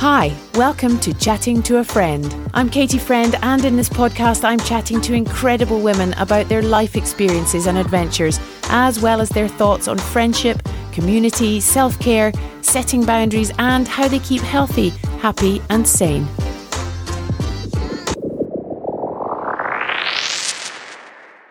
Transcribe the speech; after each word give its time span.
Hi, 0.00 0.32
welcome 0.54 1.00
to 1.00 1.12
Chatting 1.12 1.60
to 1.64 1.78
a 1.78 1.84
Friend. 1.84 2.48
I'm 2.54 2.70
Katie 2.70 2.98
Friend, 2.98 3.34
and 3.42 3.64
in 3.64 3.74
this 3.74 3.88
podcast, 3.88 4.44
I'm 4.44 4.60
chatting 4.60 5.00
to 5.00 5.12
incredible 5.12 5.80
women 5.80 6.12
about 6.18 6.48
their 6.48 6.62
life 6.62 6.94
experiences 6.94 7.66
and 7.66 7.76
adventures, 7.76 8.38
as 8.68 9.00
well 9.00 9.20
as 9.20 9.28
their 9.28 9.48
thoughts 9.48 9.88
on 9.88 9.98
friendship, 9.98 10.62
community, 10.92 11.58
self 11.58 11.98
care, 11.98 12.32
setting 12.62 13.04
boundaries, 13.04 13.50
and 13.58 13.88
how 13.88 14.06
they 14.06 14.20
keep 14.20 14.40
healthy, 14.40 14.90
happy, 15.18 15.60
and 15.68 15.84
sane. 15.84 16.28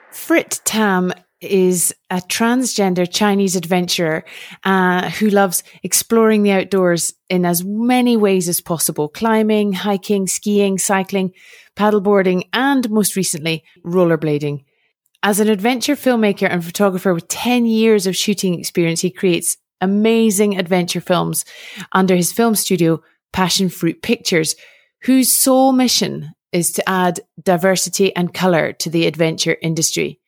Frit 0.09 0.61
Tam 0.63 1.11
is 1.41 1.93
a 2.09 2.17
transgender 2.17 3.07
Chinese 3.09 3.55
adventurer 3.55 4.25
uh, 4.63 5.09
who 5.11 5.29
loves 5.29 5.63
exploring 5.83 6.43
the 6.43 6.51
outdoors 6.51 7.13
in 7.29 7.45
as 7.45 7.63
many 7.63 8.17
ways 8.17 8.49
as 8.49 8.61
possible 8.61 9.07
climbing, 9.07 9.73
hiking, 9.73 10.27
skiing, 10.27 10.77
cycling, 10.77 11.31
paddleboarding, 11.75 12.47
and 12.53 12.89
most 12.89 13.15
recently, 13.15 13.63
rollerblading. 13.85 14.63
As 15.23 15.39
an 15.39 15.49
adventure 15.49 15.95
filmmaker 15.95 16.47
and 16.49 16.63
photographer 16.63 17.13
with 17.13 17.27
10 17.27 17.65
years 17.65 18.07
of 18.07 18.15
shooting 18.15 18.59
experience, 18.59 19.01
he 19.01 19.11
creates 19.11 19.57
amazing 19.81 20.57
adventure 20.57 21.01
films 21.01 21.45
under 21.91 22.15
his 22.15 22.31
film 22.31 22.55
studio, 22.55 23.01
Passion 23.33 23.69
Fruit 23.69 24.01
Pictures, 24.01 24.55
whose 25.03 25.31
sole 25.31 25.71
mission 25.71 26.31
is 26.51 26.71
to 26.71 26.89
add 26.89 27.19
diversity 27.43 28.15
and 28.15 28.33
color 28.33 28.73
to 28.73 28.89
the 28.89 29.05
adventure 29.05 29.57
industry. 29.61 30.19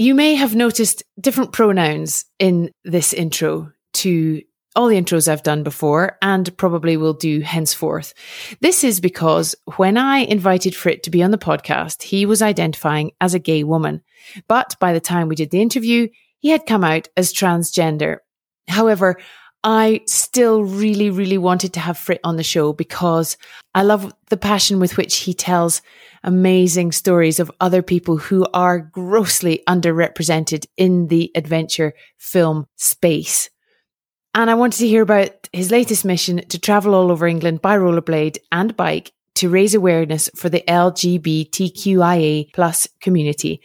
You 0.00 0.14
may 0.14 0.34
have 0.34 0.56
noticed 0.56 1.02
different 1.20 1.52
pronouns 1.52 2.24
in 2.38 2.70
this 2.86 3.12
intro 3.12 3.70
to 3.92 4.40
all 4.74 4.88
the 4.88 4.96
intros 4.96 5.28
I've 5.28 5.42
done 5.42 5.62
before 5.62 6.16
and 6.22 6.56
probably 6.56 6.96
will 6.96 7.12
do 7.12 7.40
henceforth. 7.40 8.14
This 8.62 8.82
is 8.82 8.98
because 8.98 9.54
when 9.76 9.98
I 9.98 10.20
invited 10.20 10.74
Frit 10.74 11.02
to 11.02 11.10
be 11.10 11.22
on 11.22 11.32
the 11.32 11.36
podcast, 11.36 12.02
he 12.02 12.24
was 12.24 12.40
identifying 12.40 13.10
as 13.20 13.34
a 13.34 13.38
gay 13.38 13.62
woman. 13.62 14.00
But 14.48 14.74
by 14.80 14.94
the 14.94 15.00
time 15.00 15.28
we 15.28 15.36
did 15.36 15.50
the 15.50 15.60
interview, 15.60 16.08
he 16.38 16.48
had 16.48 16.64
come 16.64 16.82
out 16.82 17.08
as 17.14 17.34
transgender. 17.34 18.20
However, 18.68 19.20
I 19.62 20.00
still 20.06 20.64
really, 20.64 21.10
really 21.10 21.36
wanted 21.36 21.74
to 21.74 21.80
have 21.80 21.98
Frit 21.98 22.20
on 22.24 22.36
the 22.36 22.42
show 22.42 22.72
because 22.72 23.36
I 23.74 23.82
love 23.82 24.12
the 24.30 24.38
passion 24.38 24.80
with 24.80 24.96
which 24.96 25.18
he 25.18 25.34
tells 25.34 25.82
amazing 26.22 26.92
stories 26.92 27.38
of 27.38 27.52
other 27.60 27.82
people 27.82 28.16
who 28.16 28.46
are 28.54 28.78
grossly 28.78 29.62
underrepresented 29.68 30.66
in 30.76 31.08
the 31.08 31.30
adventure 31.34 31.92
film 32.18 32.66
space. 32.76 33.50
And 34.34 34.50
I 34.50 34.54
wanted 34.54 34.78
to 34.78 34.88
hear 34.88 35.02
about 35.02 35.48
his 35.52 35.70
latest 35.70 36.04
mission 36.04 36.38
to 36.48 36.58
travel 36.58 36.94
all 36.94 37.10
over 37.10 37.26
England 37.26 37.60
by 37.60 37.76
rollerblade 37.76 38.38
and 38.52 38.76
bike 38.76 39.12
to 39.36 39.48
raise 39.48 39.74
awareness 39.74 40.30
for 40.36 40.48
the 40.48 40.62
LGBTQIA 40.68 42.52
plus 42.52 42.86
community. 43.00 43.60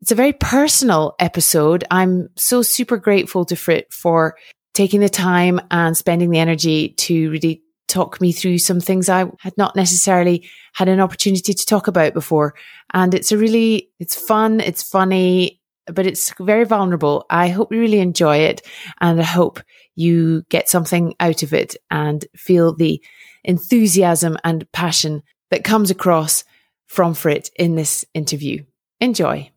It's 0.00 0.12
a 0.12 0.16
very 0.16 0.32
personal 0.32 1.14
episode. 1.18 1.84
I'm 1.90 2.28
so 2.36 2.62
super 2.62 2.96
grateful 2.96 3.44
to 3.46 3.56
Frit 3.56 3.92
for 3.92 4.36
taking 4.78 5.00
the 5.00 5.08
time 5.08 5.60
and 5.72 5.96
spending 5.96 6.30
the 6.30 6.38
energy 6.38 6.90
to 6.90 7.32
really 7.32 7.60
talk 7.88 8.20
me 8.20 8.30
through 8.30 8.58
some 8.58 8.78
things 8.78 9.08
I 9.08 9.28
had 9.40 9.58
not 9.58 9.74
necessarily 9.74 10.48
had 10.72 10.86
an 10.86 11.00
opportunity 11.00 11.52
to 11.52 11.66
talk 11.66 11.88
about 11.88 12.14
before. 12.14 12.54
And 12.94 13.12
it's 13.12 13.32
a 13.32 13.36
really, 13.36 13.90
it's 13.98 14.14
fun, 14.14 14.60
it's 14.60 14.88
funny, 14.88 15.60
but 15.86 16.06
it's 16.06 16.32
very 16.38 16.62
vulnerable. 16.62 17.26
I 17.28 17.48
hope 17.48 17.72
you 17.72 17.80
really 17.80 17.98
enjoy 17.98 18.36
it 18.36 18.64
and 19.00 19.18
I 19.18 19.24
hope 19.24 19.60
you 19.96 20.44
get 20.48 20.68
something 20.68 21.12
out 21.18 21.42
of 21.42 21.52
it 21.52 21.74
and 21.90 22.24
feel 22.36 22.72
the 22.72 23.02
enthusiasm 23.42 24.38
and 24.44 24.70
passion 24.70 25.24
that 25.50 25.64
comes 25.64 25.90
across 25.90 26.44
from 26.86 27.14
Frit 27.14 27.50
in 27.56 27.74
this 27.74 28.04
interview. 28.14 28.62
Enjoy. 29.00 29.50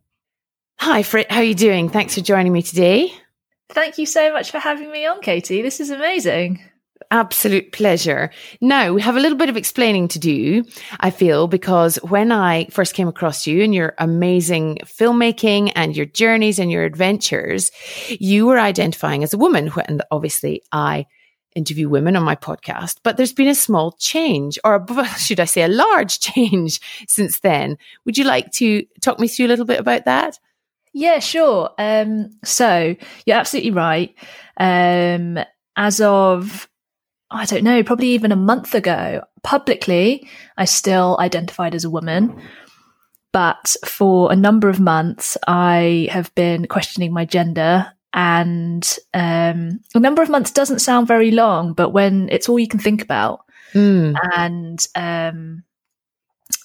Hi, 0.79 1.03
Frit. 1.03 1.31
How 1.31 1.41
are 1.41 1.43
you 1.43 1.53
doing? 1.53 1.89
Thanks 1.89 2.15
for 2.15 2.21
joining 2.21 2.53
me 2.53 2.63
today. 2.63 3.13
Thank 3.71 3.97
you 3.97 4.05
so 4.05 4.33
much 4.33 4.51
for 4.51 4.59
having 4.59 4.91
me 4.91 5.05
on, 5.05 5.21
Katie. 5.21 5.61
This 5.61 5.79
is 5.79 5.89
amazing. 5.89 6.61
Absolute 7.09 7.71
pleasure. 7.71 8.31
Now 8.61 8.93
we 8.93 9.01
have 9.01 9.17
a 9.17 9.19
little 9.19 9.37
bit 9.37 9.49
of 9.49 9.57
explaining 9.57 10.07
to 10.09 10.19
do, 10.19 10.63
I 10.99 11.09
feel, 11.09 11.47
because 11.47 11.97
when 11.97 12.31
I 12.31 12.65
first 12.65 12.93
came 12.93 13.07
across 13.07 13.47
you 13.47 13.63
and 13.63 13.73
your 13.73 13.95
amazing 13.97 14.79
filmmaking 14.83 15.71
and 15.75 15.95
your 15.95 16.05
journeys 16.05 16.59
and 16.59 16.71
your 16.71 16.83
adventures, 16.83 17.71
you 18.07 18.45
were 18.45 18.59
identifying 18.59 19.23
as 19.23 19.33
a 19.33 19.37
woman. 19.37 19.71
And 19.87 20.03
obviously 20.11 20.61
I 20.71 21.05
interview 21.55 21.89
women 21.89 22.15
on 22.15 22.23
my 22.23 22.35
podcast, 22.35 22.97
but 23.03 23.17
there's 23.17 23.33
been 23.33 23.47
a 23.47 23.55
small 23.55 23.93
change 23.93 24.57
or 24.63 24.85
should 25.17 25.39
I 25.39 25.45
say 25.45 25.63
a 25.63 25.67
large 25.67 26.19
change 26.21 26.79
since 27.07 27.39
then. 27.39 27.77
Would 28.05 28.17
you 28.17 28.23
like 28.23 28.51
to 28.53 28.85
talk 29.01 29.19
me 29.19 29.27
through 29.27 29.47
a 29.47 29.49
little 29.49 29.65
bit 29.65 29.79
about 29.79 30.05
that? 30.05 30.39
Yeah, 30.93 31.19
sure. 31.19 31.71
Um, 31.77 32.31
so 32.43 32.95
you're 33.25 33.37
absolutely 33.37 33.71
right. 33.71 34.13
Um, 34.57 35.39
as 35.75 36.01
of 36.01 36.67
I 37.31 37.45
don't 37.45 37.63
know, 37.63 37.81
probably 37.81 38.09
even 38.09 38.33
a 38.33 38.35
month 38.35 38.75
ago, 38.75 39.23
publicly, 39.41 40.27
I 40.57 40.65
still 40.65 41.17
identified 41.19 41.73
as 41.73 41.85
a 41.85 41.89
woman. 41.89 42.41
But 43.31 43.77
for 43.85 44.31
a 44.31 44.35
number 44.35 44.67
of 44.67 44.81
months, 44.81 45.37
I 45.47 46.09
have 46.11 46.35
been 46.35 46.67
questioning 46.67 47.13
my 47.13 47.23
gender. 47.23 47.93
And 48.13 48.85
um, 49.13 49.79
a 49.95 49.99
number 49.99 50.21
of 50.21 50.29
months 50.29 50.51
doesn't 50.51 50.79
sound 50.79 51.07
very 51.07 51.31
long, 51.31 51.71
but 51.71 51.91
when 51.91 52.27
it's 52.29 52.49
all 52.49 52.59
you 52.59 52.67
can 52.67 52.81
think 52.81 53.01
about, 53.01 53.45
mm. 53.73 54.13
and 54.35 54.85
um, 54.95 55.63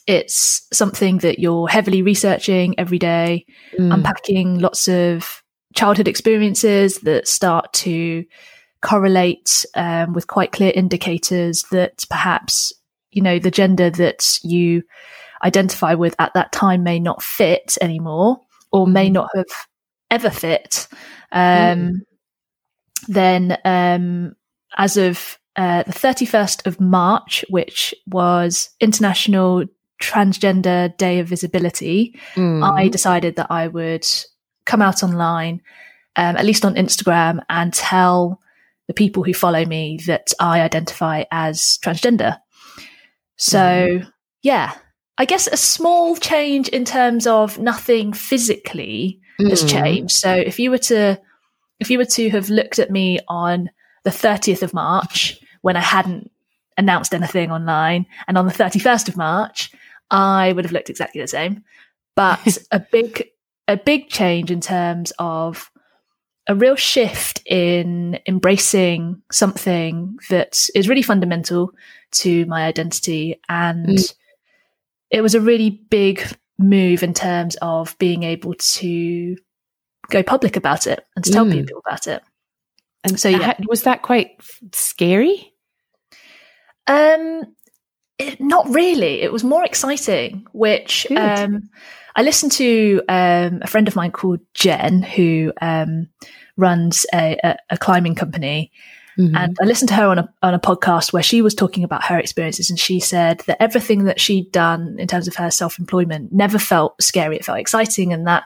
it's 0.06 0.67
something 0.72 1.19
that 1.19 1.39
you're 1.39 1.69
heavily 1.69 2.03
researching 2.03 2.78
every 2.78 2.99
day, 2.99 3.44
mm. 3.78 3.93
unpacking 3.93 4.61
lots 4.61 4.89
of 4.89 5.43
childhood 5.75 6.09
experiences 6.09 6.99
that 7.00 7.28
start 7.28 7.72
to 7.72 8.25
correlate 8.83 9.65
um, 9.75 10.12
with 10.12 10.27
quite 10.27 10.53
clear 10.53 10.72
indicators 10.75 11.65
that 11.71 12.05
perhaps 12.09 12.72
you 13.11 13.22
know 13.22 13.39
the 13.39 13.50
gender 13.50 13.91
that 13.91 14.39
you 14.43 14.83
identify 15.45 15.95
with 15.95 16.15
at 16.19 16.33
that 16.34 16.53
time 16.53 16.83
may 16.83 16.99
not 16.99 17.22
fit 17.22 17.77
anymore 17.81 18.39
or 18.72 18.87
may 18.87 19.09
mm. 19.09 19.12
not 19.12 19.28
have 19.34 19.47
ever 20.11 20.31
fit 20.31 20.87
um, 21.33 21.41
mm. 21.41 21.93
then 23.09 23.59
um, 23.65 24.34
as 24.77 24.97
of 24.97 25.39
uh, 25.56 25.83
the 25.84 25.93
31st 25.93 26.66
of 26.66 26.81
march 26.81 27.45
which 27.49 27.95
was 28.06 28.71
international 28.81 29.65
transgender 30.01 30.97
day 30.97 31.19
of 31.21 31.29
visibility 31.29 32.19
mm. 32.34 32.62
i 32.62 32.89
decided 32.89 33.37
that 33.37 33.51
i 33.51 33.67
would 33.67 34.07
come 34.65 34.83
out 34.83 35.03
online 35.03 35.61
um, 36.17 36.37
at 36.37 36.45
least 36.45 36.65
on 36.65 36.75
instagram 36.75 37.41
and 37.49 37.73
tell 37.73 38.41
the 38.87 38.95
people 38.95 39.25
who 39.25 39.34
follow 39.34 39.65
me 39.65 39.99
that 40.07 40.33
I 40.39 40.61
identify 40.61 41.25
as 41.31 41.79
transgender. 41.84 42.39
So, 43.37 43.59
mm. 43.59 44.12
yeah, 44.43 44.75
I 45.19 45.25
guess 45.25 45.47
a 45.47 45.57
small 45.57 46.17
change 46.17 46.69
in 46.69 46.84
terms 46.84 47.27
of 47.27 47.59
nothing 47.59 48.13
physically 48.13 49.21
mm. 49.41 49.51
has 49.51 49.65
changed. 49.65 50.13
So, 50.15 50.33
if 50.33 50.59
you 50.59 50.71
were 50.71 50.78
to 50.78 51.21
if 51.78 51.91
you 51.91 51.99
were 51.99 52.07
to 52.07 52.31
have 52.31 52.49
looked 52.49 52.78
at 52.78 52.91
me 52.91 53.19
on 53.28 53.69
the 54.05 54.11
30th 54.11 54.63
of 54.63 54.73
March 54.73 55.39
when 55.61 55.77
I 55.77 55.81
hadn't 55.81 56.31
announced 56.78 57.13
anything 57.13 57.51
online 57.51 58.07
and 58.27 58.39
on 58.39 58.47
the 58.47 58.53
31st 58.53 59.09
of 59.09 59.17
March, 59.17 59.71
I 60.11 60.53
would 60.53 60.65
have 60.65 60.72
looked 60.72 60.91
exactly 60.91 61.21
the 61.21 61.28
same. 61.28 61.65
But 62.15 62.59
a 62.71 62.81
big 62.81 63.28
a 63.69 63.77
big 63.77 64.09
change 64.09 64.50
in 64.50 64.61
terms 64.61 65.12
of 65.19 65.71
a 66.47 66.55
real 66.55 66.77
shift 66.77 67.43
in 67.44 68.19
embracing 68.27 69.22
something 69.33 70.16
that 70.31 70.69
is 70.75 70.89
really 70.89 71.03
fundamental 71.03 71.72
to 72.13 72.47
my 72.47 72.65
identity. 72.65 73.41
And 73.48 73.89
mm. 73.89 74.15
it 75.10 75.22
was 75.22 75.34
a 75.34 75.41
really 75.41 75.71
big 75.71 76.22
move 76.59 77.03
in 77.03 77.15
terms 77.15 77.57
of 77.60 77.98
being 77.98 78.22
able 78.22 78.54
to 78.54 79.36
go 80.09 80.22
public 80.22 80.57
about 80.57 80.86
it 80.86 81.04
and 81.16 81.25
to 81.25 81.33
tell 81.33 81.45
mm. 81.45 81.53
people 81.53 81.83
about 81.84 82.07
it. 82.07 82.22
And 83.03 83.19
so, 83.19 83.28
yeah, 83.28 83.54
was 83.69 83.83
that 83.83 84.03
quite 84.03 84.36
scary? 84.72 85.53
Um, 86.86 87.56
it, 88.18 88.41
not 88.41 88.68
really. 88.68 89.22
It 89.22 89.33
was 89.33 89.45
more 89.45 89.65
exciting, 89.65 90.47
which 90.53 91.10
um, 91.13 91.68
I 92.15 92.22
listened 92.22 92.53
to 92.53 93.03
um, 93.09 93.60
a 93.63 93.66
friend 93.66 93.89
of 93.89 93.97
mine 93.97 94.13
called 94.13 94.41
Jen, 94.54 95.03
who 95.03 95.53
um, 95.60 96.09
runs 96.57 97.04
a, 97.13 97.39
a, 97.45 97.57
a 97.71 97.78
climbing 97.78 98.15
company. 98.15 98.72
Mm-hmm. 99.18 99.36
And 99.36 99.57
I 99.60 99.65
listened 99.65 99.89
to 99.91 99.95
her 99.95 100.07
on 100.09 100.18
a 100.18 100.34
on 100.42 100.53
a 100.53 100.59
podcast 100.59 101.13
where 101.13 101.22
she 101.22 101.41
was 101.41 101.54
talking 101.54 101.84
about 101.84 102.04
her 102.04 102.18
experiences, 102.18 102.68
and 102.68 102.78
she 102.78 103.01
said 103.01 103.41
that 103.47 103.63
everything 103.63 104.04
that 104.04 104.21
she'd 104.21 104.53
done 104.53 104.97
in 104.98 105.09
terms 105.09 105.27
of 105.27 105.36
her 105.36 105.51
self 105.51 105.78
employment 105.78 106.33
never 106.33 106.59
felt 106.59 107.01
scary; 107.03 107.36
it 107.36 107.45
felt 107.45 107.59
exciting, 107.59 108.12
and 108.12 108.27
that 108.27 108.45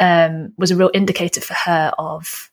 um, 0.00 0.54
was 0.56 0.70
a 0.70 0.76
real 0.76 0.90
indicator 0.94 1.42
for 1.42 1.52
her 1.52 1.92
of 1.98 2.50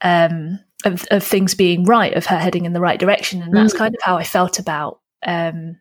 um, 0.00 0.60
of, 0.84 1.04
of, 1.10 1.24
things 1.24 1.56
being 1.56 1.82
right, 1.82 2.14
of 2.14 2.26
her 2.26 2.38
heading 2.38 2.64
in 2.64 2.72
the 2.72 2.80
right 2.80 3.00
direction, 3.00 3.42
and 3.42 3.52
that's 3.52 3.74
mm. 3.74 3.78
kind 3.78 3.94
of 3.96 4.00
how 4.02 4.16
I 4.16 4.22
felt 4.22 4.60
about 4.60 5.00
um, 5.26 5.80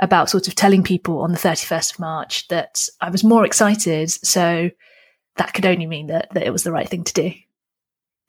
about 0.00 0.30
sort 0.30 0.48
of 0.48 0.54
telling 0.54 0.82
people 0.82 1.20
on 1.20 1.32
the 1.32 1.38
thirty 1.38 1.66
first 1.66 1.92
of 1.92 2.00
March 2.00 2.48
that 2.48 2.88
I 3.00 3.10
was 3.10 3.24
more 3.24 3.44
excited. 3.44 4.10
So 4.10 4.70
that 5.36 5.54
could 5.54 5.66
only 5.66 5.86
mean 5.86 6.08
that 6.08 6.28
that 6.34 6.46
it 6.46 6.52
was 6.52 6.62
the 6.64 6.72
right 6.72 6.88
thing 6.88 7.04
to 7.04 7.12
do. 7.12 7.32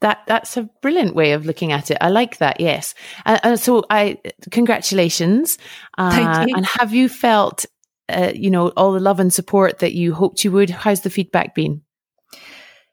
That 0.00 0.22
that's 0.26 0.56
a 0.56 0.68
brilliant 0.82 1.14
way 1.14 1.32
of 1.32 1.46
looking 1.46 1.72
at 1.72 1.90
it. 1.90 1.98
I 2.00 2.10
like 2.10 2.38
that. 2.38 2.60
Yes. 2.60 2.94
Uh, 3.24 3.38
uh, 3.42 3.56
so 3.56 3.84
I 3.88 4.18
congratulations. 4.50 5.58
Uh, 5.96 6.10
Thank 6.10 6.48
you. 6.50 6.56
And 6.56 6.66
have 6.78 6.92
you 6.92 7.08
felt, 7.08 7.64
uh, 8.08 8.32
you 8.34 8.50
know, 8.50 8.68
all 8.70 8.92
the 8.92 9.00
love 9.00 9.20
and 9.20 9.32
support 9.32 9.78
that 9.78 9.94
you 9.94 10.12
hoped 10.12 10.44
you 10.44 10.52
would? 10.52 10.70
How's 10.70 11.00
the 11.00 11.10
feedback 11.10 11.54
been? 11.54 11.82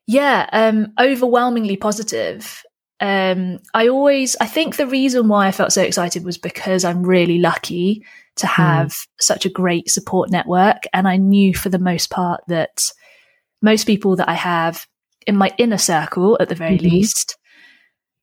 Yeah, 0.08 0.50
um, 0.52 0.94
overwhelmingly 1.00 1.78
positive. 1.78 2.64
Um, 3.02 3.60
I 3.74 3.88
always, 3.88 4.38
I 4.40 4.46
think 4.46 4.78
the 4.78 4.88
reason 4.88 5.28
why 5.28 5.48
I 5.48 5.52
felt 5.52 5.74
so 5.74 5.82
excited 5.82 6.24
was 6.24 6.38
because 6.38 6.86
I'm 6.86 7.04
really 7.04 7.40
lucky 7.40 8.06
to 8.38 8.48
hmm. 8.48 8.54
have 8.54 8.88
mm. 8.88 9.08
such 9.20 9.46
a 9.46 9.50
great 9.50 9.90
support 9.90 10.30
network. 10.30 10.84
And 10.94 11.08
I 11.08 11.18
knew 11.18 11.54
for 11.56 11.70
the 11.70 11.80
most 11.80 12.12
part 12.12 12.42
that 12.48 12.92
most 13.62 13.86
people 13.86 14.16
that 14.18 14.30
I 14.30 14.36
have 14.36 14.88
in 15.28 15.36
my 15.36 15.52
inner 15.58 15.78
circle, 15.78 16.38
at 16.40 16.50
the 16.50 16.56
very 16.56 16.78
mm-hmm. 16.78 16.96
least, 16.96 17.38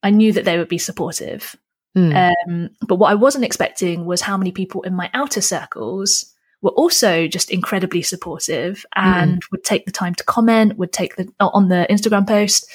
I 0.02 0.10
knew 0.10 0.32
that 0.32 0.44
they 0.44 0.58
would 0.58 0.68
be 0.68 0.78
supportive. 0.78 1.56
Mm. 1.96 2.32
Um, 2.32 2.70
but 2.86 2.96
what 2.96 3.10
I 3.10 3.14
wasn't 3.14 3.44
expecting 3.44 4.04
was 4.04 4.20
how 4.20 4.36
many 4.36 4.52
people 4.52 4.82
in 4.82 4.94
my 4.94 5.10
outer 5.14 5.40
circles 5.40 6.32
were 6.60 6.70
also 6.70 7.28
just 7.28 7.50
incredibly 7.50 8.02
supportive 8.02 8.84
and 8.94 9.42
mm. 9.42 9.50
would 9.52 9.64
take 9.64 9.86
the 9.86 9.92
time 9.92 10.14
to 10.16 10.24
comment, 10.24 10.76
would 10.76 10.92
take 10.92 11.16
the 11.16 11.28
on 11.40 11.68
the 11.68 11.86
Instagram 11.88 12.26
post, 12.26 12.68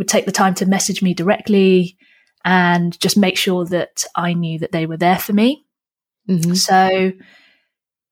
would 0.00 0.08
take 0.08 0.24
the 0.24 0.32
time 0.32 0.54
to 0.54 0.64
message 0.64 1.02
me 1.02 1.12
directly 1.12 1.98
and 2.42 2.98
just 3.00 3.18
make 3.18 3.36
sure 3.36 3.66
that 3.66 4.02
I 4.16 4.32
knew 4.32 4.58
that 4.60 4.72
they 4.72 4.86
were 4.86 4.96
there 4.96 5.18
for 5.18 5.34
me. 5.34 5.66
Mm-hmm. 6.26 6.54
So 6.54 7.12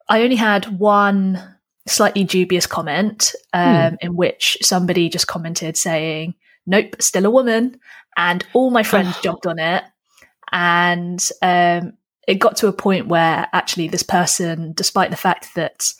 I 0.07 0.23
only 0.23 0.37
had 0.37 0.79
one 0.79 1.43
slightly 1.87 2.25
dubious 2.25 2.67
comment 2.67 3.35
um, 3.55 3.93
hmm. 3.93 3.95
in 4.03 4.17
which 4.17 4.59
somebody 4.61 5.09
just 5.09 5.29
commented 5.29 5.79
saying, 5.79 6.35
Nope, 6.67 7.01
still 7.01 7.25
a 7.25 7.31
woman. 7.31 7.81
And 8.19 8.45
all 8.53 8.71
my 8.71 8.83
friends 8.83 9.19
jumped 9.23 9.47
on 9.47 9.59
it. 9.59 9.83
And 10.53 11.27
um, 11.41 11.95
it 12.27 12.35
got 12.35 12.59
to 12.59 12.67
a 12.67 12.73
point 12.75 13.09
where 13.09 13.49
actually 13.55 13.89
this 13.89 14.03
person, 14.03 14.75
despite 14.75 15.09
the 15.09 15.17
fact 15.17 15.55
that 15.55 15.91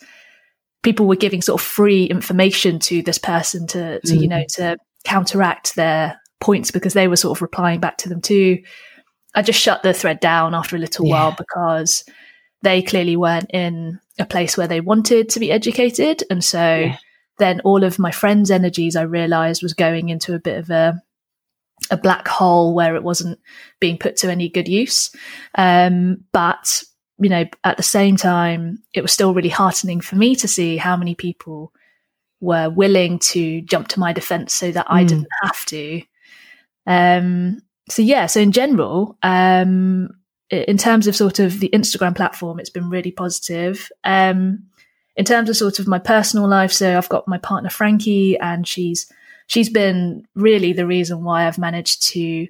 people 0.83 1.07
were 1.07 1.15
giving 1.15 1.41
sort 1.41 1.59
of 1.59 1.65
free 1.65 2.03
information 2.03 2.77
to 2.77 3.01
this 3.01 3.17
person 3.17 3.65
to, 3.65 3.99
to 4.01 4.13
mm. 4.13 4.21
you 4.21 4.27
know, 4.27 4.41
hmm. 4.41 4.61
to 4.61 4.77
counteract 5.03 5.75
their 5.75 6.19
points 6.39 6.71
because 6.71 6.93
they 6.93 7.07
were 7.07 7.15
sort 7.15 7.37
of 7.37 7.41
replying 7.41 7.79
back 7.79 7.97
to 7.97 8.09
them 8.09 8.21
too. 8.21 8.61
I 9.35 9.41
just 9.41 9.59
shut 9.59 9.83
the 9.83 9.93
thread 9.93 10.19
down 10.19 10.55
after 10.55 10.75
a 10.75 10.79
little 10.79 11.05
yeah. 11.05 11.13
while 11.13 11.35
because 11.37 12.03
they 12.61 12.81
clearly 12.81 13.15
weren't 13.15 13.51
in 13.53 13.99
a 14.17 14.25
place 14.25 14.57
where 14.57 14.67
they 14.67 14.81
wanted 14.81 15.29
to 15.29 15.39
be 15.39 15.51
educated. 15.51 16.23
And 16.29 16.43
so 16.43 16.59
yeah. 16.59 16.97
then 17.37 17.61
all 17.61 17.83
of 17.83 17.99
my 17.99 18.11
friends' 18.11 18.51
energies 18.51 18.95
I 18.95 19.03
realized 19.03 19.63
was 19.63 19.73
going 19.73 20.09
into 20.09 20.33
a 20.33 20.39
bit 20.39 20.57
of 20.57 20.69
a 20.69 21.01
a 21.91 21.97
black 21.97 22.27
hole 22.27 22.75
where 22.75 22.95
it 22.95 23.03
wasn't 23.03 23.39
being 23.79 23.97
put 23.97 24.17
to 24.17 24.29
any 24.29 24.49
good 24.49 24.67
use. 24.67 25.15
Um, 25.55 26.25
but 26.33 26.83
you 27.19 27.29
know, 27.29 27.45
at 27.63 27.77
the 27.77 27.83
same 27.83 28.15
time, 28.15 28.79
it 28.93 29.01
was 29.01 29.11
still 29.11 29.33
really 29.33 29.49
heartening 29.49 30.01
for 30.01 30.15
me 30.15 30.35
to 30.35 30.47
see 30.47 30.77
how 30.77 30.95
many 30.95 31.15
people 31.15 31.73
were 32.41 32.69
willing 32.69 33.19
to 33.19 33.61
jump 33.61 33.87
to 33.89 33.99
my 33.99 34.13
defense 34.13 34.53
so 34.53 34.71
that 34.71 34.87
mm. 34.87 34.93
I 34.93 35.03
didn't 35.03 35.27
have 35.43 35.65
to. 35.65 36.01
Um, 36.87 37.61
so 37.89 38.01
yeah, 38.01 38.27
so 38.27 38.39
in 38.39 38.51
general, 38.51 39.17
um, 39.23 40.09
in 40.49 40.77
terms 40.77 41.07
of 41.07 41.15
sort 41.15 41.39
of 41.39 41.59
the 41.59 41.69
Instagram 41.69 42.15
platform, 42.15 42.59
it's 42.59 42.69
been 42.69 42.89
really 42.89 43.11
positive. 43.11 43.89
Um, 44.03 44.63
in 45.15 45.25
terms 45.25 45.49
of 45.49 45.57
sort 45.57 45.79
of 45.79 45.87
my 45.87 45.99
personal 45.99 46.47
life, 46.47 46.71
so 46.71 46.97
I've 46.97 47.09
got 47.09 47.27
my 47.27 47.37
partner 47.37 47.69
Frankie, 47.69 48.37
and 48.39 48.67
she's 48.67 49.11
she's 49.47 49.69
been 49.69 50.25
really 50.35 50.73
the 50.73 50.87
reason 50.87 51.23
why 51.23 51.45
I've 51.45 51.57
managed 51.57 52.03
to 52.09 52.47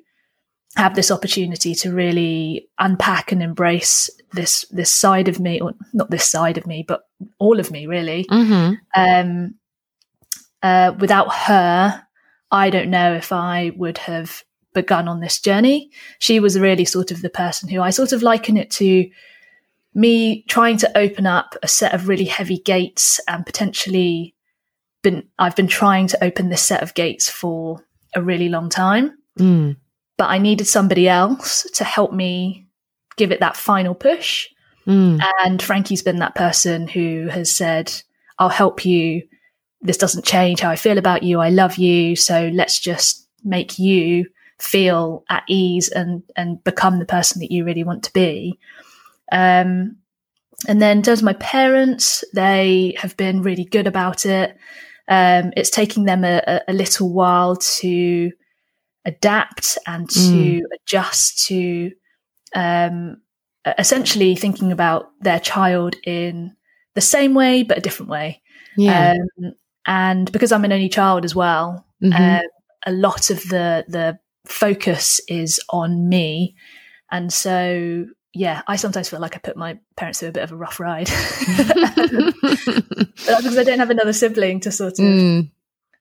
have 0.75 0.95
this 0.95 1.09
opportunity 1.09 1.74
to 1.74 1.92
really 1.92 2.69
unpack 2.77 3.31
and 3.31 3.42
embrace 3.42 4.09
this 4.33 4.65
this 4.69 4.92
side 4.92 5.27
of 5.27 5.39
me, 5.39 5.59
or 5.59 5.74
not 5.94 6.12
this 6.12 6.27
side 6.27 6.57
of 6.57 6.68
me, 6.68 6.85
but 6.88 7.01
all 7.39 7.59
of 7.59 7.71
me, 7.71 7.88
really. 7.88 8.25
Mm-hmm. 8.25 8.74
Um, 8.95 9.56
uh, 10.61 10.94
without 11.00 11.33
her, 11.33 12.03
I 12.51 12.69
don't 12.69 12.89
know 12.89 13.13
if 13.13 13.31
I 13.31 13.71
would 13.75 13.97
have 14.00 14.44
begun 14.73 15.07
on 15.07 15.19
this 15.19 15.39
journey. 15.39 15.91
She 16.19 16.39
was 16.39 16.59
really 16.59 16.85
sort 16.85 17.11
of 17.11 17.21
the 17.21 17.29
person 17.29 17.69
who 17.69 17.81
I 17.81 17.89
sort 17.89 18.11
of 18.11 18.23
liken 18.23 18.57
it 18.57 18.71
to 18.71 19.09
me 19.94 20.44
trying 20.47 20.77
to 20.77 20.97
open 20.97 21.25
up 21.25 21.56
a 21.63 21.67
set 21.67 21.94
of 21.94 22.07
really 22.07 22.25
heavy 22.25 22.59
gates 22.59 23.19
and 23.27 23.45
potentially 23.45 24.35
been 25.01 25.27
I've 25.38 25.56
been 25.56 25.67
trying 25.67 26.07
to 26.07 26.23
open 26.23 26.50
this 26.50 26.61
set 26.61 26.83
of 26.83 26.94
gates 26.94 27.29
for 27.29 27.85
a 28.15 28.21
really 28.21 28.50
long 28.50 28.69
time. 28.69 29.17
Mm. 29.38 29.77
But 30.17 30.29
I 30.29 30.38
needed 30.38 30.65
somebody 30.65 31.07
else 31.07 31.63
to 31.73 31.83
help 31.83 32.11
me 32.13 32.67
give 33.15 33.31
it 33.31 33.39
that 33.39 33.57
final 33.57 33.95
push. 33.95 34.47
Mm. 34.85 35.21
And 35.41 35.61
Frankie's 35.61 36.01
been 36.01 36.17
that 36.17 36.35
person 36.35 36.88
who 36.88 37.27
has 37.27 37.53
said, 37.53 37.91
I'll 38.38 38.50
help 38.50 38.85
you. 38.85 39.23
This 39.81 39.97
doesn't 39.97 40.25
change 40.25 40.59
how 40.59 40.69
I 40.69 40.75
feel 40.75 40.97
about 40.97 41.23
you. 41.23 41.39
I 41.39 41.49
love 41.49 41.77
you. 41.77 42.15
So 42.15 42.49
let's 42.53 42.79
just 42.79 43.27
make 43.43 43.79
you 43.79 44.25
feel 44.59 45.23
at 45.29 45.43
ease 45.47 45.87
and 45.87 46.21
and 46.35 46.61
become 46.63 46.99
the 46.99 47.05
person 47.05 47.39
that 47.39 47.51
you 47.51 47.63
really 47.63 47.83
want 47.83 48.03
to 48.03 48.13
be. 48.13 48.59
Um, 49.31 49.97
and 50.67 50.81
then 50.81 50.97
in 50.97 51.03
terms 51.03 51.19
of 51.19 51.25
my 51.25 51.33
parents, 51.33 52.23
they 52.33 52.95
have 52.97 53.15
been 53.15 53.41
really 53.41 53.63
good 53.63 53.87
about 53.87 54.25
it. 54.25 54.57
Um, 55.07 55.53
it's 55.55 55.69
taking 55.69 56.03
them 56.03 56.23
a, 56.23 56.61
a, 56.67 56.73
little 56.73 57.11
while 57.11 57.55
to 57.55 58.31
adapt 59.05 59.77
and 59.87 60.07
to 60.09 60.19
mm. 60.19 60.61
adjust 60.75 61.47
to 61.47 61.91
um, 62.53 63.17
essentially 63.77 64.35
thinking 64.35 64.71
about 64.71 65.11
their 65.21 65.39
child 65.39 65.95
in 66.05 66.55
the 66.93 67.01
same 67.01 67.33
way 67.33 67.63
but 67.63 67.77
a 67.77 67.81
different 67.81 68.11
way. 68.11 68.41
Yeah. 68.77 69.15
Um, 69.39 69.53
and 69.85 70.31
because 70.31 70.51
I'm 70.51 70.65
an 70.65 70.73
only 70.73 70.89
child 70.89 71.25
as 71.25 71.35
well, 71.35 71.85
mm-hmm. 72.03 72.13
uh, 72.13 72.41
a 72.85 72.91
lot 72.91 73.29
of 73.29 73.41
the 73.43 73.85
the 73.87 74.19
focus 74.45 75.21
is 75.27 75.59
on 75.69 76.09
me. 76.09 76.55
And 77.11 77.31
so, 77.31 78.06
yeah, 78.33 78.61
I 78.68 78.75
sometimes 78.75 79.09
feel 79.09 79.19
like 79.19 79.35
I 79.35 79.39
put 79.39 79.57
my 79.57 79.80
parents 79.95 80.19
through 80.19 80.30
a 80.30 80.33
bit 80.33 80.44
of 80.44 80.51
a 80.51 80.56
rough 80.56 80.80
ride. 80.80 81.07
because 83.37 83.57
I 83.57 83.63
don't 83.63 83.80
have 83.80 83.89
another 83.89 84.13
sibling 84.13 84.59
to 84.61 84.71
sort 84.71 84.94
of 84.94 85.06
mm. 85.06 85.51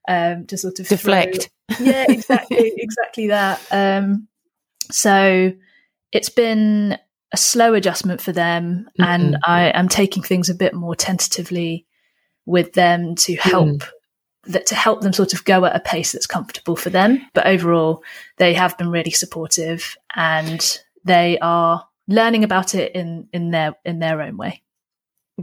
um, 0.07 0.45
to 0.47 0.57
sort 0.57 0.79
of 0.79 0.87
deflect. 0.87 1.49
Throw. 1.71 1.85
Yeah, 1.85 2.05
exactly, 2.09 2.73
exactly 2.77 3.27
that. 3.27 3.61
Um, 3.71 4.27
so 4.91 5.53
it's 6.11 6.29
been 6.29 6.97
a 7.31 7.37
slow 7.37 7.73
adjustment 7.73 8.21
for 8.21 8.31
them, 8.31 8.87
mm-hmm. 8.99 9.03
and 9.03 9.37
I 9.45 9.69
am 9.69 9.87
taking 9.87 10.23
things 10.23 10.49
a 10.49 10.55
bit 10.55 10.73
more 10.73 10.95
tentatively 10.95 11.85
with 12.49 12.73
them 12.73 13.15
to 13.15 13.35
help 13.35 13.67
mm 13.67 13.89
that 14.49 14.65
to 14.65 14.75
help 14.75 15.01
them 15.01 15.13
sort 15.13 15.33
of 15.33 15.45
go 15.45 15.65
at 15.65 15.75
a 15.75 15.79
pace 15.79 16.11
that's 16.11 16.25
comfortable 16.25 16.75
for 16.75 16.89
them. 16.89 17.21
But 17.33 17.45
overall, 17.45 18.03
they 18.37 18.53
have 18.53 18.77
been 18.77 18.89
really 18.89 19.11
supportive 19.11 19.95
and 20.15 20.79
they 21.05 21.37
are 21.39 21.85
learning 22.07 22.43
about 22.43 22.73
it 22.73 22.95
in 22.95 23.27
in 23.31 23.51
their 23.51 23.75
in 23.85 23.99
their 23.99 24.21
own 24.21 24.37
way. 24.37 24.63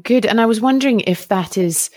Good. 0.03 0.27
And 0.27 0.41
I 0.41 0.47
was 0.47 0.61
wondering 0.61 1.01
if 1.01 1.29
that 1.29 1.57
is 1.57 1.91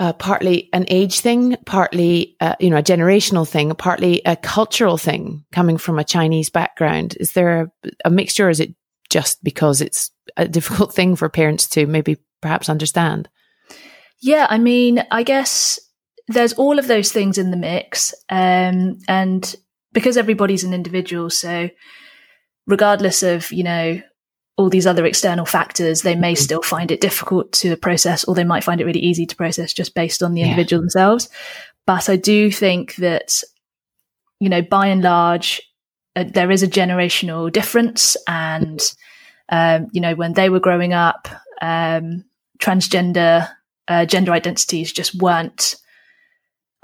uh, 0.00 0.12
partly 0.14 0.70
an 0.72 0.86
age 0.88 1.20
thing, 1.20 1.56
partly 1.66 2.36
uh, 2.40 2.56
you 2.58 2.70
know 2.70 2.78
a 2.78 2.82
generational 2.82 3.46
thing, 3.46 3.74
partly 3.74 4.22
a 4.24 4.36
cultural 4.36 4.96
thing 4.96 5.44
coming 5.52 5.78
from 5.78 5.98
a 5.98 6.04
Chinese 6.04 6.48
background. 6.48 7.16
Is 7.20 7.32
there 7.32 7.60
a, 7.60 7.90
a 8.06 8.10
mixture? 8.10 8.46
Or 8.46 8.50
is 8.50 8.60
it 8.60 8.74
just 9.10 9.44
because 9.44 9.80
it's 9.80 10.10
a 10.36 10.48
difficult 10.48 10.94
thing 10.96 11.16
for 11.16 11.28
parents 11.28 11.68
to 11.70 11.86
maybe 11.86 12.16
perhaps 12.40 12.68
understand? 12.68 13.28
Yeah, 14.20 14.46
I 14.48 14.58
mean, 14.58 15.04
I 15.10 15.22
guess 15.22 15.78
there's 16.28 16.54
all 16.54 16.78
of 16.78 16.86
those 16.86 17.12
things 17.12 17.38
in 17.38 17.50
the 17.50 17.56
mix. 17.56 18.14
Um, 18.30 18.98
and 19.08 19.54
because 19.92 20.16
everybody's 20.16 20.64
an 20.64 20.72
individual, 20.72 21.30
so 21.30 21.68
regardless 22.66 23.22
of, 23.22 23.52
you 23.52 23.64
know, 23.64 24.00
all 24.56 24.70
these 24.70 24.86
other 24.86 25.04
external 25.04 25.44
factors, 25.44 26.02
they 26.02 26.14
may 26.14 26.32
mm-hmm. 26.32 26.42
still 26.42 26.62
find 26.62 26.90
it 26.90 27.00
difficult 27.00 27.52
to 27.52 27.76
process, 27.76 28.24
or 28.24 28.34
they 28.34 28.44
might 28.44 28.64
find 28.64 28.80
it 28.80 28.84
really 28.84 29.00
easy 29.00 29.26
to 29.26 29.36
process 29.36 29.72
just 29.72 29.94
based 29.94 30.22
on 30.22 30.32
the 30.32 30.40
yeah. 30.40 30.46
individual 30.46 30.80
themselves. 30.80 31.28
But 31.86 32.08
I 32.08 32.16
do 32.16 32.50
think 32.50 32.94
that, 32.96 33.42
you 34.40 34.48
know, 34.48 34.62
by 34.62 34.86
and 34.86 35.02
large, 35.02 35.60
uh, 36.16 36.24
there 36.26 36.50
is 36.50 36.62
a 36.62 36.68
generational 36.68 37.52
difference. 37.52 38.16
And, 38.26 38.80
um, 39.48 39.88
you 39.92 40.00
know, 40.00 40.14
when 40.14 40.32
they 40.32 40.48
were 40.48 40.60
growing 40.60 40.92
up, 40.92 41.28
um, 41.60 42.24
transgender 42.60 43.48
uh, 43.88 44.04
gender 44.04 44.32
identities 44.32 44.92
just 44.92 45.14
weren't 45.14 45.76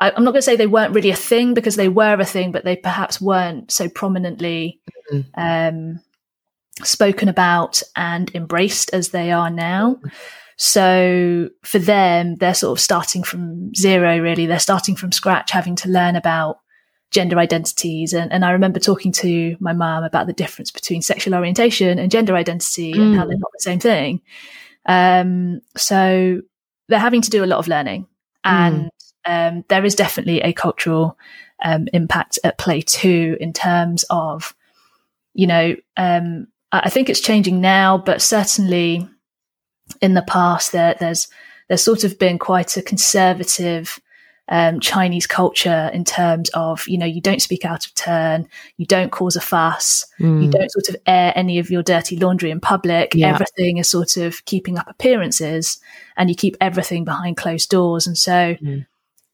I, 0.00 0.08
am 0.16 0.24
not 0.24 0.32
going 0.32 0.38
to 0.38 0.42
say 0.42 0.56
they 0.56 0.66
weren't 0.66 0.94
really 0.94 1.10
a 1.10 1.16
thing 1.16 1.52
because 1.52 1.76
they 1.76 1.88
were 1.88 2.18
a 2.18 2.24
thing, 2.24 2.52
but 2.52 2.64
they 2.64 2.74
perhaps 2.74 3.20
weren't 3.20 3.70
so 3.70 3.88
prominently 3.88 4.80
mm-hmm. 5.12 5.28
um, 5.38 6.00
spoken 6.82 7.28
about 7.28 7.82
and 7.94 8.34
embraced 8.34 8.94
as 8.94 9.10
they 9.10 9.30
are 9.30 9.50
now. 9.50 9.96
Mm-hmm. 9.96 10.08
So 10.56 11.48
for 11.62 11.78
them, 11.78 12.36
they're 12.36 12.54
sort 12.54 12.78
of 12.78 12.82
starting 12.82 13.22
from 13.22 13.74
zero, 13.74 14.18
really. 14.18 14.46
They're 14.46 14.58
starting 14.58 14.96
from 14.96 15.12
scratch, 15.12 15.50
having 15.50 15.76
to 15.76 15.88
learn 15.88 16.16
about 16.16 16.60
gender 17.10 17.38
identities. 17.38 18.12
And, 18.12 18.32
and 18.32 18.44
I 18.44 18.52
remember 18.52 18.78
talking 18.78 19.12
to 19.12 19.56
my 19.58 19.72
mum 19.72 20.04
about 20.04 20.26
the 20.26 20.32
difference 20.32 20.70
between 20.70 21.02
sexual 21.02 21.34
orientation 21.34 21.98
and 21.98 22.10
gender 22.10 22.36
identity 22.36 22.92
mm. 22.92 23.00
and 23.00 23.16
how 23.16 23.24
they're 23.24 23.36
mm. 23.36 23.40
not 23.40 23.52
the 23.52 23.62
same 23.62 23.80
thing. 23.80 24.20
Um, 24.86 25.60
so 25.76 26.42
they're 26.90 26.98
having 26.98 27.22
to 27.22 27.30
do 27.30 27.42
a 27.42 27.46
lot 27.46 27.58
of 27.58 27.68
learning. 27.68 28.06
And 28.44 28.90
mm. 29.26 29.48
um, 29.56 29.64
there 29.68 29.84
is 29.84 29.94
definitely 29.94 30.40
a 30.42 30.52
cultural 30.52 31.16
um, 31.64 31.88
impact 31.92 32.38
at 32.44 32.58
play 32.58 32.82
too, 32.82 33.36
in 33.40 33.52
terms 33.52 34.04
of, 34.10 34.54
you 35.32 35.46
know, 35.46 35.76
um, 35.96 36.48
I 36.72 36.90
think 36.90 37.08
it's 37.08 37.20
changing 37.20 37.60
now, 37.60 37.98
but 37.98 38.22
certainly 38.22 39.08
in 40.00 40.14
the 40.14 40.22
past, 40.22 40.72
there, 40.72 40.96
there's 41.00 41.28
there's 41.68 41.82
sort 41.82 42.04
of 42.04 42.18
been 42.18 42.38
quite 42.38 42.76
a 42.76 42.82
conservative 42.82 44.00
um, 44.50 44.80
Chinese 44.80 45.28
culture 45.28 45.90
in 45.94 46.04
terms 46.04 46.50
of 46.50 46.86
you 46.88 46.98
know 46.98 47.06
you 47.06 47.20
don't 47.20 47.40
speak 47.40 47.64
out 47.64 47.86
of 47.86 47.94
turn, 47.94 48.48
you 48.76 48.84
don't 48.84 49.12
cause 49.12 49.36
a 49.36 49.40
fuss, 49.40 50.04
mm. 50.18 50.44
you 50.44 50.50
don't 50.50 50.70
sort 50.72 50.88
of 50.88 50.96
air 51.06 51.32
any 51.36 51.58
of 51.58 51.70
your 51.70 51.82
dirty 51.82 52.16
laundry 52.16 52.50
in 52.50 52.60
public. 52.60 53.14
Yeah. 53.14 53.32
Everything 53.32 53.78
is 53.78 53.88
sort 53.88 54.16
of 54.16 54.44
keeping 54.44 54.76
up 54.76 54.88
appearances, 54.88 55.80
and 56.16 56.28
you 56.28 56.34
keep 56.34 56.56
everything 56.60 57.04
behind 57.04 57.36
closed 57.36 57.70
doors. 57.70 58.06
And 58.06 58.18
so. 58.18 58.56
Mm. 58.62 58.86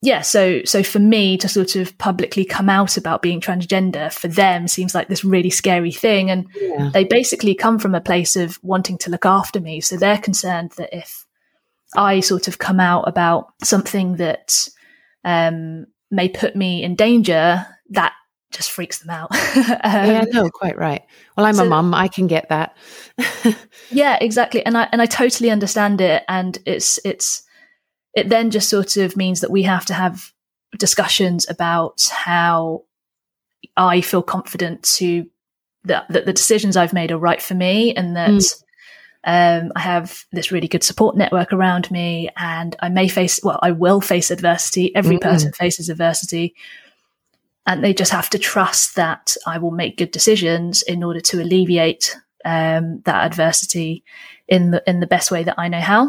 Yeah, 0.03 0.21
so 0.21 0.61
so 0.65 0.83
for 0.83 0.99
me 0.99 1.39
to 1.39 1.49
sort 1.49 1.75
of 1.75 1.97
publicly 1.97 2.45
come 2.45 2.69
out 2.69 2.99
about 2.99 3.23
being 3.23 3.41
transgender 3.41 4.13
for 4.13 4.29
them 4.29 4.69
seems 4.69 4.95
like 4.95 5.09
this 5.09 5.25
really 5.25 5.49
scary 5.49 5.91
thing, 5.91 6.31
and 6.31 6.47
yeah. 6.55 6.91
they 6.93 7.05
basically 7.05 7.55
come 7.55 7.79
from 7.79 7.95
a 7.95 8.01
place 8.01 8.37
of 8.37 8.59
wanting 8.63 8.99
to 8.99 9.11
look 9.11 9.25
after 9.25 9.59
me. 9.59 9.81
So 9.81 9.97
they're 9.97 10.19
concerned 10.19 10.73
that 10.77 10.91
if 10.93 11.27
I 11.97 12.21
sort 12.21 12.47
of 12.47 12.59
come 12.59 12.79
out 12.79 13.09
about 13.09 13.53
something 13.65 14.17
that 14.17 14.69
um, 15.27 15.87
may 16.11 16.31
put 16.31 16.57
me 16.57 16.83
in 16.83 16.95
danger, 16.95 17.67
that 17.91 18.15
just 18.53 18.71
freaks 18.71 19.01
them 19.01 19.11
out. 19.11 19.31
um, 19.57 19.77
yeah, 19.83 20.25
no, 20.33 20.49
quite 20.49 20.79
right. 20.79 21.03
Well, 21.37 21.45
I'm 21.45 21.57
so, 21.57 21.67
a 21.67 21.69
mum; 21.69 21.93
I 21.93 22.09
can 22.09 22.27
get 22.27 22.49
that. 22.49 22.75
yeah, 23.91 24.17
exactly, 24.21 24.65
and 24.65 24.79
I 24.79 24.89
and 24.93 25.03
I 25.03 25.07
totally 25.07 25.51
understand 25.51 26.01
it. 26.01 26.23
And 26.29 26.57
it's 26.65 26.99
it's 27.05 27.43
it 28.15 28.29
then 28.31 28.51
just 28.51 28.71
sort 28.71 28.97
of 28.97 29.17
means 29.17 29.41
that 29.43 29.51
we 29.51 29.65
have 29.65 29.85
to 29.87 29.95
have 29.95 30.33
discussions 30.79 31.49
about 31.51 32.09
how 32.11 32.85
I 33.77 34.01
feel 34.01 34.23
confident 34.23 34.83
to 34.85 35.27
that, 35.85 36.07
that 36.09 36.27
the 36.27 36.33
decisions 36.33 36.77
I've 36.77 36.93
made 36.93 37.13
are 37.13 37.19
right 37.19 37.43
for 37.43 37.55
me, 37.55 37.95
and 37.95 38.17
that 38.17 38.31
mm. 38.31 38.63
Um, 39.27 39.73
I 39.75 39.81
have 39.81 40.25
this 40.31 40.53
really 40.53 40.69
good 40.69 40.85
support 40.85 41.17
network 41.17 41.53
around 41.53 41.91
me, 41.91 42.31
and 42.37 42.77
I 42.81 42.89
may 42.89 43.09
face, 43.09 43.41
well, 43.43 43.59
I 43.61 43.73
will 43.73 44.01
face 44.01 44.31
adversity. 44.31 44.95
Every 44.95 45.17
mm-hmm. 45.17 45.29
person 45.29 45.53
faces 45.53 45.89
adversity. 45.89 46.55
And 47.67 47.83
they 47.83 47.93
just 47.93 48.13
have 48.13 48.31
to 48.31 48.39
trust 48.39 48.95
that 48.95 49.37
I 49.45 49.59
will 49.59 49.73
make 49.73 49.97
good 49.97 50.13
decisions 50.13 50.83
in 50.83 51.03
order 51.03 51.21
to 51.21 51.43
alleviate 51.43 52.17
um, 52.45 53.03
that 53.05 53.27
adversity 53.27 54.05
in 54.47 54.71
the 54.71 54.83
in 54.87 55.01
the 55.01 55.07
best 55.09 55.33
way 55.33 55.43
that 55.43 55.59
I 55.59 55.67
know 55.67 55.81
how. 55.81 56.09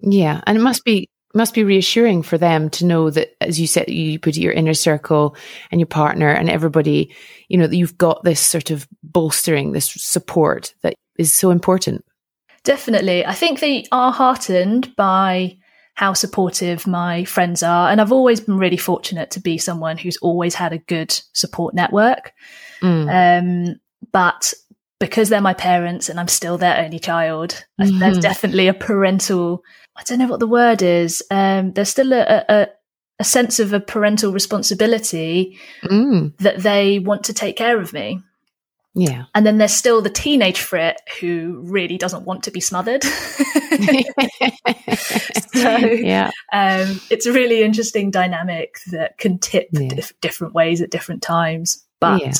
Yeah, 0.00 0.40
and 0.46 0.56
it 0.56 0.62
must 0.62 0.82
be 0.84 1.10
must 1.34 1.52
be 1.52 1.64
reassuring 1.64 2.22
for 2.22 2.38
them 2.38 2.70
to 2.70 2.86
know 2.86 3.10
that, 3.10 3.36
as 3.42 3.60
you 3.60 3.66
said, 3.66 3.90
you 3.90 4.18
put 4.18 4.38
your 4.38 4.54
inner 4.54 4.72
circle 4.72 5.36
and 5.70 5.78
your 5.78 5.86
partner 5.86 6.30
and 6.30 6.48
everybody, 6.48 7.14
you 7.48 7.58
know, 7.58 7.66
that 7.66 7.76
you've 7.76 7.98
got 7.98 8.24
this 8.24 8.40
sort 8.40 8.70
of 8.70 8.88
bolstering, 9.02 9.72
this 9.72 9.90
support 9.90 10.72
that 10.80 10.94
is 11.18 11.36
so 11.36 11.50
important. 11.50 12.05
Definitely. 12.66 13.24
I 13.24 13.32
think 13.32 13.60
they 13.60 13.84
are 13.92 14.10
heartened 14.10 14.94
by 14.96 15.56
how 15.94 16.14
supportive 16.14 16.84
my 16.86 17.24
friends 17.24 17.62
are. 17.62 17.90
And 17.90 18.00
I've 18.00 18.10
always 18.10 18.40
been 18.40 18.58
really 18.58 18.76
fortunate 18.76 19.30
to 19.30 19.40
be 19.40 19.56
someone 19.56 19.96
who's 19.96 20.16
always 20.16 20.56
had 20.56 20.72
a 20.72 20.78
good 20.78 21.18
support 21.32 21.74
network. 21.74 22.32
Mm. 22.82 23.70
Um, 23.70 23.80
but 24.10 24.52
because 24.98 25.28
they're 25.28 25.40
my 25.40 25.54
parents 25.54 26.08
and 26.08 26.18
I'm 26.18 26.26
still 26.26 26.58
their 26.58 26.76
only 26.76 26.98
child, 26.98 27.64
mm-hmm. 27.80 28.00
there's 28.00 28.18
definitely 28.18 28.66
a 28.66 28.74
parental, 28.74 29.62
I 29.94 30.02
don't 30.02 30.18
know 30.18 30.26
what 30.26 30.40
the 30.40 30.48
word 30.48 30.82
is. 30.82 31.22
Um, 31.30 31.72
there's 31.72 31.90
still 31.90 32.12
a, 32.12 32.44
a, 32.48 32.68
a, 33.20 33.24
sense 33.24 33.60
of 33.60 33.72
a 33.72 33.78
parental 33.78 34.32
responsibility 34.32 35.56
mm. 35.84 36.36
that 36.38 36.58
they 36.58 36.98
want 36.98 37.22
to 37.26 37.32
take 37.32 37.56
care 37.56 37.80
of 37.80 37.92
me. 37.92 38.20
Yeah. 38.96 39.24
And 39.34 39.46
then 39.46 39.58
there's 39.58 39.74
still 39.74 40.00
the 40.00 40.08
teenage 40.08 40.58
Frit 40.58 40.98
who 41.20 41.60
really 41.64 41.98
doesn't 41.98 42.24
want 42.24 42.42
to 42.44 42.50
be 42.50 42.60
smothered. 42.60 43.04
so 43.04 43.12
yeah. 45.76 46.30
Um, 46.50 46.98
it's 47.10 47.26
a 47.26 47.32
really 47.32 47.62
interesting 47.62 48.10
dynamic 48.10 48.78
that 48.90 49.18
can 49.18 49.38
tip 49.38 49.68
yeah. 49.70 49.90
dif- 49.90 50.18
different 50.22 50.54
ways 50.54 50.80
at 50.80 50.90
different 50.90 51.20
times. 51.20 51.84
But 52.00 52.22
yeah. 52.22 52.32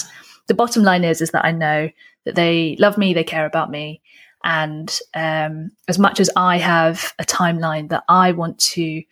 the 0.46 0.54
bottom 0.54 0.82
line 0.82 1.04
is, 1.04 1.20
is 1.20 1.30
that 1.32 1.44
I 1.44 1.52
know 1.52 1.90
that 2.24 2.36
they 2.36 2.76
love 2.78 2.96
me, 2.96 3.12
they 3.12 3.22
care 3.22 3.44
about 3.44 3.70
me. 3.70 4.00
And 4.42 4.98
um, 5.12 5.72
as 5.88 5.98
much 5.98 6.20
as 6.20 6.30
I 6.36 6.56
have 6.56 7.12
a 7.18 7.24
timeline 7.24 7.90
that 7.90 8.04
I 8.08 8.32
want 8.32 8.58
to 8.60 9.02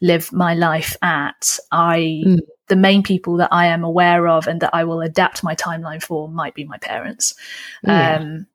live 0.00 0.32
my 0.32 0.54
life 0.54 0.96
at, 1.02 1.58
I 1.72 2.22
mm 2.24 2.38
the 2.72 2.76
main 2.76 3.02
people 3.02 3.36
that 3.36 3.52
I 3.52 3.66
am 3.66 3.84
aware 3.84 4.26
of 4.26 4.46
and 4.46 4.62
that 4.62 4.70
I 4.72 4.84
will 4.84 5.02
adapt 5.02 5.44
my 5.44 5.54
timeline 5.54 6.02
for 6.02 6.26
might 6.26 6.54
be 6.54 6.64
my 6.64 6.78
parents. 6.78 7.34
Yeah. 7.86 8.16
Um, 8.16 8.46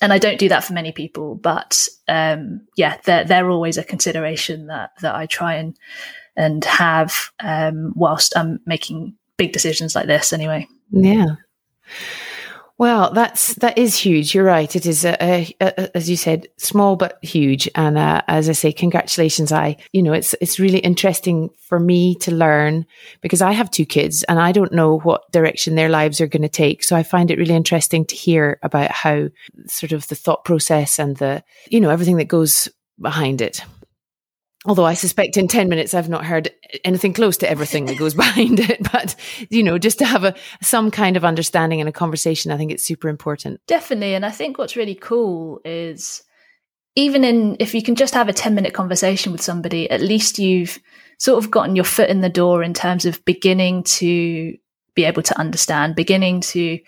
and 0.00 0.10
I 0.10 0.16
don't 0.16 0.38
do 0.38 0.48
that 0.48 0.64
for 0.64 0.72
many 0.72 0.90
people, 0.90 1.34
but 1.34 1.86
um, 2.08 2.62
yeah, 2.78 2.96
they're 3.04 3.24
they're 3.24 3.50
always 3.50 3.76
a 3.76 3.84
consideration 3.84 4.68
that 4.68 4.92
that 5.02 5.14
I 5.14 5.26
try 5.26 5.56
and 5.56 5.76
and 6.34 6.64
have 6.64 7.30
um, 7.40 7.92
whilst 7.94 8.34
I'm 8.38 8.58
making 8.64 9.14
big 9.36 9.52
decisions 9.52 9.94
like 9.94 10.06
this. 10.06 10.32
Anyway, 10.32 10.66
yeah. 10.90 11.36
Well, 12.78 13.10
that's 13.12 13.54
that 13.54 13.78
is 13.78 13.96
huge. 13.96 14.34
You're 14.34 14.44
right. 14.44 14.76
It 14.76 14.84
is 14.84 15.06
a, 15.06 15.16
a, 15.22 15.56
a 15.62 15.96
as 15.96 16.10
you 16.10 16.16
said, 16.16 16.48
small 16.58 16.96
but 16.96 17.18
huge. 17.24 17.70
And 17.74 17.96
uh, 17.96 18.20
as 18.28 18.50
I 18.50 18.52
say, 18.52 18.70
congratulations. 18.70 19.50
I, 19.50 19.78
you 19.92 20.02
know, 20.02 20.12
it's 20.12 20.34
it's 20.42 20.58
really 20.58 20.80
interesting 20.80 21.48
for 21.58 21.80
me 21.80 22.16
to 22.16 22.34
learn 22.34 22.84
because 23.22 23.40
I 23.40 23.52
have 23.52 23.70
two 23.70 23.86
kids 23.86 24.24
and 24.24 24.38
I 24.38 24.52
don't 24.52 24.72
know 24.72 24.98
what 24.98 25.30
direction 25.32 25.74
their 25.74 25.88
lives 25.88 26.20
are 26.20 26.26
going 26.26 26.42
to 26.42 26.50
take. 26.50 26.84
So 26.84 26.94
I 26.96 27.02
find 27.02 27.30
it 27.30 27.38
really 27.38 27.54
interesting 27.54 28.04
to 28.06 28.14
hear 28.14 28.58
about 28.62 28.90
how 28.90 29.28
sort 29.66 29.92
of 29.92 30.06
the 30.08 30.14
thought 30.14 30.44
process 30.44 30.98
and 30.98 31.16
the, 31.16 31.42
you 31.70 31.80
know, 31.80 31.90
everything 31.90 32.18
that 32.18 32.28
goes 32.28 32.68
behind 33.00 33.40
it 33.40 33.62
although 34.66 34.84
I 34.84 34.94
suspect 34.94 35.36
in 35.36 35.48
10 35.48 35.68
minutes 35.68 35.94
I've 35.94 36.08
not 36.08 36.24
heard 36.24 36.50
anything 36.84 37.12
close 37.12 37.36
to 37.38 37.50
everything 37.50 37.86
that 37.86 37.98
goes 37.98 38.14
behind 38.22 38.60
it. 38.60 38.82
But, 38.92 39.14
you 39.50 39.62
know, 39.62 39.78
just 39.78 39.98
to 39.98 40.04
have 40.04 40.24
a 40.24 40.34
some 40.62 40.90
kind 40.90 41.16
of 41.16 41.24
understanding 41.24 41.80
and 41.80 41.88
a 41.88 41.92
conversation, 41.92 42.50
I 42.50 42.56
think 42.56 42.70
it's 42.70 42.84
super 42.84 43.08
important. 43.08 43.60
Definitely. 43.66 44.14
And 44.14 44.24
I 44.24 44.30
think 44.30 44.58
what's 44.58 44.76
really 44.76 44.94
cool 44.94 45.60
is 45.64 46.22
even 46.94 47.24
in 47.24 47.56
if 47.60 47.74
you 47.74 47.82
can 47.82 47.94
just 47.94 48.14
have 48.14 48.28
a 48.28 48.32
10 48.32 48.54
minute 48.54 48.74
conversation 48.74 49.32
with 49.32 49.42
somebody, 49.42 49.88
at 49.90 50.00
least 50.00 50.38
you've 50.38 50.78
sort 51.18 51.42
of 51.42 51.50
gotten 51.50 51.76
your 51.76 51.84
foot 51.84 52.10
in 52.10 52.20
the 52.20 52.28
door 52.28 52.62
in 52.62 52.74
terms 52.74 53.04
of 53.04 53.24
beginning 53.24 53.82
to 53.84 54.56
be 54.94 55.04
able 55.04 55.22
to 55.22 55.38
understand, 55.38 55.94
beginning 55.94 56.40
to 56.40 56.78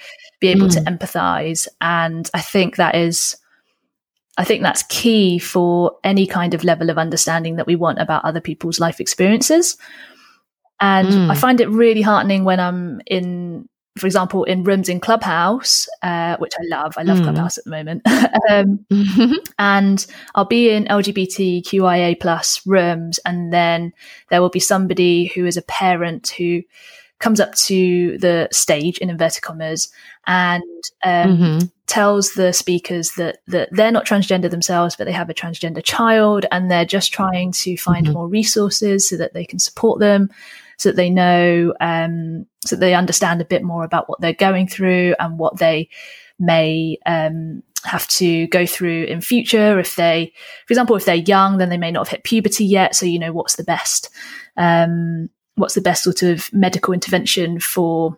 be 0.41 0.49
able 0.49 0.67
mm. 0.67 0.73
to 0.73 0.81
empathize. 0.81 1.69
And 1.81 2.29
I 2.35 2.41
think 2.41 2.77
that 2.77 2.95
is 2.95 3.37
I 4.39 4.45
think 4.45 4.63
that's 4.63 4.85
key 4.85 5.41
for 5.41 5.99
any 6.05 6.27
kind 6.27 6.55
of 6.55 6.63
level 6.63 6.91
of 6.91 6.97
understanding 6.97 7.57
that 7.57 7.67
we 7.67 7.75
want 7.75 7.99
about 7.99 8.25
other 8.25 8.41
people's 8.41 8.79
life 8.79 9.01
experiences. 9.01 9.77
And 10.81 11.09
mm. 11.09 11.31
I 11.31 11.35
find 11.35 11.61
it 11.61 11.69
really 11.69 12.03
heartening 12.03 12.45
when 12.45 12.61
I'm 12.61 13.01
in, 13.05 13.69
for 13.99 14.07
example, 14.07 14.45
in 14.45 14.63
rooms 14.63 14.89
in 14.89 15.01
Clubhouse, 15.01 15.89
uh, 16.05 16.37
which 16.37 16.53
I 16.57 16.63
love. 16.69 16.95
I 16.97 17.03
love 17.03 17.19
mm. 17.19 17.25
Clubhouse 17.25 17.59
at 17.59 17.65
the 17.65 17.71
moment. 17.71 18.03
um, 18.49 18.87
and 19.59 20.07
I'll 20.37 20.45
be 20.45 20.71
in 20.71 20.85
LGBTQIA 20.85 22.21
plus 22.21 22.65
rooms, 22.65 23.19
and 23.25 23.53
then 23.53 23.93
there 24.31 24.41
will 24.41 24.51
be 24.51 24.61
somebody 24.61 25.27
who 25.35 25.47
is 25.47 25.57
a 25.57 25.63
parent 25.63 26.29
who 26.29 26.63
comes 27.19 27.41
up 27.41 27.55
to 27.55 28.17
the 28.19 28.49
stage 28.53 28.99
in 28.99 29.11
inverted 29.11 29.43
commas 29.43 29.89
and 30.27 30.63
um, 31.03 31.37
mm-hmm. 31.37 31.67
tells 31.87 32.35
the 32.35 32.53
speakers 32.53 33.13
that 33.13 33.39
that 33.47 33.69
they're 33.73 33.91
not 33.91 34.07
transgender 34.07 34.51
themselves, 34.51 34.95
but 34.97 35.05
they 35.05 35.13
have 35.13 35.31
a 35.31 35.35
transgender 35.35 35.83
child, 35.83 36.47
and 36.53 36.71
they're 36.71 36.85
just 36.85 37.13
trying 37.13 37.53
to 37.53 37.77
find 37.77 38.07
mm-hmm. 38.07 38.15
more 38.15 38.29
resources 38.29 39.09
so 39.09 39.17
that 39.17 39.35
they 39.35 39.45
can 39.45 39.59
support 39.59 40.01
them, 40.01 40.31
so 40.77 40.91
that 40.91 40.97
they 40.97 41.11
know, 41.11 41.75
um, 41.81 42.47
so 42.65 42.77
that 42.77 42.81
they 42.81 42.95
understand 42.95 43.41
a 43.41 43.47
bit 43.47 43.63
more 43.63 43.85
about 43.85 44.09
what 44.09 44.21
they're 44.21 44.33
going 44.33 44.69
through 44.69 45.15
and 45.19 45.39
what 45.39 45.59
they 45.59 45.89
may 46.39 46.99
um, 47.05 47.63
have 47.85 48.07
to 48.09 48.47
go 48.49 48.65
through 48.65 49.05
in 49.05 49.21
future. 49.21 49.79
If 49.81 49.97
they, 49.97 50.33
for 50.67 50.73
example, 50.73 50.95
if 50.95 51.05
they're 51.05 51.17
young, 51.17 51.59
then 51.59 51.69
they 51.69 51.79
may 51.79 51.91
not 51.91 52.07
have 52.07 52.13
hit 52.13 52.25
puberty 52.25 52.65
yet, 52.65 52.95
so 52.95 53.07
you 53.07 53.19
know 53.19 53.33
what's 53.33 53.57
the 53.57 53.65
best 53.65 54.11
um, 54.57 55.31
what's 55.59 55.75
the 55.75 55.81
best 55.81 56.05
sort 56.05 56.23
of 56.23 56.53
medical 56.53 56.95
intervention 56.95 57.61
for 57.61 58.17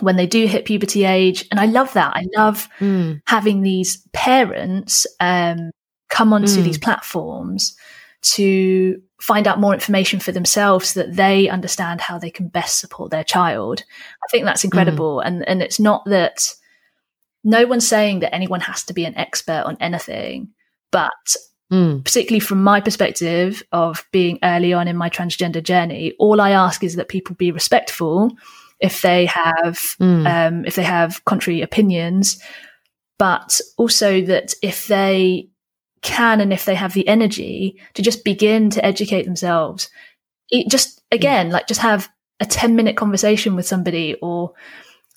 when 0.00 0.16
they 0.16 0.26
do 0.26 0.46
hit 0.46 0.64
puberty 0.64 1.04
age. 1.04 1.46
And 1.50 1.60
I 1.60 1.66
love 1.66 1.92
that. 1.94 2.14
I 2.14 2.26
love 2.36 2.68
mm. 2.80 3.20
having 3.26 3.62
these 3.62 4.06
parents 4.12 5.06
um, 5.20 5.70
come 6.10 6.32
onto 6.32 6.60
mm. 6.60 6.64
these 6.64 6.78
platforms 6.78 7.76
to 8.22 9.00
find 9.20 9.46
out 9.46 9.60
more 9.60 9.72
information 9.72 10.20
for 10.20 10.32
themselves 10.32 10.88
so 10.90 11.00
that 11.00 11.16
they 11.16 11.48
understand 11.48 12.00
how 12.00 12.18
they 12.18 12.30
can 12.30 12.48
best 12.48 12.78
support 12.78 13.10
their 13.10 13.24
child. 13.24 13.82
I 14.24 14.26
think 14.30 14.44
that's 14.44 14.64
incredible. 14.64 15.18
Mm. 15.18 15.26
And 15.26 15.48
and 15.48 15.62
it's 15.62 15.80
not 15.80 16.04
that 16.06 16.52
no 17.44 17.66
one's 17.66 17.86
saying 17.86 18.20
that 18.20 18.34
anyone 18.34 18.60
has 18.60 18.84
to 18.84 18.92
be 18.92 19.04
an 19.04 19.16
expert 19.16 19.62
on 19.64 19.76
anything, 19.80 20.48
but 20.90 21.36
Mm. 21.72 22.04
Particularly 22.04 22.40
from 22.40 22.62
my 22.62 22.80
perspective 22.80 23.62
of 23.72 24.04
being 24.12 24.38
early 24.44 24.72
on 24.72 24.86
in 24.86 24.96
my 24.96 25.10
transgender 25.10 25.62
journey, 25.62 26.12
all 26.18 26.40
I 26.40 26.50
ask 26.50 26.84
is 26.84 26.94
that 26.94 27.08
people 27.08 27.34
be 27.34 27.50
respectful 27.50 28.30
if 28.78 29.02
they 29.02 29.26
have 29.26 29.76
mm. 30.00 30.26
um, 30.26 30.64
if 30.64 30.76
they 30.76 30.84
have 30.84 31.24
contrary 31.24 31.62
opinions, 31.62 32.40
but 33.18 33.60
also 33.78 34.20
that 34.22 34.54
if 34.62 34.86
they 34.86 35.48
can 36.02 36.40
and 36.40 36.52
if 36.52 36.66
they 36.66 36.74
have 36.74 36.94
the 36.94 37.08
energy 37.08 37.80
to 37.94 38.02
just 38.02 38.22
begin 38.22 38.70
to 38.70 38.84
educate 38.84 39.24
themselves, 39.24 39.90
it 40.50 40.70
just 40.70 41.02
again 41.10 41.48
mm. 41.48 41.52
like 41.52 41.66
just 41.66 41.80
have 41.80 42.08
a 42.38 42.46
10 42.46 42.76
minute 42.76 42.96
conversation 42.96 43.56
with 43.56 43.66
somebody 43.66 44.14
or 44.20 44.52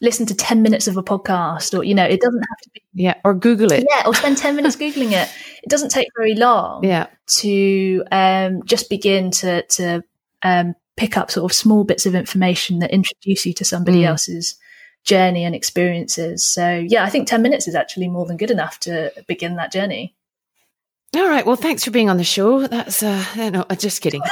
listen 0.02 0.26
to 0.26 0.36
10 0.36 0.62
minutes 0.62 0.88
of 0.88 0.98
a 0.98 1.04
podcast 1.04 1.78
or 1.78 1.84
you 1.84 1.94
know 1.94 2.06
it 2.06 2.22
doesn't 2.22 2.42
have 2.42 2.58
to 2.64 2.70
be 2.74 2.82
yeah 2.94 3.16
or 3.24 3.34
google 3.34 3.72
it. 3.72 3.86
Yeah 3.90 4.04
or 4.08 4.14
spend 4.16 4.38
10 4.38 4.56
minutes 4.56 4.76
googling 4.82 5.12
it. 5.12 5.30
It 5.64 5.70
doesn't 5.70 5.90
take 5.90 6.08
very 6.16 6.36
long 6.36 6.84
yeah. 6.84 7.08
to 7.40 8.04
um, 8.12 8.64
just 8.66 8.90
begin 8.90 9.32
to 9.32 9.64
to 9.64 10.04
um, 10.44 10.74
pick 10.96 11.18
up 11.18 11.32
sort 11.32 11.50
of 11.50 11.56
small 11.56 11.84
bits 11.84 12.06
of 12.06 12.16
information 12.16 12.80
that 12.80 12.92
introduce 12.92 13.46
you 13.46 13.54
to 13.54 13.66
somebody 13.66 14.04
mm. 14.04 14.08
else's 14.08 14.58
journey 15.04 15.44
and 15.44 15.56
experiences. 15.56 16.46
So 16.46 16.86
yeah 16.88 17.04
i 17.04 17.10
think 17.10 17.28
10 17.28 17.42
minutes 17.42 17.68
is 17.68 17.76
actually 17.76 18.08
more 18.08 18.26
than 18.26 18.38
good 18.38 18.52
enough 18.52 18.80
to 18.82 19.12
begin 19.28 19.56
that 19.56 19.72
journey. 19.72 20.16
All 21.16 21.28
right. 21.28 21.46
Well 21.46 21.56
thanks 21.56 21.84
for 21.84 21.92
being 21.92 22.10
on 22.10 22.18
the 22.18 22.24
show. 22.24 22.68
That's 22.68 23.04
uh 23.04 23.24
no 23.36 23.66
just 23.78 24.02
kidding. 24.02 24.22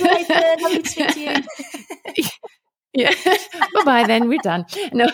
Lovely 0.00 0.82
to 0.82 0.88
speak 0.88 1.08
to 1.08 1.20
you 1.20 2.24
Yeah. 2.92 3.14
bye 3.74 3.84
bye 3.84 4.04
then. 4.06 4.28
We're 4.28 4.40
done. 4.42 4.66
No. 4.92 5.08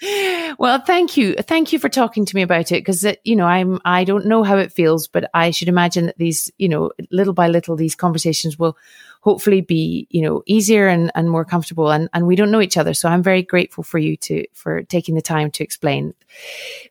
well, 0.58 0.80
thank 0.80 1.16
you. 1.16 1.34
Thank 1.34 1.72
you 1.72 1.78
for 1.78 1.88
talking 1.88 2.24
to 2.24 2.36
me 2.36 2.42
about 2.42 2.72
it 2.72 2.80
because, 2.80 3.04
uh, 3.04 3.14
you 3.22 3.36
know, 3.36 3.46
I'm, 3.46 3.80
I 3.84 4.04
don't 4.04 4.26
know 4.26 4.42
how 4.42 4.56
it 4.56 4.72
feels, 4.72 5.06
but 5.06 5.30
I 5.32 5.50
should 5.50 5.68
imagine 5.68 6.06
that 6.06 6.18
these, 6.18 6.50
you 6.58 6.68
know, 6.68 6.90
little 7.10 7.32
by 7.32 7.48
little, 7.48 7.76
these 7.76 7.94
conversations 7.94 8.58
will 8.58 8.76
hopefully 9.20 9.60
be, 9.60 10.08
you 10.10 10.20
know, 10.20 10.42
easier 10.46 10.88
and, 10.88 11.12
and 11.14 11.30
more 11.30 11.44
comfortable. 11.44 11.92
And, 11.92 12.08
and 12.12 12.26
we 12.26 12.34
don't 12.34 12.50
know 12.50 12.60
each 12.60 12.76
other. 12.76 12.92
So 12.92 13.08
I'm 13.08 13.22
very 13.22 13.42
grateful 13.42 13.84
for 13.84 13.98
you 13.98 14.16
to, 14.16 14.44
for 14.52 14.82
taking 14.82 15.14
the 15.14 15.22
time 15.22 15.52
to 15.52 15.62
explain. 15.62 16.14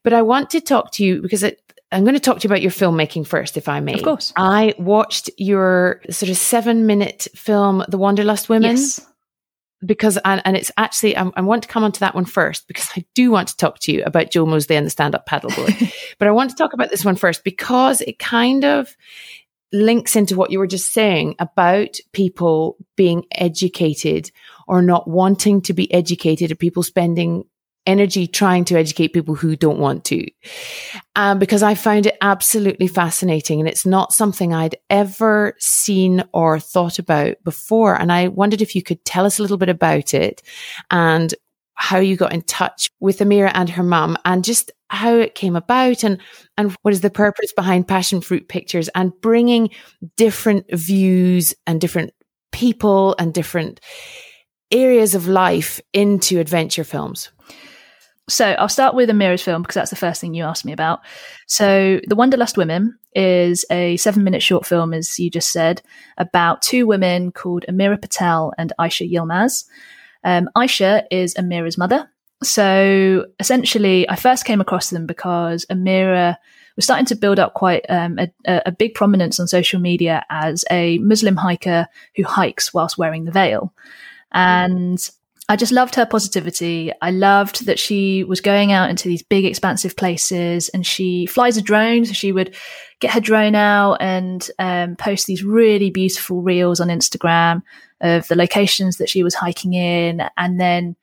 But 0.03 0.13
I 0.13 0.21
want 0.21 0.50
to 0.51 0.61
talk 0.61 0.91
to 0.93 1.03
you 1.03 1.21
because 1.21 1.43
it, 1.43 1.61
I'm 1.91 2.03
going 2.05 2.13
to 2.13 2.21
talk 2.21 2.39
to 2.39 2.47
you 2.47 2.50
about 2.50 2.61
your 2.61 2.71
filmmaking 2.71 3.27
first, 3.27 3.57
if 3.57 3.67
I 3.67 3.81
may. 3.81 3.95
Of 3.95 4.03
course. 4.03 4.31
I 4.38 4.75
watched 4.77 5.29
your 5.35 6.01
sort 6.09 6.29
of 6.29 6.38
seven 6.38 6.85
minute 6.85 7.27
film, 7.35 7.83
The 7.89 7.97
Wanderlust 7.97 8.47
Women. 8.47 8.77
Yes 8.77 9.05
because 9.85 10.17
and, 10.23 10.41
and 10.45 10.55
it's 10.55 10.71
actually 10.77 11.17
I, 11.17 11.29
I, 11.35 11.41
want 11.41 11.63
to 11.63 11.69
come 11.69 11.83
onto 11.83 12.00
that 12.00 12.15
one 12.15 12.25
first 12.25 12.67
because 12.67 12.89
I 12.95 13.05
do 13.15 13.31
want 13.31 13.47
to 13.50 13.57
talk 13.57 13.79
to 13.79 13.91
you 13.91 14.03
about 14.03 14.31
Jo 14.31 14.45
Moseley 14.45 14.75
and 14.75 14.85
the 14.85 14.91
stand 14.91 15.15
up 15.15 15.27
paddleboard. 15.27 15.93
but 16.19 16.27
I 16.27 16.31
want 16.31 16.51
to 16.51 16.55
talk 16.55 16.73
about 16.73 16.89
this 16.89 17.05
one 17.05 17.15
first 17.15 17.43
because 17.43 18.01
it 18.01 18.19
kind 18.19 18.63
of 18.63 18.95
links 19.73 20.15
into 20.15 20.35
what 20.35 20.51
you 20.51 20.59
were 20.59 20.67
just 20.67 20.91
saying 20.91 21.35
about 21.39 21.97
people 22.11 22.77
being 22.95 23.23
educated 23.31 24.31
or 24.67 24.81
not 24.81 25.07
wanting 25.07 25.61
to 25.61 25.73
be 25.73 25.91
educated 25.93 26.51
or 26.51 26.55
people 26.55 26.83
spending 26.83 27.45
energy 27.85 28.27
trying 28.27 28.65
to 28.65 28.77
educate 28.77 29.13
people 29.13 29.35
who 29.35 29.55
don't 29.55 29.79
want 29.79 30.05
to. 30.05 30.27
Um, 31.15 31.39
because 31.39 31.63
I 31.63 31.75
found 31.75 32.05
it 32.05 32.17
absolutely 32.22 32.87
fascinating 32.87 33.59
and 33.59 33.67
it's 33.67 33.85
not 33.85 34.13
something 34.13 34.53
I'd 34.53 34.77
ever 34.89 35.55
seen 35.59 36.24
or 36.33 36.59
thought 36.59 37.00
about 37.00 37.37
before. 37.44 38.00
And 38.00 38.11
I 38.11 38.27
wondered 38.27 38.61
if 38.61 38.75
you 38.75 38.83
could 38.83 39.03
tell 39.05 39.25
us 39.25 39.39
a 39.39 39.41
little 39.41 39.57
bit 39.57 39.70
about 39.70 40.13
it 40.13 40.41
and 40.89 41.33
how 41.74 41.98
you 41.98 42.15
got 42.15 42.33
in 42.33 42.44
touch 42.44 42.91
with 43.00 43.20
Amira 43.20 43.51
and 43.55 43.70
her 43.70 43.83
mum 43.83 44.15
and 44.24 44.44
just 44.44 44.72
how 44.89 45.15
it 45.15 45.33
came 45.33 45.55
about 45.55 46.03
and, 46.03 46.20
and 46.57 46.75
what 46.83 46.94
is 46.94 47.01
the 47.01 47.09
purpose 47.09 47.53
behind 47.53 47.87
passion 47.87 48.22
fruit 48.22 48.48
pictures 48.48 48.87
and 48.89 49.11
bringing 49.22 49.70
different 50.15 50.65
views 50.72 51.55
and 51.65 51.81
different 51.81 52.13
people 52.51 53.15
and 53.17 53.33
different 53.33 53.79
areas 54.72 55.15
of 55.15 55.27
life 55.27 55.81
into 55.94 56.39
adventure 56.39 56.83
films. 56.83 57.31
So 58.29 58.46
I'll 58.46 58.70
start 58.70 58.96
with 58.96 59.10
Amira's 59.10 59.42
film 59.42 59.62
because 59.62 59.75
that's 59.75 59.90
the 59.90 59.96
first 59.96 60.22
thing 60.22 60.34
you 60.34 60.44
asked 60.44 60.66
me 60.66 60.72
about. 60.72 61.01
So 61.48 62.00
The 62.07 62.16
Wanderlust 62.16 62.57
Women 62.57 62.98
is 63.14 63.66
a 63.70 63.98
seven 63.98 64.24
minute 64.24 64.42
short 64.42 64.66
film, 64.66 64.94
as 64.94 65.20
you 65.20 65.29
just 65.29 65.51
said, 65.51 65.81
about 66.18 66.62
two 66.62 66.88
women 66.88 67.31
called 67.31 67.66
Amira 67.68 68.01
Patel 68.01 68.53
and 68.57 68.72
Aisha 68.79 69.12
Yilmaz. 69.12 69.66
Um, 70.24 70.50
Aisha 70.55 71.03
is 71.12 71.34
Amira's 71.34 71.77
mother. 71.77 72.10
So 72.44 73.25
essentially, 73.40 74.10
I 74.10 74.16
first 74.16 74.46
came 74.46 74.62
across 74.62 74.90
them 74.90 75.05
because 75.05 75.66
Amira 75.66 76.38
was 76.75 76.86
starting 76.86 77.05
to 77.07 77.16
build 77.16 77.40
up 77.40 77.53
quite 77.53 77.86
um, 77.90 78.18
a, 78.18 78.31
a, 78.66 78.72
big 78.72 78.94
prominence 78.94 79.40
on 79.40 79.48
social 79.48 79.79
media 79.79 80.25
as 80.29 80.64
a 80.72 80.98
Muslim 81.00 81.36
hiker 81.36 81.88
who 82.16 82.24
hikes 82.24 82.74
whilst 82.74 82.98
wearing 82.98 83.25
the 83.25 83.31
veil. 83.31 83.74
And 84.31 84.98
I 85.50 85.56
just 85.56 85.72
loved 85.72 85.96
her 85.96 86.06
positivity. 86.06 86.92
I 87.01 87.12
loved 87.12 87.66
that 87.66 87.80
she 87.80 88.24
was 88.24 88.40
going 88.40 88.72
out 88.72 88.90
into 88.90 89.10
these 89.10 89.24
big, 89.24 89.44
expansive 89.44 89.98
places 89.98 90.70
and 90.70 90.86
she 90.86 91.25
flies 91.25 91.58
a 91.58 91.62
drone. 91.62 92.06
So 92.06 92.14
she 92.14 92.32
would 92.32 92.56
get 93.00 93.12
her 93.12 93.20
drone 93.20 93.56
out 93.56 93.96
and 93.96 94.50
um, 94.60 94.96
post 94.96 95.27
these 95.27 95.44
really 95.44 95.90
beautiful 95.90 96.42
reels 96.42 96.80
on 96.80 96.88
Instagram 96.88 97.64
of 98.00 98.27
the 98.27 98.36
locations 98.36 98.98
that 98.98 99.10
she 99.10 99.24
was 99.24 99.36
hiking 99.36 99.74
in. 99.74 100.24
And 100.38 100.60
then 100.60 100.96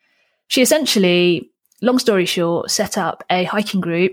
she 0.47 0.63
essentially, 0.63 1.51
long 1.83 1.99
story 1.99 2.25
short, 2.25 2.71
set 2.71 2.97
up 2.97 3.25
a 3.31 3.45
hiking 3.45 3.81
group, 3.81 4.13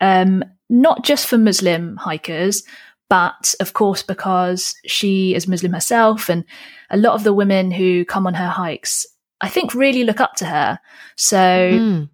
um, 0.00 0.44
not 0.68 1.04
just 1.04 1.26
for 1.26 1.38
Muslim 1.38 1.96
hikers, 1.96 2.64
but 3.08 3.54
of 3.60 3.72
course, 3.72 4.02
because 4.02 4.74
she 4.84 5.34
is 5.34 5.48
Muslim 5.48 5.72
herself 5.72 6.28
and 6.28 6.44
a 6.90 6.96
lot 6.96 7.14
of 7.14 7.24
the 7.24 7.32
women 7.32 7.70
who 7.70 8.04
come 8.04 8.26
on 8.26 8.34
her 8.34 8.48
hikes 8.48 9.06
I 9.40 9.48
think 9.48 9.74
really 9.74 10.04
look 10.04 10.20
up 10.20 10.34
to 10.36 10.46
her. 10.46 10.78
So, 11.16 11.36
mm. 11.38 12.08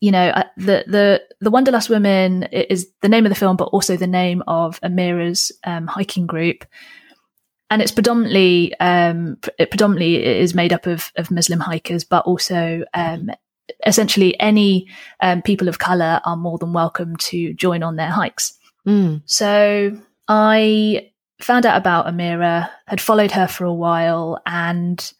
you 0.00 0.10
know, 0.10 0.28
uh, 0.28 0.44
the 0.56 0.84
the 0.86 1.22
the 1.40 1.50
Wanderlust 1.50 1.88
Women 1.88 2.44
is 2.44 2.88
the 3.00 3.08
name 3.08 3.26
of 3.26 3.30
the 3.30 3.36
film, 3.36 3.56
but 3.56 3.68
also 3.68 3.96
the 3.96 4.06
name 4.06 4.42
of 4.46 4.80
Amira's 4.80 5.52
um, 5.64 5.86
hiking 5.86 6.26
group, 6.26 6.64
and 7.70 7.80
it's 7.82 7.92
predominantly 7.92 8.74
um, 8.80 9.38
it 9.58 9.70
predominantly 9.70 10.24
is 10.24 10.54
made 10.54 10.72
up 10.72 10.86
of 10.86 11.12
of 11.16 11.30
Muslim 11.30 11.60
hikers, 11.60 12.04
but 12.04 12.24
also 12.26 12.84
um, 12.94 13.30
essentially 13.86 14.38
any 14.40 14.88
um, 15.20 15.42
people 15.42 15.68
of 15.68 15.78
color 15.78 16.20
are 16.24 16.36
more 16.36 16.58
than 16.58 16.72
welcome 16.72 17.16
to 17.16 17.54
join 17.54 17.82
on 17.82 17.96
their 17.96 18.10
hikes. 18.10 18.58
Mm. 18.86 19.22
So 19.26 19.98
I 20.26 21.10
found 21.40 21.66
out 21.66 21.76
about 21.76 22.06
Amira, 22.06 22.68
had 22.86 23.00
followed 23.00 23.30
her 23.32 23.46
for 23.46 23.64
a 23.64 23.72
while, 23.72 24.40
and 24.46 25.12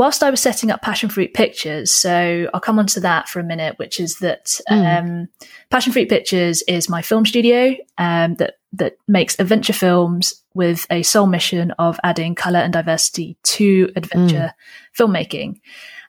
whilst 0.00 0.22
I 0.22 0.30
was 0.30 0.40
setting 0.40 0.70
up 0.70 0.80
Passion 0.80 1.10
Fruit 1.10 1.34
Pictures, 1.34 1.92
so 1.92 2.48
I'll 2.54 2.60
come 2.60 2.78
on 2.78 2.86
to 2.86 3.00
that 3.00 3.28
for 3.28 3.38
a 3.38 3.44
minute, 3.44 3.78
which 3.78 4.00
is 4.00 4.20
that 4.20 4.58
mm. 4.70 4.98
um, 4.98 5.28
Passion 5.68 5.92
Fruit 5.92 6.08
Pictures 6.08 6.62
is 6.62 6.88
my 6.88 7.02
film 7.02 7.26
studio 7.26 7.76
um, 7.98 8.36
that 8.36 8.54
that 8.72 8.96
makes 9.06 9.38
adventure 9.38 9.74
films 9.74 10.42
with 10.54 10.86
a 10.90 11.02
sole 11.02 11.26
mission 11.26 11.72
of 11.72 12.00
adding 12.02 12.34
color 12.34 12.60
and 12.60 12.72
diversity 12.72 13.36
to 13.42 13.92
adventure 13.94 14.54
mm. 14.54 14.98
filmmaking. 14.98 15.60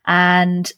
And 0.05 0.71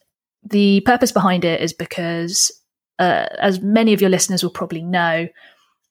the 0.43 0.82
purpose 0.82 1.12
behind 1.12 1.45
it 1.45 1.62
is 1.62 1.71
because, 1.71 2.52
uh, 2.97 3.28
as 3.38 3.62
many 3.62 3.93
of 3.93 4.02
your 4.02 4.10
listeners 4.10 4.41
will 4.41 4.49
probably 4.49 4.82
know, 4.82 5.28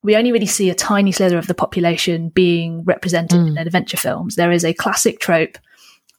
we 0.02 0.16
only 0.16 0.32
really 0.32 0.46
see 0.46 0.70
a 0.70 0.74
tiny 0.74 1.12
slither 1.12 1.38
of 1.38 1.46
the 1.46 1.54
population 1.54 2.30
being 2.30 2.82
represented 2.82 3.38
mm. 3.38 3.46
in 3.46 3.58
adventure 3.58 3.96
films. 3.96 4.34
There 4.34 4.50
is 4.50 4.64
a 4.64 4.74
classic 4.74 5.20
trope 5.20 5.56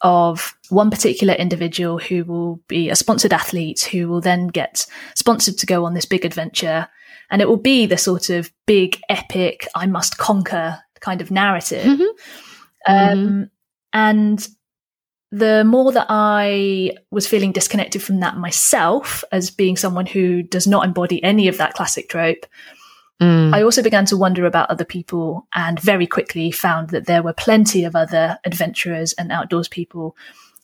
of 0.04 0.54
one 0.70 0.92
particular 0.92 1.34
individual 1.34 1.98
who 1.98 2.26
will 2.26 2.60
be 2.68 2.90
a 2.90 2.96
sponsored 2.96 3.34
athlete 3.34 3.88
who 3.92 4.10
will 4.10 4.22
then 4.22 4.48
get 4.48 4.86
sponsored 5.16 5.58
to 5.58 5.66
go 5.66 5.86
on 5.86 5.94
this 5.94 6.06
big 6.06 6.26
adventure. 6.26 6.90
And 7.32 7.42
it 7.42 7.48
will 7.48 7.58
be 7.58 7.86
the 7.86 7.98
sort 7.98 8.30
of 8.30 8.52
big, 8.68 9.00
epic, 9.10 9.68
I 9.74 9.88
must 9.88 10.18
conquer 10.18 10.80
kind 11.00 11.22
of 11.22 11.32
narrative. 11.32 11.86
Mm-hmm. 11.86 12.04
Um, 12.86 13.18
mm-hmm. 13.18 13.44
And 13.94 14.48
the 15.32 15.64
more 15.64 15.92
that 15.94 16.08
I 16.10 16.92
was 17.10 17.26
feeling 17.26 17.54
disconnected 17.54 18.04
from 18.04 18.20
that 18.20 18.38
myself 18.38 19.24
as 19.32 19.50
being 19.50 19.78
someone 19.78 20.06
who 20.06 20.44
does 20.44 20.68
not 20.68 20.86
embody 20.86 21.24
any 21.24 21.48
of 21.48 21.58
that 21.58 21.74
classic 21.74 22.10
trope, 22.10 22.46
I 23.22 23.62
also 23.64 23.82
began 23.82 24.06
to 24.08 24.18
wonder 24.18 24.46
about 24.46 24.70
other 24.70 24.84
people 24.84 25.48
and 25.56 25.80
very 25.80 26.08
quickly 26.08 26.52
found 26.52 26.90
that 26.90 27.06
there 27.06 27.24
were 27.24 27.34
plenty 27.34 27.86
of 27.86 27.96
other 27.96 28.38
adventurers 28.44 29.14
and 29.14 29.32
outdoors 29.32 29.68
people 29.68 30.18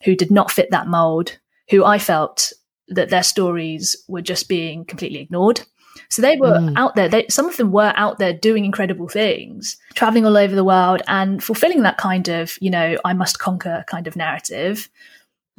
who 0.03 0.15
did 0.15 0.31
not 0.31 0.51
fit 0.51 0.71
that 0.71 0.87
mold, 0.87 1.37
who 1.69 1.85
I 1.85 1.99
felt 1.99 2.51
that 2.89 3.09
their 3.09 3.23
stories 3.23 3.95
were 4.07 4.21
just 4.21 4.49
being 4.49 4.83
completely 4.83 5.19
ignored. 5.19 5.61
So 6.09 6.21
they 6.21 6.37
were 6.37 6.57
mm. 6.57 6.73
out 6.75 6.95
there. 6.95 7.07
They, 7.07 7.27
some 7.29 7.47
of 7.47 7.57
them 7.57 7.71
were 7.71 7.93
out 7.95 8.19
there 8.19 8.33
doing 8.33 8.65
incredible 8.65 9.07
things, 9.07 9.77
traveling 9.93 10.25
all 10.25 10.37
over 10.37 10.55
the 10.55 10.63
world 10.63 11.01
and 11.07 11.43
fulfilling 11.43 11.83
that 11.83 11.97
kind 11.97 12.27
of, 12.27 12.57
you 12.61 12.71
know, 12.71 12.97
I 13.05 13.13
must 13.13 13.39
conquer 13.39 13.83
kind 13.87 14.07
of 14.07 14.15
narrative. 14.15 14.89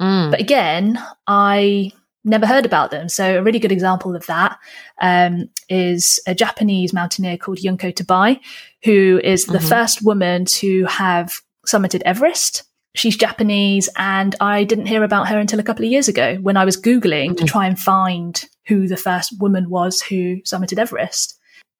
Mm. 0.01 0.31
But 0.31 0.39
again, 0.39 1.01
I 1.27 1.91
never 2.23 2.45
heard 2.45 2.65
about 2.65 2.91
them. 2.91 3.09
So 3.09 3.37
a 3.37 3.43
really 3.43 3.59
good 3.59 3.71
example 3.71 4.15
of 4.15 4.25
that 4.27 4.57
um, 5.01 5.49
is 5.69 6.19
a 6.27 6.35
Japanese 6.35 6.93
mountaineer 6.93 7.37
called 7.37 7.59
Junko 7.59 7.91
Tabei, 7.91 8.39
who 8.83 9.19
is 9.23 9.45
the 9.45 9.57
mm-hmm. 9.57 9.67
first 9.67 10.03
woman 10.03 10.45
to 10.45 10.85
have 10.85 11.33
summited 11.67 12.01
Everest. 12.03 12.63
She's 12.93 13.15
Japanese, 13.15 13.89
and 13.95 14.35
I 14.41 14.65
didn't 14.65 14.87
hear 14.87 15.03
about 15.03 15.29
her 15.29 15.39
until 15.39 15.59
a 15.59 15.63
couple 15.63 15.85
of 15.85 15.91
years 15.91 16.09
ago 16.09 16.35
when 16.41 16.57
I 16.57 16.65
was 16.65 16.79
Googling 16.79 17.29
mm-hmm. 17.29 17.35
to 17.35 17.45
try 17.45 17.65
and 17.65 17.79
find 17.79 18.43
who 18.67 18.87
the 18.87 18.97
first 18.97 19.39
woman 19.39 19.69
was 19.69 20.01
who 20.01 20.41
summited 20.41 20.77
Everest. 20.77 21.37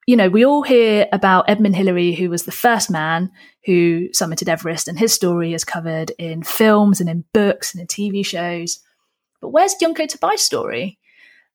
You 0.08 0.16
know, 0.16 0.30
we 0.30 0.46
all 0.46 0.64
hear 0.64 1.08
about 1.12 1.50
Edmund 1.50 1.76
Hillary, 1.76 2.14
who 2.14 2.30
was 2.30 2.46
the 2.46 2.52
first 2.52 2.90
man 2.90 3.30
who 3.66 4.08
summited 4.10 4.48
Everest, 4.48 4.88
and 4.88 4.98
his 4.98 5.14
story 5.14 5.54
is 5.54 5.64
covered 5.64 6.12
in 6.18 6.44
films 6.44 7.02
and 7.02 7.10
in 7.10 7.26
books 7.34 7.74
and 7.74 7.82
in 7.82 7.88
TV 7.88 8.26
shows 8.26 8.80
but 9.42 9.50
where's 9.50 9.76
Junko 9.76 10.06
Tabei's 10.06 10.42
story? 10.42 11.00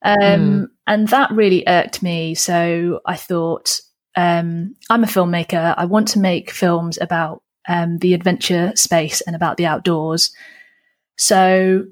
Um, 0.02 0.16
mm. 0.18 0.66
And 0.86 1.08
that 1.08 1.30
really 1.32 1.64
irked 1.66 2.02
me. 2.02 2.34
So 2.34 3.00
I 3.06 3.16
thought, 3.16 3.80
um, 4.16 4.74
I'm 4.90 5.04
a 5.04 5.08
filmmaker. 5.08 5.74
I 5.76 5.84
want 5.86 6.08
to 6.08 6.18
make 6.18 6.50
films 6.50 6.98
about 7.00 7.42
um, 7.68 7.98
the 7.98 8.14
adventure 8.14 8.72
space 8.74 9.20
and 9.22 9.34
about 9.34 9.56
the 9.56 9.66
outdoors. 9.66 10.32
So 11.18 11.84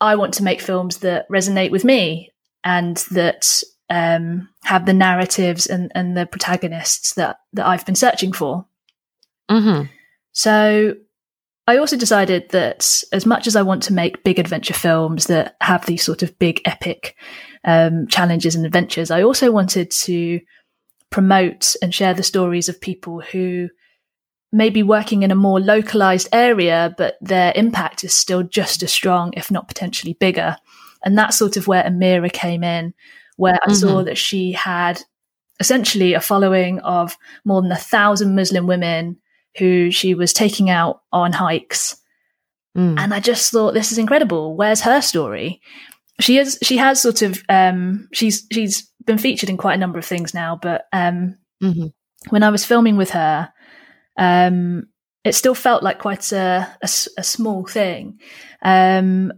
I 0.00 0.16
want 0.16 0.34
to 0.34 0.44
make 0.44 0.60
films 0.60 0.98
that 0.98 1.28
resonate 1.30 1.70
with 1.70 1.84
me 1.84 2.32
and 2.64 2.96
that 3.10 3.62
um, 3.88 4.48
have 4.64 4.86
the 4.86 4.92
narratives 4.92 5.66
and, 5.66 5.90
and 5.94 6.16
the 6.16 6.26
protagonists 6.26 7.14
that, 7.14 7.38
that 7.52 7.66
I've 7.66 7.86
been 7.86 7.94
searching 7.94 8.32
for. 8.32 8.66
Mm-hmm. 9.50 9.86
So 10.32 10.94
I 11.66 11.78
also 11.78 11.96
decided 11.96 12.50
that 12.50 13.02
as 13.12 13.26
much 13.26 13.46
as 13.46 13.56
I 13.56 13.62
want 13.62 13.82
to 13.84 13.92
make 13.92 14.22
big 14.22 14.38
adventure 14.38 14.74
films 14.74 15.26
that 15.26 15.56
have 15.60 15.84
these 15.86 16.04
sort 16.04 16.22
of 16.22 16.38
big 16.38 16.60
epic 16.64 17.16
um, 17.64 18.06
challenges 18.06 18.54
and 18.54 18.64
adventures, 18.64 19.10
I 19.10 19.22
also 19.22 19.50
wanted 19.50 19.90
to 19.90 20.40
promote 21.10 21.74
and 21.82 21.92
share 21.94 22.14
the 22.14 22.22
stories 22.22 22.68
of 22.68 22.80
people 22.80 23.20
who 23.20 23.68
may 24.52 24.70
be 24.70 24.82
working 24.82 25.22
in 25.22 25.32
a 25.32 25.36
more 25.36 25.60
localized 25.60 26.28
area, 26.32 26.94
but 26.96 27.16
their 27.20 27.52
impact 27.56 28.04
is 28.04 28.14
still 28.14 28.44
just 28.44 28.82
as 28.84 28.92
strong, 28.92 29.32
if 29.36 29.50
not 29.50 29.66
potentially 29.68 30.14
bigger. 30.14 30.56
And 31.04 31.18
that's 31.18 31.36
sort 31.36 31.56
of 31.56 31.66
where 31.66 31.82
Amira 31.82 32.32
came 32.32 32.62
in, 32.62 32.94
where 33.36 33.54
I 33.54 33.70
mm-hmm. 33.70 33.74
saw 33.74 34.04
that 34.04 34.18
she 34.18 34.52
had 34.52 35.02
essentially 35.58 36.14
a 36.14 36.20
following 36.20 36.78
of 36.80 37.16
more 37.44 37.60
than 37.60 37.72
a 37.72 37.76
thousand 37.76 38.36
Muslim 38.36 38.66
women 38.66 39.18
who 39.58 39.90
she 39.90 40.14
was 40.14 40.32
taking 40.32 40.70
out 40.70 41.02
on 41.12 41.32
hikes. 41.32 41.96
Mm. 42.76 42.98
And 42.98 43.14
I 43.14 43.20
just 43.20 43.50
thought, 43.50 43.74
this 43.74 43.92
is 43.92 43.98
incredible. 43.98 44.56
Where's 44.56 44.82
her 44.82 45.00
story? 45.00 45.60
She 46.20 46.38
is, 46.38 46.58
she 46.62 46.76
has 46.76 47.00
sort 47.00 47.22
of, 47.22 47.42
um, 47.48 48.08
she's, 48.12 48.46
she's 48.52 48.90
been 49.04 49.18
featured 49.18 49.50
in 49.50 49.56
quite 49.56 49.74
a 49.74 49.78
number 49.78 49.98
of 49.98 50.04
things 50.04 50.34
now, 50.34 50.58
but, 50.60 50.86
um, 50.92 51.36
mm-hmm. 51.62 51.86
when 52.30 52.42
I 52.42 52.50
was 52.50 52.64
filming 52.64 52.96
with 52.96 53.10
her, 53.10 53.52
um, 54.16 54.88
it 55.24 55.34
still 55.34 55.54
felt 55.54 55.82
like 55.82 55.98
quite 55.98 56.32
a, 56.32 56.68
a, 56.82 56.88
a 57.18 57.22
small 57.22 57.66
thing. 57.66 58.20
Um, 58.62 59.32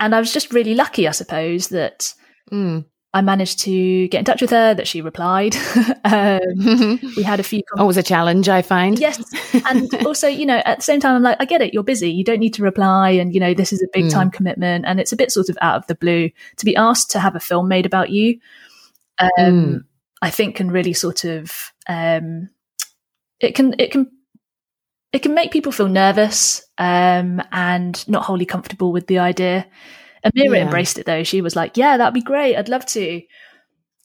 and 0.00 0.14
I 0.14 0.20
was 0.20 0.32
just 0.32 0.52
really 0.52 0.74
lucky, 0.74 1.06
I 1.06 1.12
suppose, 1.12 1.68
that 1.68 2.14
mm. 2.52 2.84
I 3.14 3.22
managed 3.22 3.60
to 3.60 4.08
get 4.08 4.18
in 4.18 4.24
touch 4.26 4.42
with 4.42 4.50
her, 4.50 4.74
that 4.74 4.86
she 4.86 5.00
replied. 5.00 5.56
um, 6.04 6.40
we 7.16 7.22
had 7.22 7.40
a 7.40 7.42
few. 7.42 7.62
Always 7.78 7.96
a 7.96 8.02
challenge, 8.02 8.48
I 8.48 8.60
find. 8.60 8.98
Yes. 8.98 9.22
And 9.66 9.88
also, 10.06 10.28
you 10.28 10.44
know, 10.44 10.60
at 10.66 10.78
the 10.78 10.84
same 10.84 11.00
time, 11.00 11.16
I'm 11.16 11.22
like, 11.22 11.38
I 11.40 11.46
get 11.46 11.62
it, 11.62 11.72
you're 11.72 11.82
busy. 11.82 12.10
You 12.10 12.22
don't 12.22 12.38
need 12.38 12.54
to 12.54 12.62
reply. 12.62 13.10
And, 13.10 13.32
you 13.32 13.40
know, 13.40 13.54
this 13.54 13.72
is 13.72 13.82
a 13.82 13.88
big 13.94 14.06
mm. 14.06 14.12
time 14.12 14.30
commitment. 14.30 14.84
And 14.86 15.00
it's 15.00 15.12
a 15.12 15.16
bit 15.16 15.32
sort 15.32 15.48
of 15.48 15.56
out 15.62 15.76
of 15.76 15.86
the 15.86 15.94
blue 15.94 16.30
to 16.56 16.64
be 16.66 16.76
asked 16.76 17.10
to 17.12 17.18
have 17.18 17.34
a 17.34 17.40
film 17.40 17.66
made 17.66 17.86
about 17.86 18.10
you. 18.10 18.40
Um, 19.18 19.28
mm. 19.38 19.84
I 20.20 20.28
think 20.28 20.56
can 20.56 20.70
really 20.70 20.92
sort 20.92 21.24
of, 21.24 21.72
um, 21.88 22.50
it 23.40 23.54
can, 23.54 23.74
it 23.78 23.90
can, 23.90 24.10
it 25.12 25.20
can 25.20 25.32
make 25.32 25.50
people 25.50 25.72
feel 25.72 25.88
nervous 25.88 26.62
um, 26.76 27.42
and 27.52 28.06
not 28.06 28.24
wholly 28.24 28.44
comfortable 28.44 28.92
with 28.92 29.06
the 29.06 29.18
idea. 29.18 29.66
Amira 30.30 30.56
yeah. 30.56 30.64
embraced 30.64 30.98
it 30.98 31.06
though. 31.06 31.22
She 31.22 31.42
was 31.42 31.56
like, 31.56 31.76
"Yeah, 31.76 31.96
that'd 31.96 32.14
be 32.14 32.20
great. 32.20 32.56
I'd 32.56 32.68
love 32.68 32.86
to." 32.86 33.22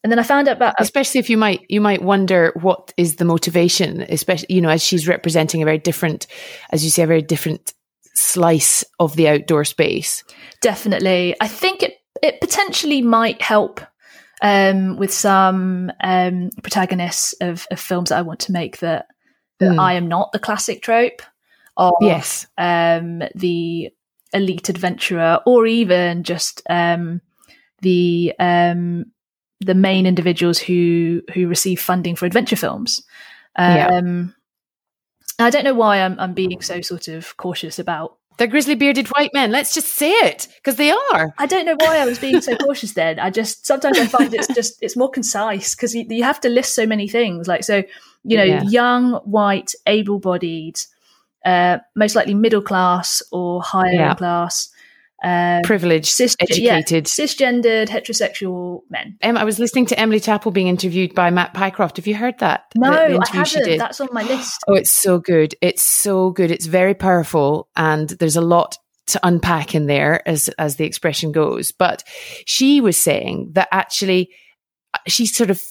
And 0.04 0.12
then 0.12 0.20
I 0.20 0.24
found 0.24 0.50
out 0.50 0.58
about, 0.58 0.76
especially 0.80 1.20
if 1.20 1.30
you 1.30 1.38
might 1.38 1.62
you 1.70 1.80
might 1.80 2.02
wonder 2.02 2.52
what 2.60 2.94
is 2.98 3.16
the 3.16 3.26
motivation, 3.26 4.02
especially 4.10 4.56
you 4.56 4.62
know 4.62 4.70
as 4.70 4.84
she's 4.84 5.08
representing 5.08 5.62
a 5.62 5.66
very 5.66 5.78
different, 5.78 6.28
as 6.72 6.84
you 6.84 6.90
say, 6.90 7.04
a 7.04 7.08
very 7.08 7.22
different 7.22 7.74
slice 8.14 8.84
of 9.00 9.16
the 9.16 9.28
outdoor 9.28 9.64
space. 9.64 10.24
Definitely, 10.62 11.36
I 11.40 11.48
think 11.48 11.84
it 11.84 11.96
it 12.22 12.42
potentially 12.42 13.02
might 13.02 13.42
help 13.42 13.82
um, 14.42 14.98
with 14.98 15.14
some 15.14 15.92
um, 16.04 16.50
protagonists 16.62 17.34
of, 17.40 17.66
of, 17.72 17.80
films 17.80 18.10
that 18.10 18.18
I 18.18 18.24
want 18.24 18.42
to 18.42 18.52
make 18.52 18.80
that, 18.80 19.08
that 19.60 19.72
mm. 19.72 19.80
I 19.80 19.94
am 19.94 20.08
not 20.08 20.34
the 20.34 20.40
classic 20.40 20.82
trope 20.82 21.22
of 21.78 21.94
yes. 22.02 22.46
um, 22.58 23.24
the 23.36 23.90
elite 24.34 24.70
adventurer 24.70 25.40
or 25.46 25.66
even 25.66 26.24
just 26.24 26.62
um, 26.70 27.22
the 27.82 28.34
um, 28.40 29.06
the 29.60 29.76
main 29.76 30.06
individuals 30.06 30.60
who 30.60 31.22
who 31.34 31.48
receive 31.48 31.80
funding 31.80 32.16
for 32.16 32.26
adventure 32.26 32.56
films. 32.56 33.02
Um, 33.56 34.34
yeah. 35.40 35.46
I 35.46 35.50
don't 35.50 35.64
know 35.64 35.74
why 35.74 36.02
I'm, 36.02 36.20
I'm 36.20 36.34
being 36.34 36.62
so 36.62 36.82
sort 36.82 37.08
of 37.08 37.36
cautious 37.38 37.80
about 37.80 38.18
they're 38.38 38.48
grizzly 38.48 38.76
bearded 38.76 39.08
white 39.10 39.32
men. 39.34 39.52
Let's 39.52 39.74
just 39.74 39.90
say 39.90 40.12
it 40.12 40.48
because 40.58 40.76
they 40.78 40.92
are. 40.92 41.34
I 41.38 41.46
don't 41.46 41.66
know 41.66 41.76
why 41.80 42.00
I 42.00 42.06
was 42.06 42.18
being 42.18 42.42
so 42.42 42.56
cautious 42.58 42.94
then. 42.94 43.20
I 43.20 43.30
just 43.30 43.66
sometimes 43.66 44.00
I 44.00 44.08
find 44.08 44.34
it's 44.34 44.48
just 44.54 44.82
it's 44.82 44.96
more 44.96 45.10
concise 45.10 45.76
because 45.76 45.94
you, 45.94 46.06
you, 46.10 46.24
have 46.24 46.42
to 46.42 46.50
list 46.50 46.74
so 46.74 46.88
many 46.88 47.08
things. 47.08 47.48
Like 47.48 47.64
so, 47.64 47.84
you 48.24 48.38
know, 48.38 48.44
yeah. 48.44 48.64
young, 48.64 49.14
white, 49.26 49.74
able-bodied, 49.86 50.80
uh, 51.46 51.80
most 51.96 52.16
likely 52.16 52.34
middle 52.34 52.62
class 52.62 53.22
or 53.32 53.62
higher 53.62 53.94
yeah. 53.94 54.14
class. 54.16 54.70
Uh, 55.24 55.62
Privileged, 55.64 56.08
cis- 56.08 56.36
educated, 56.42 57.08
yeah, 57.08 57.26
cisgendered, 57.26 57.88
heterosexual 57.88 58.82
men. 58.90 59.18
Um, 59.24 59.38
I 59.38 59.46
was 59.46 59.58
listening 59.58 59.86
to 59.86 59.98
Emily 59.98 60.20
Chappell 60.20 60.52
being 60.52 60.68
interviewed 60.68 61.16
by 61.16 61.30
Matt 61.30 61.54
Pycroft. 61.54 61.96
Have 61.96 62.08
you 62.08 62.16
heard 62.16 62.38
that? 62.40 62.66
No, 62.76 62.92
the, 62.92 63.14
the 63.14 63.30
I 63.32 63.38
haven't. 63.38 63.78
That's 63.78 64.02
on 64.02 64.10
my 64.12 64.24
list. 64.24 64.60
Oh, 64.68 64.74
it's 64.74 64.92
so 64.92 65.20
good. 65.20 65.56
It's 65.62 65.82
so 65.82 66.32
good. 66.32 66.52
It's 66.52 66.66
very 66.66 66.94
powerful, 66.94 67.70
and 67.78 68.10
there's 68.10 68.36
a 68.36 68.42
lot 68.42 68.78
to 69.08 69.20
unpack 69.24 69.76
in 69.76 69.86
there, 69.86 70.28
as 70.28 70.50
as 70.60 70.76
the 70.76 70.86
expression 70.86 71.32
goes. 71.32 71.72
But 71.72 72.04
she 72.46 72.82
was 72.82 72.98
saying 72.98 73.52
that 73.54 73.70
actually, 73.72 74.30
uh, 74.94 74.98
she 75.08 75.26
sort 75.26 75.50
of 75.50 75.64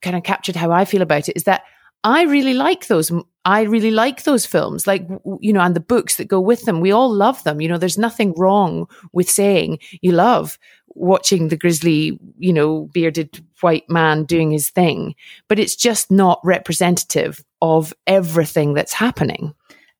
kind 0.00 0.16
of 0.16 0.22
captured 0.22 0.56
how 0.56 0.70
I 0.70 0.86
feel 0.86 1.02
about 1.02 1.28
it. 1.28 1.36
Is 1.36 1.44
that 1.44 1.64
I 2.04 2.22
really 2.22 2.54
like 2.54 2.86
those 2.86 3.12
I 3.44 3.62
really 3.62 3.90
like 3.90 4.22
those 4.22 4.46
films, 4.46 4.86
like, 4.86 5.06
you 5.40 5.52
know, 5.52 5.60
and 5.60 5.76
the 5.76 5.80
books 5.80 6.16
that 6.16 6.28
go 6.28 6.40
with 6.40 6.64
them. 6.64 6.80
We 6.80 6.92
all 6.92 7.12
love 7.12 7.44
them. 7.44 7.60
You 7.60 7.68
know, 7.68 7.78
there's 7.78 7.98
nothing 7.98 8.32
wrong 8.38 8.86
with 9.12 9.28
saying 9.28 9.80
you 10.00 10.12
love 10.12 10.58
watching 10.94 11.48
the 11.48 11.56
grizzly, 11.56 12.18
you 12.38 12.52
know, 12.52 12.88
bearded 12.92 13.44
white 13.60 13.88
man 13.90 14.24
doing 14.24 14.50
his 14.50 14.70
thing, 14.70 15.14
but 15.48 15.58
it's 15.58 15.76
just 15.76 16.10
not 16.10 16.40
representative 16.44 17.44
of 17.60 17.92
everything 18.06 18.74
that's 18.74 18.92
happening. 18.92 19.54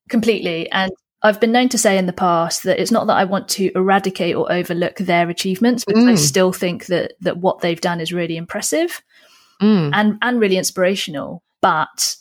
Completely. 0.09 0.69
And 0.71 0.91
I've 1.21 1.39
been 1.39 1.51
known 1.51 1.69
to 1.69 1.77
say 1.77 1.97
in 1.97 2.05
the 2.05 2.13
past 2.13 2.63
that 2.63 2.79
it's 2.79 2.91
not 2.91 3.07
that 3.07 3.17
I 3.17 3.23
want 3.25 3.49
to 3.49 3.71
eradicate 3.75 4.35
or 4.35 4.51
overlook 4.51 4.97
their 4.97 5.29
achievements, 5.29 5.83
because 5.83 6.03
mm. 6.03 6.11
I 6.11 6.15
still 6.15 6.51
think 6.51 6.85
that 6.85 7.13
that 7.21 7.37
what 7.37 7.61
they've 7.61 7.81
done 7.81 7.99
is 7.99 8.13
really 8.13 8.37
impressive 8.37 9.01
mm. 9.61 9.89
and 9.93 10.17
and 10.21 10.39
really 10.39 10.57
inspirational. 10.57 11.43
But 11.61 12.15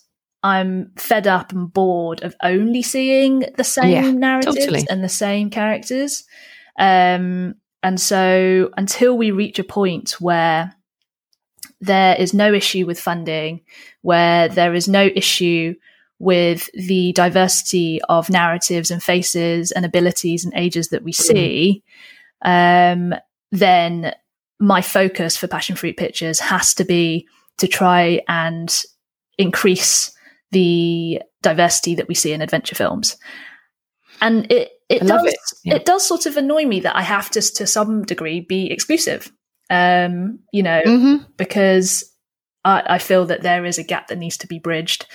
I'm 0.44 0.92
fed 0.96 1.26
up 1.26 1.52
and 1.52 1.72
bored 1.72 2.22
of 2.22 2.36
only 2.42 2.82
seeing 2.82 3.46
the 3.56 3.64
same 3.64 3.90
yeah, 3.90 4.10
narratives 4.10 4.58
totally. 4.58 4.86
and 4.90 5.02
the 5.02 5.08
same 5.08 5.48
characters. 5.48 6.24
Um, 6.78 7.54
and 7.82 7.98
so 7.98 8.70
until 8.76 9.16
we 9.16 9.30
reach 9.30 9.58
a 9.58 9.64
point 9.64 10.20
where 10.20 10.74
there 11.80 12.14
is 12.16 12.34
no 12.34 12.52
issue 12.52 12.84
with 12.84 13.00
funding, 13.00 13.62
where 14.02 14.48
there 14.48 14.74
is 14.74 14.86
no 14.86 15.08
issue 15.16 15.74
with 16.18 16.68
the 16.74 17.12
diversity 17.14 18.00
of 18.10 18.28
narratives 18.28 18.90
and 18.90 19.02
faces 19.02 19.72
and 19.72 19.86
abilities 19.86 20.44
and 20.44 20.52
ages 20.54 20.88
that 20.88 21.02
we 21.02 21.12
mm. 21.12 21.22
see, 21.22 21.82
um, 22.44 23.14
then 23.50 24.14
my 24.60 24.82
focus 24.82 25.38
for 25.38 25.48
Passion 25.48 25.74
Fruit 25.74 25.96
Pictures 25.96 26.38
has 26.38 26.74
to 26.74 26.84
be 26.84 27.26
to 27.56 27.66
try 27.66 28.20
and 28.28 28.84
increase 29.38 30.13
the 30.54 31.20
diversity 31.42 31.94
that 31.96 32.08
we 32.08 32.14
see 32.14 32.32
in 32.32 32.40
adventure 32.40 32.74
films. 32.76 33.16
And 34.20 34.50
it 34.50 34.70
it 34.88 35.02
I 35.02 35.06
does 35.06 35.24
it. 35.26 35.36
Yeah. 35.64 35.74
it 35.74 35.84
does 35.84 36.06
sort 36.06 36.26
of 36.26 36.36
annoy 36.36 36.64
me 36.64 36.80
that 36.80 36.96
I 36.96 37.02
have 37.02 37.28
to 37.30 37.40
to 37.42 37.66
some 37.66 38.04
degree 38.04 38.40
be 38.40 38.70
exclusive. 38.70 39.30
Um, 39.70 40.40
you 40.52 40.62
know, 40.62 40.80
Mhm. 40.86 41.26
because 41.36 42.04
I, 42.64 42.82
I 42.86 42.98
feel 42.98 43.26
that 43.26 43.42
there 43.42 43.64
is 43.64 43.78
a 43.78 43.82
gap 43.84 44.08
that 44.08 44.18
needs 44.18 44.36
to 44.38 44.46
be 44.46 44.58
bridged. 44.58 45.06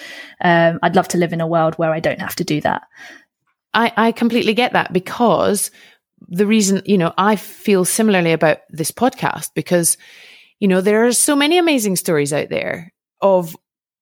Um, 0.42 0.80
I'd 0.84 0.96
love 0.96 1.08
to 1.10 1.18
live 1.18 1.34
in 1.34 1.42
a 1.42 1.48
world 1.48 1.76
where 1.76 1.92
I 1.94 2.00
don't 2.00 2.20
have 2.22 2.36
to 2.36 2.44
do 2.44 2.60
that. 2.62 2.82
I, 3.74 3.92
I 3.96 4.12
completely 4.12 4.54
get 4.54 4.74
that 4.74 4.92
because 4.92 5.72
the 6.28 6.46
reason, 6.48 6.82
you 6.86 6.98
know, 6.98 7.14
I 7.18 7.36
feel 7.38 7.86
similarly 7.86 8.34
about 8.34 8.58
this 8.70 8.92
podcast 8.92 9.50
because, 9.56 9.98
you 10.60 10.68
know, 10.68 10.82
there 10.82 11.06
are 11.06 11.14
so 11.14 11.36
many 11.36 11.58
amazing 11.58 11.96
stories 11.96 12.34
out 12.34 12.50
there 12.50 12.92
of 13.22 13.56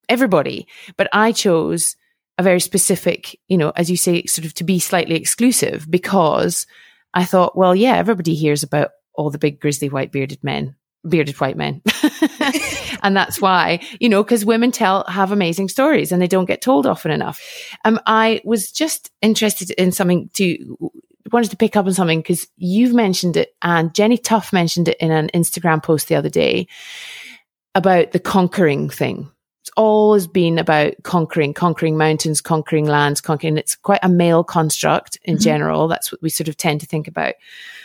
everybody, 0.10 0.68
but 0.96 1.10
I 1.14 1.32
chose 1.32 1.96
a 2.38 2.44
very 2.44 2.60
specific, 2.60 3.40
you 3.48 3.58
know, 3.58 3.72
as 3.76 3.90
you 3.90 3.98
say, 3.98 4.24
sort 4.26 4.46
of 4.46 4.54
to 4.56 4.64
be 4.64 4.80
slightly 4.80 5.16
exclusive 5.16 5.90
because 5.90 6.68
I 7.14 7.26
thought, 7.26 7.58
well, 7.58 7.76
yeah, 7.76 7.96
everybody 7.96 8.36
hears 8.36 8.64
about 8.64 8.92
all 9.14 9.32
the 9.32 9.40
big 9.40 9.60
grizzly 9.60 9.90
white 9.90 10.12
bearded 10.12 10.44
men, 10.44 10.76
bearded 11.08 11.40
white 11.42 11.58
men. 11.58 11.82
and 13.02 13.18
that's 13.18 13.42
why, 13.42 13.80
you 14.00 14.08
know, 14.08 14.24
because 14.24 14.46
women 14.46 14.72
tell, 14.72 15.04
have 15.06 15.32
amazing 15.32 15.70
stories 15.70 16.12
and 16.12 16.22
they 16.22 16.28
don't 16.28 16.46
get 16.46 16.62
told 16.62 16.86
often 16.86 17.12
enough. 17.12 17.42
Um, 17.86 18.00
I 18.06 18.42
was 18.46 18.72
just 18.72 19.12
interested 19.22 19.72
in 19.72 19.92
something 19.92 20.30
to, 20.36 20.78
wanted 21.32 21.50
to 21.50 21.58
pick 21.58 21.76
up 21.76 21.88
on 21.88 21.94
something 21.94 22.20
because 22.20 22.48
you've 22.58 22.94
mentioned 22.94 23.36
it 23.36 23.56
and 23.64 23.94
Jenny 23.96 24.18
Tough 24.18 24.54
mentioned 24.54 24.88
it 24.88 24.98
in 25.00 25.12
an 25.12 25.30
Instagram 25.34 25.82
post 25.82 26.08
the 26.08 26.16
other 26.16 26.30
day 26.30 26.68
about 27.74 28.12
the 28.12 28.20
conquering 28.20 28.90
thing. 28.90 29.32
It's 29.68 29.74
always 29.76 30.28
been 30.28 30.58
about 30.60 30.94
conquering, 31.04 31.54
conquering 31.54 31.98
mountains, 31.98 32.40
conquering 32.40 32.86
lands, 32.86 33.20
conquering. 33.20 33.58
It's 33.58 33.76
quite 33.76 34.00
a 34.02 34.08
male 34.08 34.42
construct 34.42 35.18
in 35.26 35.36
Mhm. 35.36 35.42
general. 35.42 35.90
That's 35.90 36.10
what 36.10 36.22
we 36.22 36.30
sort 36.30 36.48
of 36.48 36.56
tend 36.56 36.80
to 36.80 36.86
think 36.86 37.06
about. 37.06 37.34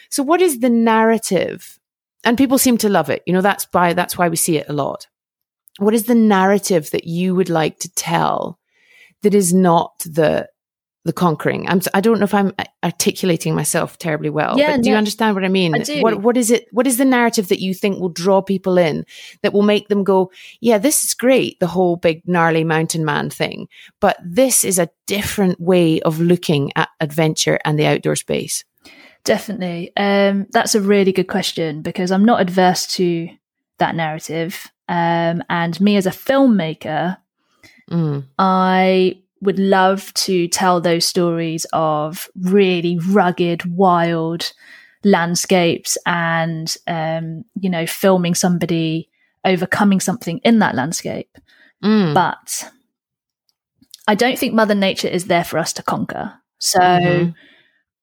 So 0.09 0.23
what 0.23 0.41
is 0.41 0.61
the 0.61 0.71
narrative? 0.71 1.81
And 2.23 2.39
people 2.39 2.57
seem 2.59 2.79
to 2.79 2.89
love 2.89 3.11
it. 3.11 3.25
You 3.27 3.33
know, 3.33 3.41
that's 3.41 3.65
by 3.65 3.95
that's 3.95 4.17
why 4.17 4.29
we 4.29 4.37
see 4.37 4.57
it 4.59 4.69
a 4.69 4.73
lot. 4.73 5.09
What 5.79 5.93
is 5.93 6.05
the 6.05 6.15
narrative 6.15 6.93
that 6.93 7.05
you 7.09 7.35
would 7.35 7.51
like 7.51 7.81
to 7.81 7.93
tell 7.95 8.61
that 9.23 9.35
is 9.35 9.53
not 9.53 9.99
the, 10.07 10.49
the 11.05 11.13
conquering? 11.13 11.69
I'm, 11.69 11.81
I 11.93 12.01
don't 12.01 12.21
know 12.21 12.25
if 12.31 12.35
I'm 12.35 12.53
articulating 12.83 13.55
myself 13.55 13.99
terribly 13.99 14.31
well, 14.31 14.59
Yeah, 14.59 14.77
but 14.77 14.83
do 14.83 14.91
you 14.91 14.97
understand 14.97 15.35
what 15.35 15.45
I 15.45 15.49
mean? 15.49 15.75
I 15.75 15.79
do. 15.79 16.01
What, 16.01 16.21
what 16.23 16.37
is 16.37 16.51
it? 16.51 16.67
What 16.73 16.87
is 16.87 16.99
the 16.99 17.05
narrative 17.05 17.49
that 17.49 17.61
you 17.61 17.75
think 17.75 18.01
will 18.01 18.09
draw 18.09 18.43
people 18.43 18.79
in 18.79 19.05
that 19.43 19.53
will 19.53 19.63
make 19.63 19.89
them 19.89 20.05
go, 20.05 20.31
yeah, 20.61 20.79
this 20.79 21.05
is 21.05 21.15
great, 21.15 21.61
the 21.61 21.67
whole 21.67 21.97
big 21.97 22.23
gnarly 22.27 22.65
mountain 22.65 23.05
man 23.05 23.31
thing, 23.31 23.69
but 24.01 24.17
this 24.25 24.65
is 24.65 24.79
a 24.79 24.91
different 25.07 25.61
way 25.61 26.01
of 26.03 26.21
looking 26.21 26.73
at 26.77 26.89
adventure 27.01 27.59
and 27.65 27.79
the 27.79 27.87
outdoor 27.87 28.17
space. 28.17 28.65
Definitely. 29.25 29.93
Um, 29.97 30.47
that's 30.51 30.75
a 30.75 30.81
really 30.81 31.13
good 31.13 31.29
question 31.29 31.83
because 31.83 32.11
I'm 32.11 32.25
not 32.25 32.41
adverse 32.41 32.87
to 32.95 33.29
that 33.79 33.95
narrative. 33.95 34.67
Um, 34.89 35.45
and 35.49 35.81
me 35.81 35.97
as 35.97 36.07
a 36.07 36.11
filmmaker, 36.11 37.19
Mm. 37.91 38.25
I 38.39 39.22
would 39.43 39.59
love 39.59 40.15
to 40.15 40.49
tell 40.49 40.81
those 40.81 41.05
stories 41.05 41.67
of 41.73 42.31
really 42.41 42.99
rugged, 42.99 43.65
wild 43.77 44.53
landscapes 45.05 45.99
and, 46.07 46.75
um, 46.87 47.45
you 47.61 47.69
know, 47.69 47.87
filming 47.87 48.35
somebody 48.35 49.11
overcoming 49.45 50.01
something 50.01 50.39
in 50.45 50.61
that 50.61 50.75
landscape. 50.77 51.37
Mm. 51.85 52.15
But 52.15 52.71
I 54.07 54.15
don't 54.15 54.39
think 54.39 54.55
Mother 54.55 54.75
Nature 54.77 55.09
is 55.09 55.25
there 55.27 55.45
for 55.45 55.59
us 55.59 55.73
to 55.75 55.83
conquer. 55.83 56.33
So 56.59 56.81
Mhm. 56.81 57.35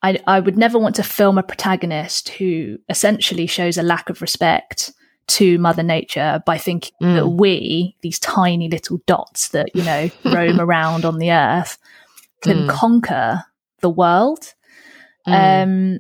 I, 0.02 0.20
I 0.28 0.40
would 0.40 0.58
never 0.58 0.78
want 0.78 0.96
to 0.96 1.04
film 1.04 1.38
a 1.38 1.44
protagonist 1.44 2.30
who 2.30 2.78
essentially 2.90 3.48
shows 3.48 3.78
a 3.78 3.84
lack 3.84 4.10
of 4.10 4.22
respect 4.22 4.92
to 5.30 5.58
Mother 5.60 5.84
Nature 5.84 6.42
by 6.46 6.58
thinking 6.58 6.94
Mm. 7.02 7.16
that 7.16 7.28
we, 7.28 7.96
these 8.02 8.20
tiny 8.20 8.70
little 8.70 9.00
dots 9.06 9.50
that, 9.50 9.76
you 9.76 9.84
know, 9.84 10.10
roam 10.26 10.60
around 10.60 11.06
on 11.06 11.18
the 11.18 11.32
earth, 11.32 11.78
can 12.42 12.68
Mm. 12.68 12.70
conquer 12.70 13.44
the 13.82 13.90
world. 13.90 14.54
Mm. 15.28 15.64
Um, 15.64 16.00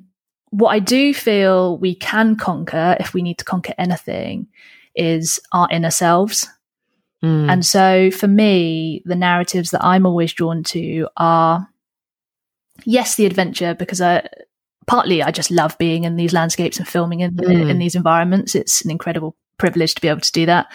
what 0.52 0.70
I 0.70 0.80
do 0.80 1.13
feel 1.13 1.78
we 1.78 1.96
can 1.96 2.36
conquer, 2.36 2.98
if 3.00 3.13
we 3.13 3.22
need 3.22 3.38
to 3.38 3.46
conquer 3.46 3.74
anything, 3.78 4.48
is 4.96 5.39
our 5.52 5.68
inner 5.72 5.92
selves. 5.92 6.48
Mm. 7.24 7.52
And 7.52 7.65
so 7.65 8.12
for 8.12 8.28
me, 8.28 9.02
the 9.06 9.15
narratives 9.15 9.72
that 9.72 9.84
I'm 9.84 10.06
always 10.06 10.34
drawn 10.34 10.63
to 10.63 11.08
are 11.18 11.68
yes, 12.86 13.15
the 13.15 13.26
adventure 13.26 13.76
because 13.76 14.02
I 14.02 14.28
partly 14.89 15.21
I 15.21 15.32
just 15.32 15.52
love 15.52 15.78
being 15.78 16.04
in 16.04 16.15
these 16.15 16.34
landscapes 16.34 16.80
and 16.80 16.88
filming 16.88 17.19
in, 17.19 17.32
Mm. 17.36 17.69
in 17.69 17.80
these 17.80 17.95
environments. 17.95 18.56
It's 18.56 18.82
an 18.82 18.89
incredible 18.91 19.36
privilege 19.58 19.93
to 19.95 20.02
be 20.02 20.08
able 20.08 20.21
to 20.21 20.32
do 20.32 20.45
that. 20.47 20.65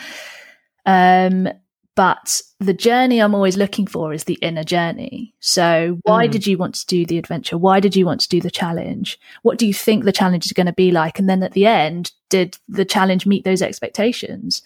Um, 0.87 1.48
but 1.96 2.40
the 2.61 2.74
journey 2.74 3.20
I'm 3.20 3.35
always 3.35 3.57
looking 3.57 3.87
for 3.87 4.12
is 4.12 4.24
the 4.24 4.38
inner 4.42 4.64
journey. 4.64 5.35
So 5.40 5.98
why 6.03 6.27
Mm. 6.27 6.31
did 6.33 6.46
you 6.46 6.59
want 6.59 6.74
to 6.77 6.87
do 6.87 7.07
the 7.07 7.18
adventure? 7.18 7.57
Why 7.59 7.81
did 7.81 7.94
you 7.96 8.05
want 8.07 8.20
to 8.22 8.29
do 8.29 8.40
the 8.40 8.50
challenge? 8.50 9.18
What 9.42 9.59
do 9.59 9.66
you 9.66 9.74
think 9.74 10.05
the 10.05 10.12
challenge 10.20 10.44
is 10.46 10.53
going 10.53 10.66
to 10.66 10.72
be 10.72 10.90
like? 10.90 11.18
And 11.18 11.29
then 11.29 11.42
at 11.42 11.53
the 11.53 11.66
end, 11.66 12.12
did 12.31 12.57
the 12.68 12.85
challenge 12.85 13.27
meet 13.27 13.44
those 13.44 13.62
expectations? 13.62 14.62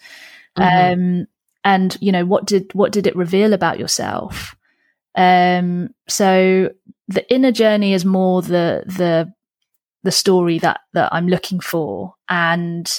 Mhm. 0.57 0.93
Um, 0.93 1.27
and 1.63 1.97
you 2.01 2.11
know 2.11 2.25
what 2.25 2.45
did 2.45 2.73
what 2.73 2.91
did 2.91 3.05
it 3.07 3.15
reveal 3.15 3.53
about 3.53 3.79
yourself? 3.79 4.55
Um, 5.15 5.93
so 6.07 6.69
the 7.07 7.25
inner 7.33 7.51
journey 7.51 7.93
is 7.93 8.05
more 8.05 8.41
the 8.41 8.83
the 8.85 9.31
the 10.03 10.11
story 10.11 10.59
that 10.59 10.81
that 10.93 11.13
I'm 11.13 11.27
looking 11.27 11.59
for, 11.59 12.15
and 12.29 12.89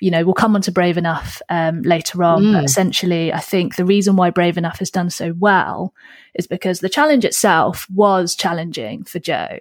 you 0.00 0.10
know 0.10 0.24
we'll 0.24 0.34
come 0.34 0.54
on 0.54 0.62
to 0.62 0.72
Brave 0.72 0.98
Enough 0.98 1.40
um, 1.48 1.82
later 1.82 2.22
on. 2.22 2.42
Mm. 2.42 2.52
But 2.54 2.64
essentially, 2.64 3.32
I 3.32 3.40
think 3.40 3.76
the 3.76 3.84
reason 3.84 4.16
why 4.16 4.30
Brave 4.30 4.58
Enough 4.58 4.78
has 4.78 4.90
done 4.90 5.10
so 5.10 5.34
well 5.38 5.94
is 6.34 6.46
because 6.46 6.80
the 6.80 6.88
challenge 6.88 7.24
itself 7.24 7.86
was 7.90 8.34
challenging 8.34 9.04
for 9.04 9.18
Jo, 9.18 9.58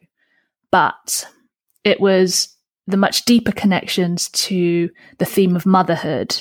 but 0.71 1.27
it 1.83 1.99
was 2.01 2.49
the 2.87 2.97
much 2.97 3.23
deeper 3.25 3.51
connections 3.51 4.29
to 4.29 4.89
the 5.17 5.25
theme 5.25 5.55
of 5.55 5.65
motherhood 5.65 6.35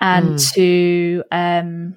and 0.00 0.34
Mm. 0.38 0.52
to 0.54 1.24
um 1.32 1.96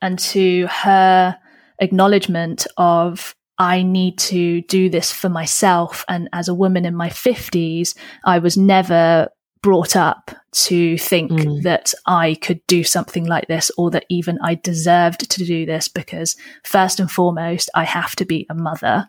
and 0.00 0.18
to 0.18 0.66
her 0.66 1.38
acknowledgement 1.78 2.66
of 2.76 3.34
I 3.62 3.82
need 3.82 4.18
to 4.18 4.62
do 4.62 4.88
this 4.90 5.12
for 5.12 5.28
myself. 5.28 6.04
And 6.08 6.28
as 6.32 6.48
a 6.48 6.54
woman 6.54 6.84
in 6.84 6.96
my 6.96 7.10
50s, 7.10 7.94
I 8.24 8.38
was 8.40 8.56
never 8.56 9.28
brought 9.62 9.94
up 9.94 10.32
to 10.66 10.98
think 10.98 11.30
Mm. 11.30 11.62
that 11.62 11.94
I 12.04 12.34
could 12.46 12.60
do 12.66 12.82
something 12.82 13.24
like 13.24 13.46
this 13.46 13.70
or 13.78 13.90
that 13.92 14.04
even 14.08 14.38
I 14.42 14.56
deserved 14.56 15.30
to 15.30 15.44
do 15.44 15.64
this 15.64 15.86
because, 15.88 16.36
first 16.64 16.98
and 17.00 17.08
foremost, 17.10 17.70
I 17.74 17.84
have 17.84 18.16
to 18.16 18.24
be 18.24 18.46
a 18.50 18.54
mother. 18.54 19.08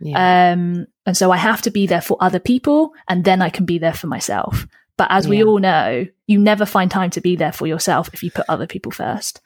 Yeah. 0.00 0.52
Um, 0.52 0.86
and 1.06 1.16
so 1.16 1.30
I 1.30 1.38
have 1.38 1.62
to 1.62 1.70
be 1.70 1.86
there 1.86 2.02
for 2.02 2.16
other 2.20 2.40
people 2.40 2.92
and 3.08 3.24
then 3.24 3.40
I 3.40 3.50
can 3.50 3.64
be 3.64 3.78
there 3.78 3.94
for 3.94 4.06
myself. 4.06 4.66
But 4.98 5.08
as 5.10 5.26
we 5.26 5.42
all 5.42 5.58
know, 5.58 6.06
you 6.26 6.38
never 6.38 6.66
find 6.66 6.90
time 6.90 7.10
to 7.10 7.22
be 7.22 7.34
there 7.36 7.52
for 7.52 7.66
yourself 7.66 8.10
if 8.12 8.22
you 8.22 8.30
put 8.30 8.44
other 8.50 8.66
people 8.66 8.92
first. 8.92 9.40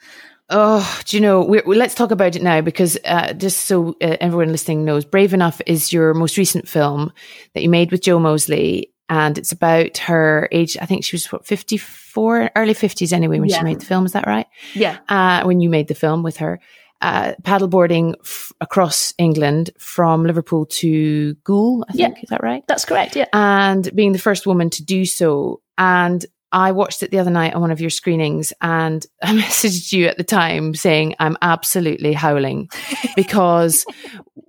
Oh, 0.50 1.00
do 1.06 1.16
you 1.16 1.20
know? 1.22 1.42
We're, 1.42 1.62
we 1.64 1.74
let's 1.76 1.94
talk 1.94 2.10
about 2.10 2.36
it 2.36 2.42
now 2.42 2.60
because 2.60 2.98
uh, 3.04 3.32
just 3.32 3.62
so 3.62 3.90
uh, 4.02 4.16
everyone 4.20 4.52
listening 4.52 4.84
knows, 4.84 5.04
Brave 5.04 5.32
Enough 5.32 5.62
is 5.66 5.92
your 5.92 6.12
most 6.14 6.36
recent 6.36 6.68
film 6.68 7.12
that 7.54 7.62
you 7.62 7.68
made 7.70 7.90
with 7.90 8.02
Jo 8.02 8.18
Moseley, 8.18 8.92
and 9.08 9.38
it's 9.38 9.52
about 9.52 9.96
her 9.98 10.48
age. 10.52 10.76
I 10.80 10.86
think 10.86 11.02
she 11.04 11.16
was 11.16 11.32
what 11.32 11.46
fifty 11.46 11.78
four, 11.78 12.50
early 12.56 12.74
fifties 12.74 13.12
anyway 13.12 13.40
when 13.40 13.48
Yeah. 13.48 13.58
she 13.58 13.64
made 13.64 13.80
the 13.80 13.86
film. 13.86 14.04
Is 14.04 14.12
that 14.12 14.26
right? 14.26 14.46
Yeah. 14.74 14.98
Uh, 15.08 15.44
when 15.44 15.60
you 15.60 15.70
made 15.70 15.88
the 15.88 15.94
film 15.94 16.22
with 16.22 16.36
her, 16.36 16.60
uh, 17.00 17.32
paddleboarding 17.42 18.14
f- 18.20 18.52
across 18.60 19.14
England 19.16 19.70
from 19.78 20.24
Liverpool 20.24 20.66
to 20.66 21.34
Goole. 21.44 21.86
I 21.88 21.92
think 21.92 22.00
Yeah. 22.00 22.08
think 22.08 22.24
is 22.24 22.30
that 22.30 22.42
right? 22.42 22.64
That's 22.68 22.84
correct. 22.84 23.16
Yeah. 23.16 23.26
and 23.32 23.90
being 23.94 24.12
the 24.12 24.18
first 24.18 24.46
woman 24.46 24.68
to 24.70 24.84
do 24.84 25.06
so. 25.06 25.62
And 25.78 26.24
I 26.54 26.70
watched 26.70 27.02
it 27.02 27.10
the 27.10 27.18
other 27.18 27.32
night 27.32 27.52
on 27.52 27.60
one 27.60 27.72
of 27.72 27.80
your 27.80 27.90
screenings 27.90 28.52
and 28.62 29.04
I 29.22 29.34
messaged 29.34 29.92
you 29.92 30.06
at 30.06 30.16
the 30.16 30.24
time 30.24 30.74
saying 30.74 31.16
I'm 31.18 31.36
absolutely 31.42 32.14
howling 32.14 32.70
because 33.16 33.84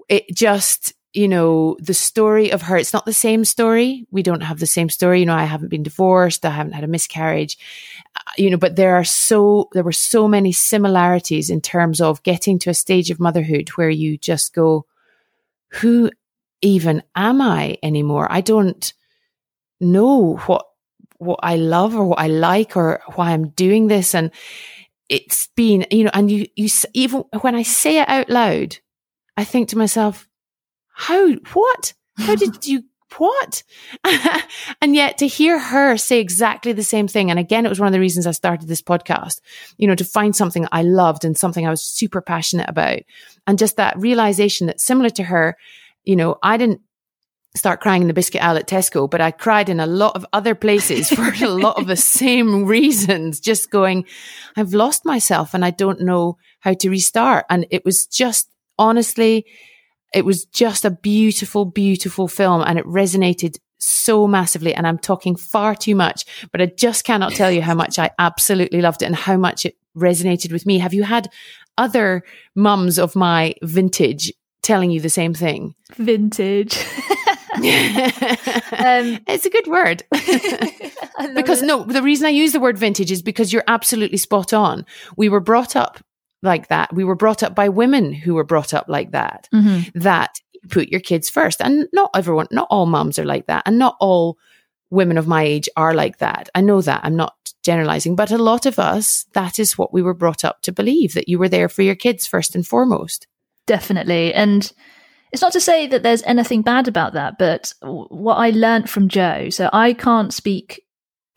it 0.08 0.24
just, 0.34 0.94
you 1.14 1.28
know, 1.28 1.76
the 1.80 1.96
story 1.96 2.52
of 2.52 2.62
her, 2.62 2.78
it's 2.78 2.94
not 2.94 3.06
the 3.06 3.14
same 3.14 3.44
story. 3.44 4.06
We 4.12 4.22
don't 4.22 4.44
have 4.44 4.60
the 4.60 4.68
same 4.68 4.88
story. 4.88 5.22
You 5.22 5.26
know, 5.26 5.34
I 5.34 5.46
haven't 5.46 5.70
been 5.70 5.82
divorced. 5.82 6.46
I 6.46 6.52
haven't 6.52 6.74
had 6.74 6.84
a 6.84 6.88
miscarriage, 6.88 7.58
uh, 8.16 8.32
you 8.38 8.52
know, 8.52 8.58
but 8.58 8.76
there 8.76 8.96
are 8.96 9.04
so, 9.04 9.70
there 9.74 9.84
were 9.84 9.92
so 9.92 10.28
many 10.28 10.52
similarities 10.52 11.50
in 11.50 11.60
terms 11.60 12.02
of 12.02 12.22
getting 12.22 12.60
to 12.60 12.70
a 12.70 12.76
stage 12.76 13.10
of 13.10 13.20
motherhood 13.20 13.70
where 13.70 13.90
you 13.90 14.16
just 14.16 14.54
go, 14.54 14.86
who 15.70 16.12
even 16.62 17.02
am 17.16 17.42
I 17.42 17.78
anymore? 17.82 18.28
I 18.30 18.42
don't 18.42 18.94
know 19.80 20.36
what 20.46 20.68
what 21.18 21.40
I 21.44 21.56
love 21.56 21.96
or 21.96 22.06
what 22.06 22.20
I 22.20 22.28
like 22.28 22.76
or 22.76 23.02
why 23.16 23.32
I'm 23.32 23.50
doing 23.50 23.88
this. 23.88 24.14
And 24.16 24.32
it's 25.10 25.48
been, 25.56 25.86
you 25.92 26.06
know, 26.06 26.12
and 26.14 26.30
you, 26.30 26.48
you, 26.56 26.70
even 26.94 27.24
when 27.42 27.56
I 27.56 27.64
say 27.64 28.00
it 28.00 28.10
out 28.10 28.30
loud, 28.30 28.78
I 29.38 29.44
think 29.44 29.70
to 29.70 29.78
myself, 29.78 30.28
how, 30.94 31.34
what? 31.54 31.94
How 32.18 32.36
did 32.36 32.66
you, 32.68 32.84
what? 33.18 33.64
and 34.82 34.96
yet 34.96 35.18
to 35.20 35.28
hear 35.28 35.60
her 35.60 35.98
say 35.98 36.20
exactly 36.20 36.74
the 36.74 36.84
same 36.84 37.08
thing. 37.08 37.30
And 37.30 37.40
again, 37.40 37.66
it 37.66 37.70
was 37.70 37.80
one 37.80 37.88
of 37.88 37.94
the 37.94 38.00
reasons 38.00 38.28
I 38.28 38.32
started 38.32 38.68
this 38.68 38.82
podcast, 38.82 39.42
you 39.78 39.88
know, 39.88 39.96
to 39.96 40.06
find 40.06 40.36
something 40.36 40.68
I 40.72 40.84
loved 40.84 41.24
and 41.24 41.38
something 41.38 41.66
I 41.66 41.70
was 41.70 41.84
super 41.84 42.22
passionate 42.22 42.70
about. 42.70 43.00
And 43.48 43.60
just 43.60 43.78
that 43.78 43.98
realization 43.98 44.68
that 44.68 44.82
similar 44.82 45.10
to 45.12 45.24
her, 45.24 45.56
you 46.04 46.16
know, 46.16 46.38
I 46.42 46.58
didn't 46.58 46.82
start 47.56 47.82
crying 47.82 48.02
in 48.02 48.08
the 48.08 48.14
biscuit 48.14 48.44
aisle 48.44 48.58
at 48.58 48.68
Tesco, 48.68 49.10
but 49.10 49.22
I 49.22 49.32
cried 49.32 49.70
in 49.70 49.80
a 49.80 49.86
lot 49.86 50.16
of 50.16 50.26
other 50.34 50.56
places 50.56 51.10
for 51.10 51.34
a 51.44 51.48
lot 51.50 51.78
of 51.78 51.88
the 51.88 51.96
same 51.96 52.66
reasons, 52.66 53.40
just 53.40 53.72
going, 53.72 54.06
I've 54.56 54.74
lost 54.74 55.06
myself 55.06 55.54
and 55.54 55.64
I 55.64 55.72
don't 55.72 56.02
know 56.02 56.38
how 56.60 56.74
to 56.74 56.90
restart. 56.90 57.46
And 57.50 57.66
it 57.72 57.86
was 57.86 58.06
just 58.06 58.50
honestly, 58.78 59.46
it 60.14 60.26
was 60.26 60.46
just 60.46 60.86
a 60.86 60.92
beautiful, 60.92 61.66
beautiful 61.66 62.28
film 62.28 62.62
and 62.62 62.78
it 62.78 62.86
resonated 62.86 63.58
so 63.78 64.28
massively. 64.28 64.74
And 64.74 64.88
I'm 64.88 64.98
talking 64.98 65.36
far 65.36 65.76
too 65.76 65.96
much, 65.96 66.26
but 66.52 66.62
I 66.62 66.68
just 66.68 67.04
cannot 67.04 67.34
tell 67.34 67.52
you 67.52 67.62
how 67.62 67.76
much 67.76 68.00
I 68.00 68.12
absolutely 68.20 68.82
loved 68.82 69.02
it 69.02 69.06
and 69.06 69.16
how 69.16 69.38
much 69.38 69.66
it 69.66 69.76
resonated 69.96 70.52
with 70.52 70.66
me. 70.66 70.80
Have 70.80 70.94
you 70.94 71.04
had 71.04 71.30
other 71.78 72.24
mums 72.56 72.98
of 72.98 73.16
my 73.16 73.54
vintage 73.62 74.34
telling 74.62 74.92
you 74.92 75.00
the 75.00 75.10
same 75.10 75.34
thing? 75.34 75.76
Vintage. 75.98 76.78
um, 77.58 79.20
it's 79.28 79.46
a 79.46 79.50
good 79.50 79.68
word. 79.68 80.04
because 81.36 81.62
it. 81.62 81.66
no, 81.66 81.84
the 81.84 82.02
reason 82.02 82.28
I 82.28 82.32
use 82.32 82.52
the 82.52 82.60
word 82.60 82.78
vintage 82.78 83.12
is 83.12 83.22
because 83.22 83.54
you're 83.54 83.64
absolutely 83.68 84.18
spot 84.18 84.54
on. 84.54 84.86
We 85.18 85.30
were 85.30 85.40
brought 85.40 85.76
up 85.76 86.04
like 86.42 86.68
that. 86.68 86.94
We 86.94 87.04
were 87.04 87.16
brought 87.16 87.44
up 87.44 87.56
by 87.56 87.70
women 87.70 88.14
who 88.14 88.36
were 88.36 88.44
brought 88.44 88.74
up 88.74 88.86
like 88.88 89.12
that. 89.12 89.50
Mm-hmm. 89.54 90.00
That 90.00 90.40
you 90.54 90.62
put 90.70 90.90
your 90.90 91.02
kids 91.02 91.30
first. 91.30 91.62
And 91.62 91.88
not 91.94 92.12
everyone, 92.16 92.48
not 92.52 92.68
all 92.70 92.86
moms 92.86 93.20
are 93.20 93.26
like 93.26 93.48
that. 93.48 93.64
And 93.66 93.78
not 93.78 93.96
all 94.00 94.38
women 94.90 95.18
of 95.18 95.28
my 95.28 95.44
age 95.44 95.70
are 95.76 95.94
like 95.94 96.18
that. 96.20 96.50
I 96.56 96.62
know 96.62 96.82
that. 96.82 97.02
I'm 97.04 97.16
not 97.16 97.36
generalizing, 97.64 98.16
but 98.16 98.32
a 98.32 98.38
lot 98.38 98.66
of 98.66 98.78
us, 98.80 99.26
that 99.34 99.60
is 99.60 99.78
what 99.78 99.92
we 99.92 100.02
were 100.02 100.14
brought 100.14 100.46
up 100.46 100.62
to 100.62 100.72
believe 100.72 101.14
that 101.14 101.28
you 101.28 101.40
were 101.40 101.50
there 101.50 101.68
for 101.68 101.82
your 101.82 101.96
kids 101.96 102.28
first 102.28 102.56
and 102.56 102.66
foremost. 102.66 103.28
Definitely. 103.66 104.34
And 104.34 104.72
it's 105.36 105.42
not 105.42 105.52
to 105.52 105.60
say 105.60 105.86
that 105.86 106.02
there's 106.02 106.24
anything 106.24 106.62
bad 106.62 106.88
about 106.88 107.12
that, 107.12 107.38
but 107.38 107.74
what 107.82 108.36
I 108.36 108.52
learned 108.52 108.90
from 108.90 109.10
Jo, 109.10 109.50
so 109.50 109.70
I 109.74 109.92
can't 109.92 110.34
speak 110.34 110.86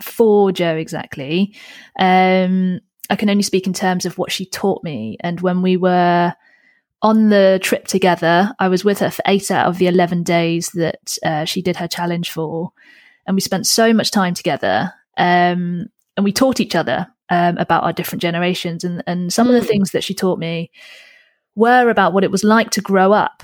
for 0.00 0.52
Jo 0.52 0.76
exactly. 0.76 1.52
Um, 1.98 2.78
I 3.10 3.16
can 3.16 3.28
only 3.28 3.42
speak 3.42 3.66
in 3.66 3.72
terms 3.72 4.06
of 4.06 4.16
what 4.16 4.30
she 4.30 4.46
taught 4.46 4.84
me. 4.84 5.16
And 5.18 5.40
when 5.40 5.62
we 5.62 5.76
were 5.76 6.32
on 7.02 7.30
the 7.30 7.58
trip 7.60 7.88
together, 7.88 8.54
I 8.60 8.68
was 8.68 8.84
with 8.84 9.00
her 9.00 9.10
for 9.10 9.22
eight 9.26 9.50
out 9.50 9.66
of 9.66 9.78
the 9.78 9.88
11 9.88 10.22
days 10.22 10.68
that 10.74 11.18
uh, 11.24 11.44
she 11.44 11.60
did 11.60 11.74
her 11.78 11.88
challenge 11.88 12.30
for. 12.30 12.70
And 13.26 13.34
we 13.34 13.40
spent 13.40 13.66
so 13.66 13.92
much 13.92 14.12
time 14.12 14.34
together. 14.34 14.94
Um, 15.16 15.88
and 16.16 16.22
we 16.22 16.30
taught 16.30 16.60
each 16.60 16.76
other 16.76 17.08
um, 17.30 17.58
about 17.58 17.82
our 17.82 17.92
different 17.92 18.22
generations. 18.22 18.84
And, 18.84 19.02
and 19.08 19.32
some 19.32 19.48
of 19.48 19.54
the 19.54 19.66
mm. 19.66 19.66
things 19.66 19.90
that 19.90 20.04
she 20.04 20.14
taught 20.14 20.38
me 20.38 20.70
were 21.56 21.90
about 21.90 22.12
what 22.12 22.22
it 22.22 22.30
was 22.30 22.44
like 22.44 22.70
to 22.70 22.80
grow 22.80 23.12
up 23.12 23.42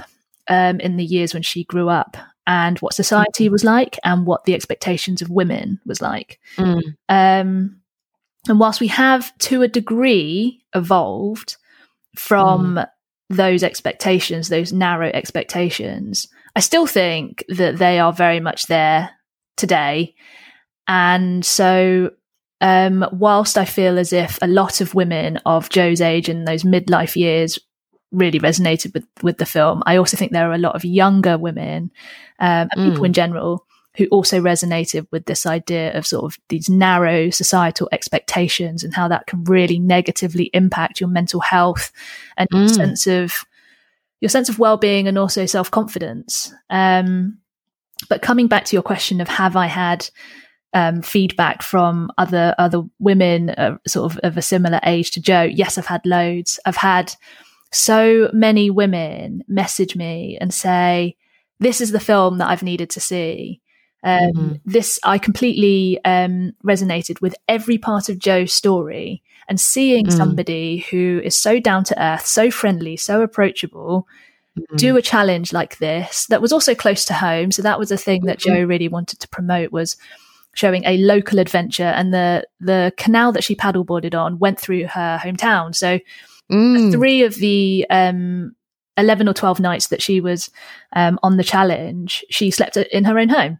um, 0.49 0.81
in 0.81 0.97
the 0.97 1.05
years 1.05 1.33
when 1.33 1.43
she 1.43 1.65
grew 1.65 1.89
up 1.89 2.17
and 2.47 2.79
what 2.79 2.95
society 2.95 3.49
was 3.49 3.65
like 3.65 3.99
and 4.05 4.27
what 4.27 4.45
the 4.45 4.55
expectations 4.55 5.23
of 5.23 5.31
women 5.31 5.81
was 5.87 6.03
like. 6.03 6.39
Mm. 6.57 6.83
Um, 7.09 7.81
and 8.49 8.61
whilst 8.61 8.81
we 8.81 8.89
have 8.89 9.37
to 9.39 9.63
a 9.63 9.69
degree 9.69 10.63
evolved 10.75 11.57
from 12.17 12.75
mm. 12.75 12.87
those 13.31 13.63
expectations, 13.63 14.49
those 14.49 14.73
narrow 14.73 15.11
expectations, 15.15 16.29
I 16.55 16.61
still 16.61 16.87
think 16.87 17.45
that 17.49 17.79
they 17.79 17.99
are 17.99 18.13
very 18.13 18.41
much 18.41 18.67
there 18.67 19.11
today. 19.57 20.15
And 20.87 21.45
so, 21.45 22.11
um, 22.61 23.07
whilst 23.13 23.57
I 23.59 23.65
feel 23.65 23.99
as 23.99 24.13
if 24.13 24.39
a 24.41 24.47
lot 24.47 24.81
of 24.81 24.95
women 24.95 25.39
of 25.47 25.71
Jo's 25.71 26.01
age 26.01 26.29
in 26.29 26.45
those 26.45 26.63
midlife 26.63 27.17
years 27.17 27.59
really 28.15 28.41
resonated 28.41 28.95
with 28.95 29.07
with 29.23 29.39
the 29.39 29.47
film. 29.47 29.83
I 29.87 29.97
also 29.97 30.17
think 30.17 30.33
there 30.33 30.49
are 30.49 30.55
a 30.55 30.59
lot 30.59 30.75
of 30.75 30.85
younger 30.85 31.37
women 31.37 31.91
um, 32.39 32.69
and 32.73 32.81
mm. 32.81 32.91
people 32.91 33.05
in 33.05 33.13
general 33.13 33.67
who 33.97 34.07
also 34.07 34.41
resonated 34.41 35.07
with 35.13 35.27
this 35.27 35.47
idea 35.47 35.97
of 35.97 36.07
sort 36.07 36.25
of 36.25 36.39
these 36.49 36.69
narrow 36.69 37.31
societal 37.31 37.89
expectations 37.93 38.83
and 38.83 38.93
how 38.93 39.07
that 39.07 39.27
can 39.27 39.45
really 39.45 39.79
negatively 39.79 40.51
impact 40.53 41.01
your 41.01 41.09
mental 41.09 41.41
health 41.41 41.93
and 42.37 42.49
mm. 42.51 42.61
your 42.61 42.69
sense 42.69 43.07
of 43.07 43.45
your 44.21 44.29
sense 44.29 44.49
of 44.49 44.59
well-being 44.59 45.07
and 45.07 45.19
also 45.19 45.45
self-confidence. 45.45 46.53
Um, 46.71 47.39
but 48.09 48.23
coming 48.23 48.49
back 48.49 48.65
to 48.67 48.77
your 48.77 48.83
question 48.83 49.21
of 49.21 49.29
have 49.29 49.55
I 49.55 49.67
had 49.67 50.09
um, 50.73 51.03
feedback 51.03 51.63
from 51.63 52.11
other 52.19 52.55
other 52.59 52.83
women 52.99 53.51
uh, 53.51 53.79
sort 53.87 54.13
of 54.13 54.19
of 54.25 54.37
a 54.37 54.43
similar 54.43 54.81
age 54.85 55.13
to 55.13 55.21
Jo? 55.21 55.43
Yes, 55.43 55.79
I've 55.79 55.87
had 55.87 56.05
loads. 56.05 56.59
I've 56.67 56.77
had 56.77 57.15
so 57.75 58.31
many 58.33 58.71
women 58.71 59.43
message 59.49 59.97
me 59.97 60.39
and 60.41 60.53
say, 60.53 61.17
this 61.61 61.81
is 61.81 61.93
the 61.93 62.01
film 62.01 62.39
that 62.39 62.49
I've 62.49 62.63
needed 62.63 62.91
to 62.91 63.01
see. 63.01 63.61
Um, 64.03 64.21
mm-hmm. 64.33 64.53
This, 64.65 65.01
I 65.03 65.19
completely 65.19 65.99
um, 66.05 66.53
resonated 66.65 67.21
with 67.21 67.35
every 67.49 67.79
part 67.79 68.09
of 68.09 68.19
Jo's 68.19 68.53
story 68.53 69.23
and 69.49 69.61
seeing 69.61 70.07
mm. 70.07 70.13
somebody 70.13 70.87
who 70.91 71.21
is 71.25 71.37
so 71.37 71.59
down 71.59 71.85
to 71.85 72.03
earth, 72.03 72.27
so 72.27 72.51
friendly, 72.51 72.97
so 72.97 73.23
approachable, 73.23 74.07
mm-hmm. 74.59 74.77
do 74.77 74.97
a 74.97 75.03
challenge 75.03 75.53
like 75.53 75.79
this 75.79 76.27
that 76.27 76.43
was 76.43 76.53
also 76.53 76.75
close 76.75 77.05
to 77.07 77.15
home. 77.15 77.51
So 77.51 77.63
that 77.63 77.79
was 77.79 77.91
a 77.91 77.97
thing 77.97 78.27
that 78.27 78.41
mm-hmm. 78.41 78.57
Jo 78.57 78.65
really 78.65 78.89
wanted 78.89 79.21
to 79.21 79.29
promote 79.29 79.73
was 79.73 79.97
showing 80.55 80.85
a 80.85 80.99
local 80.99 81.39
adventure 81.41 81.83
and 81.83 82.15
the 82.15 82.47
the 82.61 82.93
canal 82.97 83.33
that 83.33 83.43
she 83.43 83.57
paddleboarded 83.57 84.15
on 84.15 84.39
went 84.39 84.61
through 84.61 84.87
her 84.87 85.19
hometown. 85.21 85.75
So 85.75 85.99
Mm. 86.51 86.93
Three 86.93 87.23
of 87.23 87.35
the 87.37 87.87
um, 87.91 88.55
11 88.97 89.29
or 89.29 89.35
12 89.35 89.61
nights 89.61 89.89
that 89.89 90.03
she 90.03 90.21
was 90.21 90.51
um, 90.95 91.19
on 91.23 91.37
the 91.37 91.45
challenge, 91.45 92.25
she 92.31 92.51
slept 92.51 92.77
in 92.77 93.05
her 93.05 93.19
own 93.19 93.29
home. 93.29 93.59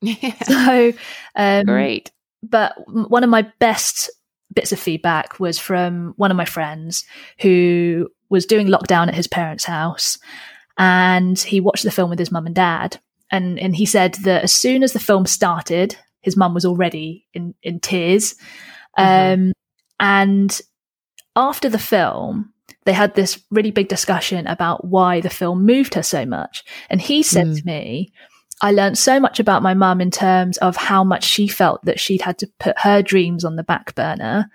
Yeah. 0.00 0.34
So 0.44 0.92
um, 1.34 1.64
great. 1.64 2.10
But 2.42 2.74
one 2.86 3.24
of 3.24 3.30
my 3.30 3.42
best 3.58 4.10
bits 4.54 4.72
of 4.72 4.78
feedback 4.78 5.40
was 5.40 5.58
from 5.58 6.14
one 6.16 6.30
of 6.30 6.36
my 6.36 6.44
friends 6.44 7.04
who 7.40 8.08
was 8.28 8.46
doing 8.46 8.68
lockdown 8.68 9.08
at 9.08 9.14
his 9.14 9.26
parents' 9.26 9.64
house 9.64 10.18
and 10.78 11.38
he 11.38 11.60
watched 11.60 11.84
the 11.84 11.90
film 11.90 12.10
with 12.10 12.18
his 12.18 12.32
mum 12.32 12.46
and 12.46 12.54
dad. 12.54 13.00
And, 13.30 13.58
and 13.58 13.74
he 13.74 13.86
said 13.86 14.14
that 14.24 14.44
as 14.44 14.52
soon 14.52 14.82
as 14.82 14.92
the 14.92 15.00
film 15.00 15.26
started, 15.26 15.96
his 16.20 16.36
mum 16.36 16.54
was 16.54 16.64
already 16.64 17.26
in, 17.34 17.54
in 17.62 17.80
tears. 17.80 18.34
Mm-hmm. 18.98 19.46
Um, 19.46 19.52
and 19.98 20.60
after 21.36 21.68
the 21.68 21.78
film, 21.78 22.52
they 22.84 22.92
had 22.92 23.14
this 23.14 23.42
really 23.50 23.70
big 23.70 23.88
discussion 23.88 24.46
about 24.46 24.84
why 24.84 25.20
the 25.20 25.30
film 25.30 25.66
moved 25.66 25.94
her 25.94 26.02
so 26.02 26.24
much. 26.24 26.64
And 26.88 27.00
he 27.00 27.22
said 27.22 27.48
mm. 27.48 27.58
to 27.58 27.66
me, 27.66 28.12
I 28.62 28.72
learned 28.72 28.96
so 28.96 29.20
much 29.20 29.38
about 29.38 29.62
my 29.62 29.74
mum 29.74 30.00
in 30.00 30.10
terms 30.10 30.56
of 30.58 30.76
how 30.76 31.04
much 31.04 31.24
she 31.24 31.46
felt 31.46 31.84
that 31.84 32.00
she'd 32.00 32.22
had 32.22 32.38
to 32.38 32.50
put 32.58 32.78
her 32.78 33.02
dreams 33.02 33.44
on 33.44 33.56
the 33.56 33.62
back 33.62 33.94
burner, 33.94 34.48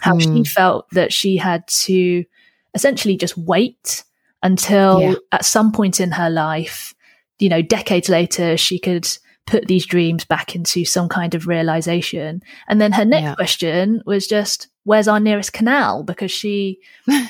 how 0.00 0.14
mm. 0.14 0.22
she 0.22 0.44
felt 0.44 0.90
that 0.90 1.12
she 1.12 1.38
had 1.38 1.66
to 1.68 2.24
essentially 2.74 3.16
just 3.16 3.38
wait 3.38 4.04
until 4.42 5.00
yeah. 5.00 5.14
at 5.32 5.44
some 5.44 5.72
point 5.72 6.00
in 6.00 6.10
her 6.10 6.28
life, 6.28 6.94
you 7.38 7.48
know, 7.48 7.62
decades 7.62 8.08
later, 8.08 8.56
she 8.56 8.78
could 8.78 9.08
put 9.46 9.66
these 9.66 9.86
dreams 9.86 10.24
back 10.24 10.54
into 10.54 10.84
some 10.84 11.08
kind 11.08 11.34
of 11.34 11.46
realization. 11.46 12.42
And 12.68 12.80
then 12.80 12.92
her 12.92 13.04
next 13.04 13.22
yeah. 13.22 13.34
question 13.36 14.02
was 14.04 14.26
just, 14.26 14.68
where's 14.86 15.08
our 15.08 15.18
nearest 15.18 15.52
canal? 15.52 16.04
Because 16.04 16.30
she 16.30 16.78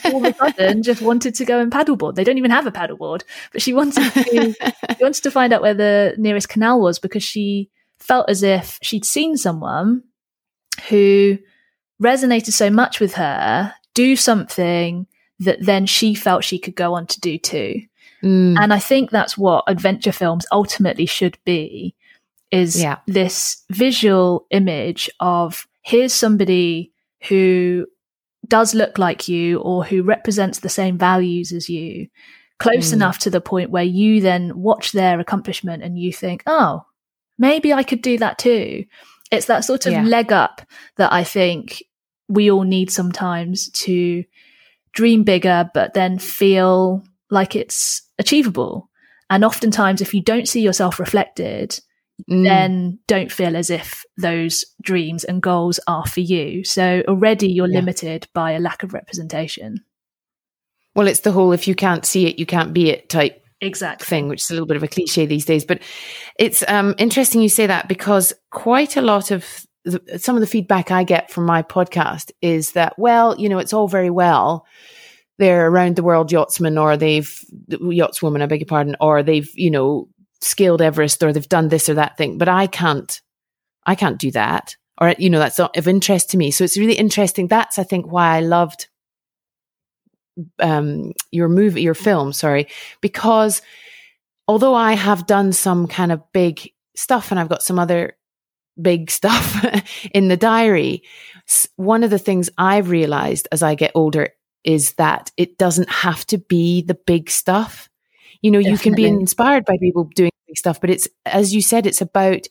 all 0.04 0.24
of 0.24 0.34
a 0.34 0.36
sudden 0.36 0.82
just 0.82 1.00
wanted 1.00 1.34
to 1.34 1.44
go 1.46 1.58
and 1.58 1.72
paddleboard. 1.72 2.14
They 2.14 2.22
don't 2.22 2.36
even 2.36 2.50
have 2.50 2.66
a 2.66 2.70
paddleboard, 2.70 3.22
but 3.50 3.62
she 3.62 3.72
wanted 3.72 4.12
to, 4.12 4.54
she 4.96 5.02
wanted 5.02 5.22
to 5.22 5.30
find 5.30 5.54
out 5.54 5.62
where 5.62 5.74
the 5.74 6.14
nearest 6.18 6.50
canal 6.50 6.80
was 6.80 6.98
because 6.98 7.24
she 7.24 7.70
felt 7.98 8.28
as 8.28 8.42
if 8.42 8.78
she'd 8.82 9.06
seen 9.06 9.38
someone 9.38 10.02
who 10.90 11.38
resonated 12.00 12.52
so 12.52 12.68
much 12.68 13.00
with 13.00 13.14
her 13.14 13.72
do 13.94 14.16
something 14.16 15.06
that 15.40 15.64
then 15.64 15.86
she 15.86 16.14
felt 16.14 16.44
she 16.44 16.58
could 16.58 16.76
go 16.76 16.92
on 16.92 17.06
to 17.06 17.20
do 17.20 17.38
too. 17.38 17.80
Mm. 18.22 18.58
And 18.60 18.74
I 18.74 18.78
think 18.78 19.10
that's 19.10 19.38
what 19.38 19.64
adventure 19.66 20.12
films 20.12 20.44
ultimately 20.52 21.06
should 21.06 21.38
be 21.46 21.94
is 22.50 22.80
yeah. 22.80 22.98
this 23.06 23.64
visual 23.70 24.46
image 24.50 25.08
of 25.20 25.66
here's 25.80 26.12
somebody 26.12 26.92
who 27.28 27.86
does 28.46 28.74
look 28.74 28.98
like 28.98 29.28
you 29.28 29.58
or 29.60 29.84
who 29.84 30.02
represents 30.02 30.60
the 30.60 30.68
same 30.68 30.96
values 30.98 31.52
as 31.52 31.68
you 31.68 32.08
close 32.58 32.90
mm. 32.90 32.94
enough 32.94 33.18
to 33.18 33.30
the 33.30 33.40
point 33.40 33.70
where 33.70 33.82
you 33.84 34.20
then 34.20 34.52
watch 34.60 34.92
their 34.92 35.18
accomplishment 35.20 35.82
and 35.82 35.98
you 35.98 36.12
think 36.12 36.42
oh 36.46 36.82
maybe 37.38 37.72
i 37.72 37.82
could 37.82 38.02
do 38.02 38.16
that 38.18 38.38
too 38.38 38.84
It's 39.32 39.46
that 39.46 39.64
sort 39.64 39.86
of 39.86 39.92
Yeah. 39.92 40.02
leg 40.04 40.32
up 40.32 40.62
that 40.96 41.12
I 41.12 41.24
think 41.24 41.82
we 42.28 42.50
all 42.50 42.62
need 42.64 42.90
sometimes 42.90 43.68
to 43.70 44.24
dream 44.92 45.24
bigger, 45.24 45.68
but 45.74 45.94
then 45.94 46.18
feel 46.18 47.02
like 47.30 47.56
it's 47.56 48.02
achievable. 48.18 48.88
And 49.28 49.44
oftentimes, 49.44 50.00
if 50.00 50.14
you 50.14 50.22
don't 50.22 50.48
see 50.48 50.60
yourself 50.60 51.00
reflected, 51.00 51.78
Mm. 52.30 52.44
then 52.44 52.98
don't 53.06 53.30
feel 53.30 53.56
as 53.56 53.68
if 53.68 54.04
those 54.16 54.64
dreams 54.80 55.22
and 55.24 55.42
goals 55.42 55.78
are 55.86 56.06
for 56.06 56.20
you. 56.20 56.64
So 56.64 57.02
already 57.06 57.48
you're 57.52 57.68
Yeah. 57.68 57.80
limited 57.80 58.26
by 58.32 58.52
a 58.52 58.58
lack 58.58 58.82
of 58.82 58.94
representation. 58.94 59.84
well, 60.94 61.06
it's 61.08 61.20
the 61.20 61.32
whole 61.32 61.52
if 61.52 61.68
you 61.68 61.74
can't 61.74 62.06
see 62.06 62.26
it, 62.26 62.38
you 62.38 62.46
can't 62.46 62.72
be 62.72 62.88
it 62.88 63.10
type 63.10 63.42
exact 63.60 64.02
thing, 64.02 64.28
which 64.28 64.42
is 64.42 64.50
a 64.50 64.54
little 64.54 64.66
bit 64.66 64.78
of 64.78 64.82
a 64.82 64.88
cliche 64.88 65.26
these 65.26 65.44
days. 65.44 65.64
But 65.64 65.82
it's 66.38 66.64
um, 66.68 66.94
interesting 66.96 67.42
you 67.42 67.50
say 67.50 67.66
that 67.66 67.86
because 67.86 68.32
quite 68.50 68.96
a 68.96 69.02
lot 69.02 69.30
of 69.30 69.44
the, 69.84 70.00
some 70.18 70.36
of 70.36 70.40
the 70.40 70.46
feedback 70.46 70.90
I 70.90 71.04
get 71.04 71.30
from 71.30 71.44
my 71.44 71.62
podcast 71.62 72.32
is 72.40 72.72
that, 72.72 72.98
well, 72.98 73.38
you 73.38 73.48
know, 73.50 73.58
it's 73.58 73.74
all 73.74 73.88
very 73.88 74.10
well. 74.10 74.66
They're 75.38 75.68
around 75.68 75.96
the 75.96 76.02
world 76.02 76.32
yachtsmen 76.32 76.78
or 76.78 76.96
they've 76.96 77.30
yachtswoman, 77.70 78.40
I 78.42 78.46
beg 78.46 78.60
your 78.60 78.66
pardon, 78.66 78.96
or 79.00 79.22
they've, 79.22 79.50
you 79.54 79.70
know, 79.70 80.08
scaled 80.40 80.82
Everest 80.82 81.22
or 81.22 81.32
they've 81.32 81.48
done 81.48 81.68
this 81.68 81.88
or 81.88 81.94
that 81.94 82.16
thing, 82.16 82.38
but 82.38 82.48
I 82.48 82.66
can't, 82.66 83.20
I 83.84 83.94
can't 83.94 84.18
do 84.18 84.30
that. 84.32 84.76
Or, 84.98 85.14
you 85.18 85.28
know, 85.28 85.38
that's 85.38 85.58
not 85.58 85.76
of 85.76 85.88
interest 85.88 86.30
to 86.30 86.38
me. 86.38 86.50
So 86.50 86.64
it's 86.64 86.78
really 86.78 86.94
interesting. 86.94 87.48
That's, 87.48 87.78
I 87.78 87.82
think, 87.82 88.10
why 88.10 88.36
I 88.36 88.40
loved 88.40 88.88
um, 90.58 91.12
your 91.30 91.48
movie, 91.48 91.82
your 91.82 91.94
film, 91.94 92.32
sorry, 92.32 92.68
because 93.00 93.62
although 94.48 94.74
I 94.74 94.92
have 94.92 95.26
done 95.26 95.52
some 95.52 95.86
kind 95.86 96.12
of 96.12 96.22
big 96.32 96.70
stuff 96.94 97.30
and 97.30 97.40
I've 97.40 97.48
got 97.48 97.62
some 97.62 97.78
other 97.78 98.16
big 98.80 99.10
stuff 99.18 99.64
in 100.12 100.28
the 100.28 100.36
diary, 100.36 101.02
one 101.76 102.02
of 102.02 102.10
the 102.10 102.18
things 102.18 102.50
I've 102.58 102.90
realized 102.90 103.48
as 103.52 103.62
I 103.62 103.74
get 103.74 103.92
older 103.94 104.30
is 104.64 104.94
that 104.94 105.30
it 105.36 105.58
doesn't 105.58 105.88
have 105.88 106.26
to 106.26 106.38
be 106.38 106.82
the 106.82 106.94
big 107.06 107.30
stuff. 107.30 107.88
You 108.42 108.50
know, 108.50 108.58
you 108.58 108.78
can 108.78 108.94
be 108.94 109.06
inspired 109.06 109.64
by 109.64 109.76
people 109.78 110.04
doing 110.14 110.30
stuff, 110.54 110.80
but 110.80 110.90
it's, 110.90 111.08
as 111.24 111.54
you 111.54 111.60
said, 111.60 111.86
it's 111.86 112.00
about 112.00 112.46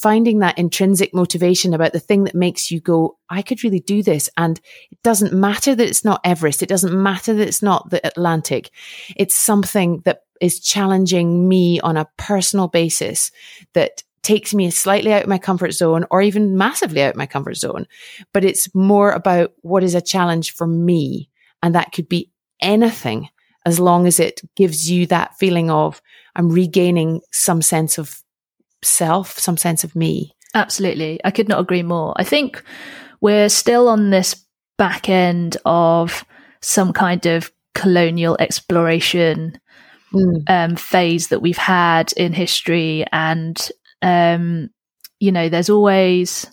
finding 0.00 0.40
that 0.40 0.58
intrinsic 0.58 1.14
motivation 1.14 1.74
about 1.74 1.92
the 1.92 2.00
thing 2.00 2.24
that 2.24 2.34
makes 2.34 2.70
you 2.70 2.80
go, 2.80 3.16
I 3.30 3.42
could 3.42 3.64
really 3.64 3.80
do 3.80 4.02
this. 4.02 4.28
And 4.36 4.60
it 4.90 5.02
doesn't 5.02 5.32
matter 5.32 5.74
that 5.74 5.88
it's 5.88 6.04
not 6.04 6.20
Everest. 6.24 6.62
It 6.62 6.68
doesn't 6.68 7.02
matter 7.02 7.34
that 7.34 7.48
it's 7.48 7.62
not 7.62 7.90
the 7.90 8.06
Atlantic. 8.06 8.70
It's 9.16 9.34
something 9.34 10.02
that 10.04 10.20
is 10.40 10.60
challenging 10.60 11.48
me 11.48 11.80
on 11.80 11.96
a 11.96 12.08
personal 12.18 12.68
basis 12.68 13.30
that 13.72 14.02
takes 14.22 14.54
me 14.54 14.70
slightly 14.70 15.12
out 15.12 15.22
of 15.22 15.28
my 15.28 15.38
comfort 15.38 15.72
zone 15.72 16.04
or 16.10 16.22
even 16.22 16.56
massively 16.56 17.02
out 17.02 17.10
of 17.10 17.16
my 17.16 17.26
comfort 17.26 17.56
zone. 17.56 17.86
But 18.32 18.44
it's 18.44 18.74
more 18.74 19.12
about 19.12 19.52
what 19.62 19.82
is 19.82 19.94
a 19.94 20.00
challenge 20.00 20.52
for 20.52 20.66
me. 20.66 21.30
And 21.62 21.74
that 21.74 21.92
could 21.92 22.08
be 22.08 22.30
anything 22.60 23.28
as 23.66 23.80
long 23.80 24.06
as 24.06 24.20
it 24.20 24.40
gives 24.56 24.90
you 24.90 25.06
that 25.06 25.36
feeling 25.38 25.70
of 25.70 26.00
I'm 26.36 26.50
regaining 26.50 27.20
some 27.32 27.62
sense 27.62 27.98
of 27.98 28.20
self, 28.82 29.38
some 29.38 29.56
sense 29.56 29.84
of 29.84 29.94
me. 29.94 30.34
Absolutely. 30.54 31.20
I 31.24 31.30
could 31.30 31.48
not 31.48 31.60
agree 31.60 31.82
more. 31.82 32.12
I 32.16 32.24
think 32.24 32.62
we're 33.20 33.48
still 33.48 33.88
on 33.88 34.10
this 34.10 34.44
back 34.78 35.08
end 35.08 35.56
of 35.64 36.24
some 36.60 36.92
kind 36.92 37.26
of 37.26 37.52
colonial 37.74 38.36
exploration 38.38 39.58
um, 40.46 40.76
phase 40.76 41.28
that 41.28 41.40
we've 41.40 41.58
had 41.58 42.12
in 42.12 42.32
history. 42.32 43.04
And, 43.12 43.56
um, 44.02 44.70
you 45.18 45.32
know, 45.32 45.48
there's 45.48 45.70
always 45.70 46.46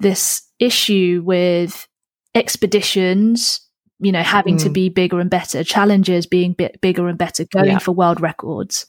this 0.00 0.42
issue 0.58 1.22
with 1.24 1.86
expeditions, 2.34 3.60
you 3.98 4.12
know, 4.12 4.22
having 4.22 4.56
to 4.58 4.68
Mm. 4.68 4.74
be 4.74 4.88
bigger 4.88 5.20
and 5.20 5.30
better, 5.30 5.64
challenges 5.64 6.26
being 6.26 6.52
bit 6.52 6.80
bigger 6.80 7.08
and 7.08 7.18
better, 7.18 7.44
going 7.44 7.70
Yeah. 7.72 7.78
for 7.78 7.92
world 7.92 8.20
records. 8.20 8.86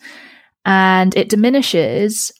And 0.65 1.15
it 1.15 1.29
diminishes 1.29 2.31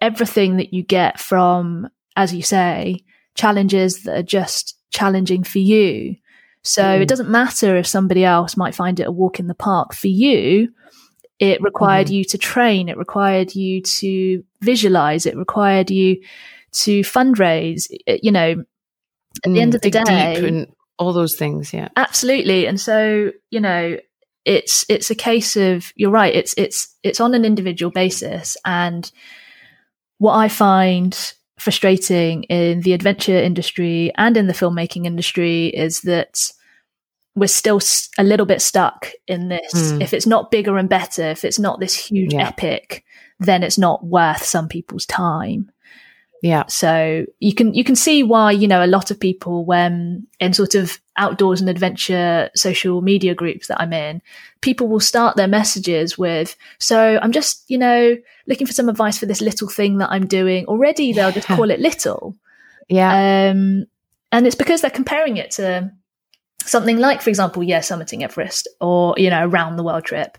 everything 0.00 0.56
that 0.56 0.72
you 0.74 0.82
get 0.82 1.20
from, 1.20 1.88
as 2.16 2.34
you 2.34 2.42
say, 2.42 3.04
challenges 3.34 4.02
that 4.02 4.18
are 4.18 4.22
just 4.22 4.76
challenging 4.90 5.44
for 5.44 5.58
you. 5.60 6.16
So 6.62 6.82
Mm. 6.82 7.02
it 7.02 7.08
doesn't 7.08 7.30
matter 7.30 7.76
if 7.76 7.86
somebody 7.86 8.24
else 8.24 8.56
might 8.56 8.74
find 8.74 8.98
it 8.98 9.06
a 9.06 9.12
walk 9.12 9.38
in 9.38 9.46
the 9.46 9.54
park. 9.54 9.94
For 9.94 10.08
you, 10.08 10.70
it 11.38 11.62
required 11.62 12.08
Mhm. 12.08 12.12
you 12.12 12.24
to 12.24 12.38
train, 12.38 12.88
it 12.88 12.96
required 12.98 13.54
you 13.54 13.80
to 13.82 14.42
visualize, 14.60 15.24
it 15.24 15.36
required 15.36 15.88
you 15.90 16.20
to 16.72 17.00
fundraise. 17.02 17.86
You 18.22 18.32
know, 18.32 18.64
at 19.44 19.52
the 19.52 19.60
end 19.60 19.74
of 19.76 19.82
the 19.82 19.88
Mm, 19.88 19.92
dig 19.92 20.04
day, 20.04 20.34
deep 20.34 20.48
and 20.48 20.66
all 20.98 21.12
those 21.12 21.36
things. 21.36 21.72
Yeah. 21.72 21.88
absolutely 21.96 22.66
and 22.66 22.80
so 22.80 23.30
you 23.50 23.60
know 23.60 23.96
it's 24.44 24.84
it's 24.88 25.10
a 25.10 25.14
case 25.14 25.56
of 25.56 25.92
you're 25.96 26.10
right 26.10 26.34
it's 26.34 26.54
it's 26.56 26.94
it's 27.02 27.20
on 27.20 27.34
an 27.34 27.44
individual 27.44 27.90
basis 27.92 28.56
and 28.64 29.10
what 30.18 30.34
i 30.34 30.48
find 30.48 31.34
frustrating 31.58 32.44
in 32.44 32.80
the 32.82 32.92
adventure 32.92 33.36
industry 33.36 34.12
and 34.16 34.36
in 34.36 34.46
the 34.46 34.52
filmmaking 34.54 35.06
industry 35.06 35.66
is 35.68 36.02
that 36.02 36.50
we're 37.34 37.46
still 37.46 37.80
a 38.18 38.24
little 38.24 38.46
bit 38.46 38.62
stuck 38.62 39.10
in 39.26 39.48
this 39.48 39.72
Mm. 39.74 40.02
if 40.02 40.14
it's 40.14 40.26
not 40.26 40.50
bigger 40.50 40.76
and 40.78 40.88
better 40.88 41.28
if 41.30 41.44
it's 41.44 41.58
not 41.58 41.78
this 41.80 41.94
huge 41.94 42.32
Yeah. 42.32 42.48
epic 42.48 43.04
then 43.40 43.62
it's 43.62 43.78
not 43.78 44.04
worth 44.04 44.42
some 44.44 44.66
people's 44.68 45.06
time 45.06 45.70
Yeah. 46.42 46.66
so 46.66 47.26
you 47.40 47.52
can 47.54 47.74
you 47.74 47.82
can 47.82 47.96
see 47.96 48.22
why 48.22 48.52
you 48.52 48.68
know 48.68 48.84
a 48.84 48.86
lot 48.86 49.10
of 49.10 49.18
people 49.18 49.64
when 49.64 50.26
in 50.38 50.52
sort 50.52 50.74
of 50.76 50.98
outdoors 51.16 51.60
and 51.60 51.68
adventure 51.68 52.48
social 52.54 53.00
media 53.00 53.34
groups 53.34 53.66
that 53.66 53.80
I'm 53.80 53.92
in, 53.92 54.22
people 54.60 54.86
will 54.86 55.00
start 55.00 55.36
their 55.36 55.48
messages 55.48 56.16
with, 56.16 56.54
"So 56.78 57.18
I'm 57.20 57.32
just 57.32 57.68
you 57.68 57.76
know 57.78 58.16
looking 58.46 58.66
for 58.68 58.72
some 58.72 58.88
advice 58.88 59.18
for 59.18 59.26
this 59.26 59.40
little 59.40 59.68
thing 59.68 59.98
that 59.98 60.10
I'm 60.12 60.26
doing." 60.26 60.66
Already 60.66 61.12
they'll 61.12 61.32
just 61.32 61.48
call 61.56 61.70
it 61.70 61.80
little, 61.80 62.36
Yeah. 62.88 63.10
um, 63.50 63.86
and 64.30 64.46
it's 64.46 64.54
because 64.54 64.80
they're 64.80 64.90
comparing 64.90 65.38
it 65.38 65.50
to 65.52 65.90
something 66.64 66.98
like, 66.98 67.20
for 67.22 67.30
example, 67.30 67.62
yeah, 67.64 67.80
summiting 67.80 68.22
Everest 68.22 68.68
or 68.80 69.14
you 69.16 69.30
know 69.30 69.44
around 69.44 69.74
the 69.76 69.82
world 69.82 70.04
trip. 70.04 70.38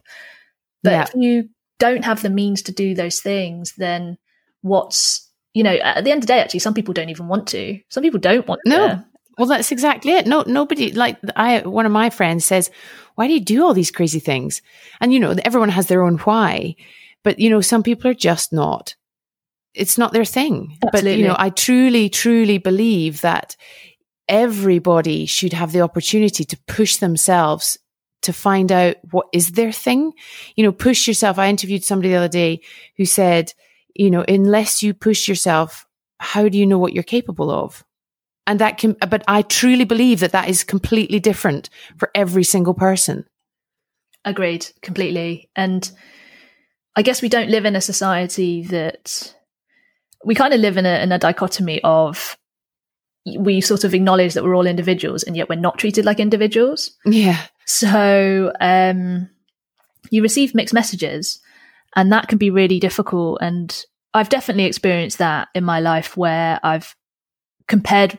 But 0.82 0.92
Yeah. 0.92 1.04
if 1.04 1.16
you 1.16 1.50
don't 1.78 2.06
have 2.06 2.22
the 2.22 2.30
means 2.30 2.62
to 2.64 2.72
do 2.72 2.96
those 2.96 3.20
things, 3.20 3.74
then 3.78 4.18
what's 4.62 5.29
you 5.54 5.64
know 5.64 5.74
at 5.74 6.04
the 6.04 6.12
end 6.12 6.20
of 6.24 6.28
the 6.28 6.34
day, 6.34 6.40
actually, 6.40 6.60
some 6.60 6.74
people 6.74 6.94
don't 6.94 7.10
even 7.10 7.28
want 7.28 7.48
to. 7.50 7.80
Some 7.90 8.04
people 8.04 8.20
don't 8.20 8.48
want 8.48 8.62
No. 8.66 8.88
to. 8.88 9.06
Well, 9.38 9.48
that's 9.48 9.72
exactly 9.72 10.12
it. 10.12 10.28
No, 10.28 10.44
nobody 10.46 10.92
like 10.92 11.18
I. 11.36 11.60
One 11.62 11.86
of 11.86 11.92
my 11.94 12.10
friends 12.10 12.44
says, 12.46 12.70
"Why 13.16 13.28
do 13.28 13.34
you 13.34 13.40
do 13.40 13.64
all 13.64 13.74
these 13.74 13.92
crazy 13.92 14.20
things?" 14.20 14.62
And 15.00 15.14
you 15.14 15.20
know, 15.20 15.34
everyone 15.46 15.70
has 15.70 15.88
their 15.88 16.04
own 16.04 16.18
why, 16.18 16.76
but 17.24 17.40
you 17.40 17.50
know, 17.50 17.62
some 17.62 17.82
people 17.84 18.12
are 18.12 18.14
just 18.14 18.52
not. 18.52 18.96
It's 19.74 19.98
not 19.98 20.12
their 20.12 20.26
thing. 20.26 20.78
But 20.92 21.04
you 21.06 21.26
know, 21.26 21.36
I 21.40 21.52
truly, 21.52 22.10
truly 22.10 22.58
believe 22.58 23.22
that 23.22 23.56
everybody 24.28 25.26
should 25.26 25.54
have 25.54 25.72
the 25.72 25.82
opportunity 25.82 26.44
to 26.44 26.58
push 26.68 26.98
themselves 26.98 27.78
to 28.22 28.34
find 28.34 28.72
out 28.72 28.98
what 29.12 29.28
is 29.34 29.52
their 29.54 29.72
thing. 29.72 30.12
You 30.56 30.66
know, 30.66 30.72
push 30.72 31.08
yourself. 31.08 31.38
I 31.40 31.48
interviewed 31.50 31.84
somebody 31.84 32.10
the 32.10 32.16
other 32.18 32.28
day 32.28 32.62
who 32.98 33.06
said, 33.06 33.54
you 34.00 34.10
know, 34.10 34.24
unless 34.30 34.82
you 34.82 34.94
push 34.94 35.28
yourself, 35.28 35.86
how 36.22 36.48
do 36.48 36.58
you 36.58 36.66
know 36.66 36.78
what 36.78 36.94
you're 36.94 37.04
capable 37.04 37.52
of? 37.52 37.84
And 38.48 38.58
that 38.60 38.78
can, 38.78 38.96
but 39.10 39.26
I 39.28 39.42
truly 39.42 39.84
believe 39.84 40.22
that 40.22 40.32
that 40.32 40.48
is 40.48 40.64
completely 40.64 41.20
different 41.20 41.70
for 41.98 42.10
every 42.16 42.46
single 42.46 42.74
person. 42.74 43.26
Agreed, 44.24 44.68
completely. 44.82 45.50
And 45.54 45.92
I 46.96 47.02
guess 47.02 47.22
we 47.22 47.28
don't 47.28 47.50
live 47.50 47.66
in 47.66 47.76
a 47.76 47.82
society 47.82 48.64
that 48.64 49.36
we 50.24 50.34
kind 50.34 50.54
of 50.54 50.62
live 50.62 50.78
in 50.78 50.86
a, 50.86 51.04
in 51.04 51.12
a 51.12 51.20
dichotomy 51.20 51.82
of 51.84 52.38
we 53.38 53.60
sort 53.60 53.84
of 53.84 53.94
acknowledge 53.94 54.34
that 54.34 54.46
we're 54.46 54.56
all 54.56 54.66
individuals 54.66 55.24
and 55.24 55.36
yet 55.36 55.50
we're 55.50 55.56
not 55.60 55.78
treated 55.78 56.06
like 56.06 56.22
individuals. 56.22 56.92
Yeah. 57.06 57.42
So 57.66 58.54
um, 58.62 59.30
you 60.10 60.22
receive 60.22 60.56
mixed 60.56 60.74
messages, 60.74 61.42
and 61.96 62.14
that 62.14 62.30
can 62.30 62.38
be 62.38 62.50
really 62.50 62.80
difficult. 62.80 63.40
And 63.42 63.86
I've 64.14 64.30
definitely 64.30 64.66
experienced 64.66 65.18
that 65.20 65.50
in 65.54 65.64
my 65.64 65.80
life 65.80 66.18
where 66.18 66.60
I've 66.64 66.96
compared 67.68 68.18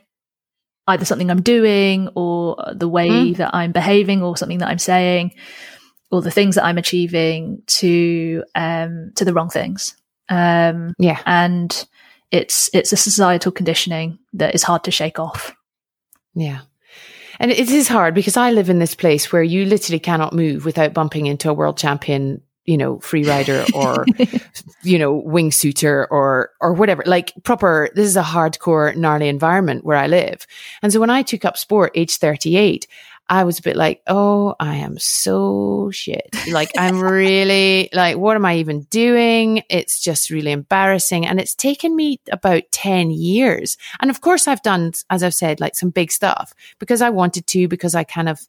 either 0.86 1.04
something 1.04 1.30
I'm 1.30 1.42
doing 1.42 2.08
or 2.14 2.56
the 2.72 2.88
way 2.88 3.08
Mm. 3.08 3.36
that 3.36 3.54
I'm 3.54 3.72
behaving 3.72 4.22
or 4.22 4.36
something 4.36 4.58
that 4.58 4.68
I'm 4.68 4.78
saying 4.78 5.32
or 6.10 6.22
the 6.22 6.30
things 6.30 6.54
that 6.56 6.64
I'm 6.64 6.78
achieving 6.78 7.62
to 7.66 8.44
um, 8.54 9.12
to 9.16 9.24
the 9.24 9.32
wrong 9.32 9.50
things. 9.50 9.96
Um, 10.28 10.94
Yeah. 10.98 11.18
and 11.26 11.86
it's 12.30 12.70
it's 12.72 12.92
a 12.92 12.96
societal 12.96 13.52
conditioning 13.52 14.18
that 14.34 14.54
is 14.54 14.62
hard 14.62 14.84
to 14.84 14.90
shake 14.90 15.18
off. 15.18 15.54
Yeah. 16.34 16.60
And 17.40 17.50
it 17.50 17.70
is 17.70 17.88
hard 17.88 18.14
because 18.14 18.36
I 18.36 18.50
live 18.52 18.68
in 18.70 18.78
this 18.78 18.94
place 18.94 19.32
where 19.32 19.42
you 19.42 19.64
literally 19.64 19.98
cannot 19.98 20.32
move 20.34 20.64
without 20.64 20.92
bumping 20.94 21.26
into 21.26 21.48
a 21.48 21.54
world 21.54 21.78
champion, 21.78 22.42
you 22.70 22.78
know, 22.78 23.00
free 23.00 23.24
rider 23.24 23.64
or, 23.74 24.06
you 24.82 24.96
know, 24.96 25.20
wingsuiter 25.22 26.06
or, 26.08 26.50
or 26.60 26.72
whatever. 26.72 27.02
Like 27.04 27.32
proper, 27.42 27.90
this 27.96 28.06
is 28.06 28.16
a 28.16 28.22
hardcore, 28.22 28.94
gnarly 28.94 29.28
environment 29.28 29.84
where 29.84 29.96
I 29.96 30.06
live. 30.06 30.46
And 30.80 30.92
so 30.92 31.00
when 31.00 31.10
I 31.10 31.22
took 31.22 31.44
up 31.44 31.58
sport 31.58 31.90
age 31.96 32.16
38, 32.16 32.86
I 33.28 33.44
was 33.44 33.58
a 33.58 33.62
bit 33.62 33.76
like, 33.76 34.02
oh, 34.06 34.54
I 34.58 34.76
am 34.76 34.98
so 34.98 35.90
shit. 35.92 36.28
Like, 36.50 36.70
I'm 36.76 37.00
really 37.00 37.88
like, 37.92 38.16
what 38.16 38.34
am 38.34 38.44
I 38.44 38.56
even 38.56 38.82
doing? 38.90 39.62
It's 39.68 40.00
just 40.00 40.30
really 40.30 40.50
embarrassing. 40.50 41.26
And 41.26 41.38
it's 41.38 41.54
taken 41.54 41.94
me 41.94 42.20
about 42.32 42.64
10 42.72 43.12
years. 43.12 43.78
And 44.00 44.10
of 44.10 44.20
course, 44.20 44.48
I've 44.48 44.62
done, 44.62 44.92
as 45.10 45.22
I've 45.22 45.34
said, 45.34 45.60
like 45.60 45.76
some 45.76 45.90
big 45.90 46.10
stuff 46.10 46.54
because 46.80 47.02
I 47.02 47.10
wanted 47.10 47.46
to, 47.48 47.68
because 47.68 47.94
I 47.94 48.02
kind 48.02 48.28
of 48.28 48.40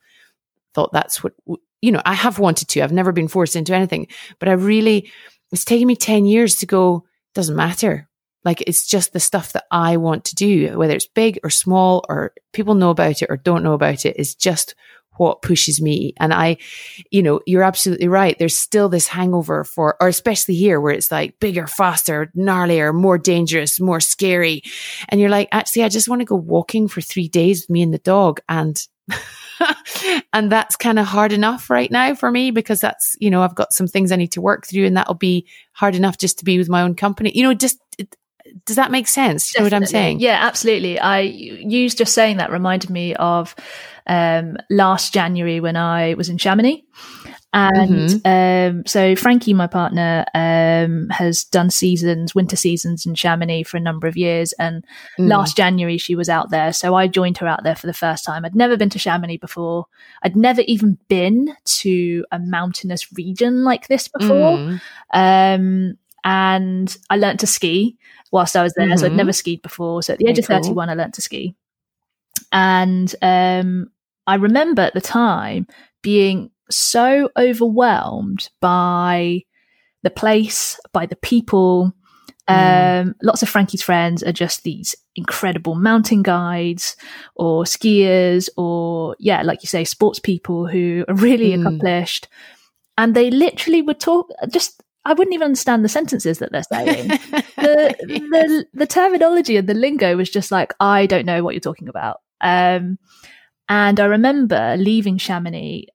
thought 0.73 0.91
that's 0.93 1.23
what, 1.23 1.33
you 1.81 1.91
know, 1.91 2.01
I 2.05 2.13
have 2.13 2.39
wanted 2.39 2.67
to. 2.69 2.81
I've 2.81 2.91
never 2.91 3.11
been 3.11 3.27
forced 3.27 3.55
into 3.55 3.73
anything, 3.73 4.07
but 4.39 4.49
I 4.49 4.53
really, 4.53 5.11
it's 5.51 5.65
taken 5.65 5.87
me 5.87 5.95
10 5.95 6.25
years 6.25 6.55
to 6.57 6.65
go, 6.65 7.05
doesn't 7.33 7.55
matter. 7.55 8.07
Like 8.43 8.61
it's 8.61 8.87
just 8.87 9.13
the 9.13 9.19
stuff 9.19 9.53
that 9.53 9.65
I 9.71 9.97
want 9.97 10.25
to 10.25 10.35
do, 10.35 10.77
whether 10.77 10.95
it's 10.95 11.07
big 11.07 11.39
or 11.43 11.49
small 11.49 12.03
or 12.09 12.33
people 12.53 12.73
know 12.73 12.89
about 12.89 13.21
it 13.21 13.27
or 13.29 13.37
don't 13.37 13.63
know 13.63 13.73
about 13.73 14.05
it 14.05 14.17
is 14.17 14.35
just 14.35 14.73
what 15.17 15.41
pushes 15.41 15.81
me. 15.81 16.13
And 16.17 16.33
I, 16.33 16.57
you 17.11 17.21
know, 17.21 17.41
you're 17.45 17.63
absolutely 17.63 18.07
right. 18.07 18.37
There's 18.39 18.57
still 18.57 18.89
this 18.89 19.07
hangover 19.07 19.63
for, 19.63 19.95
or 20.01 20.07
especially 20.07 20.55
here 20.55 20.81
where 20.81 20.93
it's 20.93 21.11
like 21.11 21.39
bigger, 21.39 21.67
faster, 21.67 22.31
gnarlier, 22.35 22.93
more 22.93 23.17
dangerous, 23.17 23.79
more 23.79 23.99
scary. 23.99 24.63
And 25.09 25.21
you're 25.21 25.29
like, 25.29 25.49
actually, 25.51 25.83
I 25.83 25.89
just 25.89 26.09
want 26.09 26.21
to 26.21 26.25
go 26.25 26.35
walking 26.35 26.87
for 26.87 27.01
three 27.01 27.27
days 27.27 27.63
with 27.63 27.69
me 27.69 27.83
and 27.83 27.93
the 27.93 27.99
dog. 27.99 28.39
And, 28.49 28.81
and 30.33 30.51
that's 30.51 30.75
kind 30.75 30.99
of 30.99 31.05
hard 31.05 31.31
enough 31.31 31.69
right 31.69 31.91
now 31.91 32.15
for 32.15 32.31
me 32.31 32.51
because 32.51 32.81
that's, 32.81 33.15
you 33.19 33.29
know, 33.29 33.41
I've 33.41 33.55
got 33.55 33.73
some 33.73 33.87
things 33.87 34.11
I 34.11 34.15
need 34.15 34.31
to 34.33 34.41
work 34.41 34.65
through 34.65 34.85
and 34.85 34.97
that'll 34.97 35.13
be 35.13 35.47
hard 35.73 35.95
enough 35.95 36.17
just 36.17 36.39
to 36.39 36.45
be 36.45 36.57
with 36.57 36.69
my 36.69 36.81
own 36.81 36.95
company. 36.95 37.31
You 37.33 37.43
know, 37.43 37.53
just, 37.53 37.79
does 38.65 38.75
that 38.75 38.91
make 38.91 39.07
sense? 39.07 39.53
you 39.53 39.59
know 39.59 39.65
what 39.65 39.73
I'm 39.73 39.85
saying? 39.85 40.19
Yeah, 40.19 40.39
absolutely. 40.41 40.99
I 40.99 41.19
use 41.19 41.95
just 41.95 42.13
saying 42.13 42.37
that 42.37 42.51
reminded 42.51 42.89
me 42.89 43.15
of 43.15 43.55
um, 44.07 44.57
last 44.69 45.13
January 45.13 45.59
when 45.59 45.75
I 45.75 46.15
was 46.15 46.29
in 46.29 46.37
Chamonix. 46.37 46.83
And 47.53 48.09
mm-hmm. 48.09 48.77
um, 48.77 48.85
so 48.85 49.15
Frankie, 49.15 49.53
my 49.53 49.67
partner, 49.67 50.25
um, 50.33 51.09
has 51.09 51.43
done 51.43 51.69
seasons, 51.69 52.33
winter 52.33 52.55
seasons 52.55 53.05
in 53.05 53.13
Chamonix 53.13 53.63
for 53.63 53.75
a 53.75 53.81
number 53.81 54.07
of 54.07 54.15
years. 54.15 54.53
And 54.53 54.85
mm. 55.19 55.27
last 55.27 55.57
January, 55.57 55.97
she 55.97 56.15
was 56.15 56.29
out 56.29 56.49
there. 56.49 56.71
So 56.71 56.95
I 56.95 57.07
joined 57.07 57.39
her 57.39 57.47
out 57.47 57.63
there 57.63 57.75
for 57.75 57.87
the 57.87 57.93
first 57.93 58.23
time. 58.23 58.45
I'd 58.45 58.55
never 58.55 58.77
been 58.77 58.89
to 58.91 58.99
Chamonix 58.99 59.37
before. 59.37 59.85
I'd 60.23 60.37
never 60.37 60.61
even 60.61 60.97
been 61.09 61.53
to 61.65 62.25
a 62.31 62.39
mountainous 62.39 63.11
region 63.13 63.65
like 63.65 63.87
this 63.87 64.07
before. 64.07 64.57
Mm. 64.57 64.81
Um, 65.13 65.97
and 66.23 66.97
I 67.09 67.17
learned 67.17 67.39
to 67.41 67.47
ski 67.47 67.97
whilst 68.31 68.55
I 68.55 68.63
was 68.63 68.73
there. 68.75 68.87
Mm-hmm. 68.87 68.97
So 68.97 69.05
I'd 69.05 69.09
mm-hmm. 69.09 69.17
never 69.17 69.33
skied 69.33 69.61
before. 69.61 70.01
So 70.03 70.13
at 70.13 70.19
the 70.19 70.29
age 70.29 70.39
of 70.39 70.45
31, 70.45 70.89
I 70.89 70.93
learned 70.93 71.15
to 71.15 71.21
ski. 71.21 71.55
And 72.53 73.13
um, 73.21 73.91
I 74.25 74.35
remember 74.35 74.83
at 74.83 74.93
the 74.93 75.01
time 75.01 75.67
being 76.01 76.51
so 76.71 77.29
overwhelmed 77.37 78.49
by 78.59 79.43
the 80.03 80.09
place, 80.09 80.79
by 80.93 81.05
the 81.05 81.15
people. 81.15 81.93
Mm. 82.49 83.01
Um, 83.01 83.15
lots 83.21 83.43
of 83.43 83.49
Frankie's 83.49 83.83
friends 83.83 84.23
are 84.23 84.31
just 84.31 84.63
these 84.63 84.95
incredible 85.15 85.75
mountain 85.75 86.23
guides 86.23 86.95
or 87.35 87.63
skiers 87.63 88.49
or, 88.57 89.15
yeah, 89.19 89.43
like 89.43 89.63
you 89.63 89.67
say, 89.67 89.83
sports 89.83 90.19
people 90.19 90.67
who 90.67 91.05
are 91.07 91.15
really 91.15 91.51
mm. 91.51 91.61
accomplished. 91.61 92.27
And 92.97 93.15
they 93.15 93.31
literally 93.31 93.81
would 93.81 93.99
talk 93.99 94.29
just 94.49 94.81
I 95.03 95.13
wouldn't 95.13 95.33
even 95.33 95.45
understand 95.45 95.83
the 95.83 95.89
sentences 95.89 96.39
that 96.39 96.51
they're 96.51 96.63
saying. 96.63 97.07
the, 97.57 97.95
the, 98.07 98.65
the 98.73 98.85
terminology 98.85 99.57
and 99.57 99.67
the 99.67 99.73
lingo 99.73 100.15
was 100.15 100.29
just 100.29 100.51
like, 100.51 100.73
I 100.79 101.07
don't 101.07 101.25
know 101.25 101.43
what 101.43 101.55
you're 101.55 101.59
talking 101.59 101.87
about. 101.87 102.17
Um, 102.39 102.99
and 103.67 103.99
I 103.99 104.05
remember 104.05 104.75
leaving 104.77 105.17
Chamonix, 105.17 105.87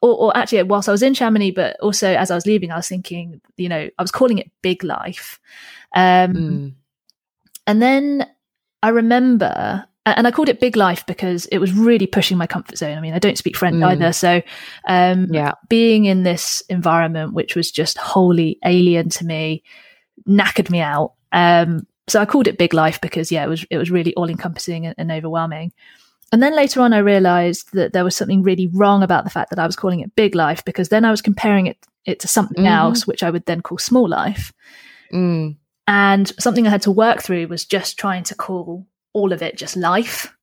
or, 0.00 0.16
or, 0.16 0.36
actually, 0.36 0.62
whilst 0.62 0.88
I 0.88 0.92
was 0.92 1.02
in 1.02 1.14
Chamonix, 1.14 1.50
but 1.50 1.78
also 1.80 2.14
as 2.14 2.30
I 2.30 2.34
was 2.34 2.46
leaving, 2.46 2.70
I 2.70 2.76
was 2.76 2.88
thinking, 2.88 3.40
you 3.56 3.68
know, 3.68 3.88
I 3.98 4.02
was 4.02 4.12
calling 4.12 4.38
it 4.38 4.50
big 4.62 4.84
life. 4.84 5.40
Um, 5.94 6.32
mm. 6.32 6.74
And 7.66 7.82
then 7.82 8.26
I 8.82 8.90
remember 8.90 9.88
and 10.16 10.26
I 10.26 10.30
called 10.30 10.48
it 10.48 10.60
Big 10.60 10.76
Life 10.76 11.04
because 11.06 11.46
it 11.46 11.58
was 11.58 11.72
really 11.72 12.06
pushing 12.06 12.38
my 12.38 12.46
comfort 12.46 12.78
zone. 12.78 12.96
I 12.96 13.00
mean, 13.00 13.14
I 13.14 13.18
don't 13.18 13.38
speak 13.38 13.56
French 13.56 13.76
mm. 13.76 13.86
either, 13.86 14.12
so 14.12 14.42
um, 14.86 15.26
yeah, 15.30 15.52
being 15.68 16.06
in 16.06 16.22
this 16.22 16.62
environment, 16.68 17.34
which 17.34 17.54
was 17.54 17.70
just 17.70 17.98
wholly 17.98 18.58
alien 18.64 19.08
to 19.10 19.26
me, 19.26 19.62
knackered 20.26 20.70
me 20.70 20.80
out. 20.80 21.14
Um, 21.32 21.86
so 22.06 22.20
I 22.20 22.26
called 22.26 22.46
it 22.46 22.58
Big 22.58 22.74
Life 22.74 23.00
because 23.00 23.30
yeah, 23.30 23.44
it 23.44 23.48
was 23.48 23.66
it 23.70 23.78
was 23.78 23.90
really 23.90 24.14
all 24.14 24.30
encompassing 24.30 24.86
and, 24.86 24.94
and 24.98 25.10
overwhelming. 25.12 25.72
And 26.30 26.42
then 26.42 26.54
later 26.54 26.80
on, 26.80 26.92
I 26.92 26.98
realized 26.98 27.72
that 27.72 27.92
there 27.92 28.04
was 28.04 28.14
something 28.14 28.42
really 28.42 28.66
wrong 28.66 29.02
about 29.02 29.24
the 29.24 29.30
fact 29.30 29.50
that 29.50 29.58
I 29.58 29.66
was 29.66 29.76
calling 29.76 30.00
it 30.00 30.14
Big 30.14 30.34
Life 30.34 30.64
because 30.64 30.90
then 30.90 31.04
I 31.04 31.10
was 31.10 31.22
comparing 31.22 31.66
it 31.66 31.78
it 32.04 32.20
to 32.20 32.28
something 32.28 32.64
mm-hmm. 32.64 32.72
else, 32.72 33.06
which 33.06 33.22
I 33.22 33.30
would 33.30 33.44
then 33.46 33.60
call 33.60 33.78
Small 33.78 34.08
Life. 34.08 34.52
Mm. 35.12 35.56
And 35.86 36.28
something 36.40 36.66
I 36.66 36.70
had 36.70 36.82
to 36.82 36.90
work 36.90 37.22
through 37.22 37.46
was 37.48 37.64
just 37.64 37.98
trying 37.98 38.24
to 38.24 38.34
call 38.34 38.86
all 39.12 39.32
of 39.32 39.42
it 39.42 39.56
just 39.56 39.76
life. 39.76 40.34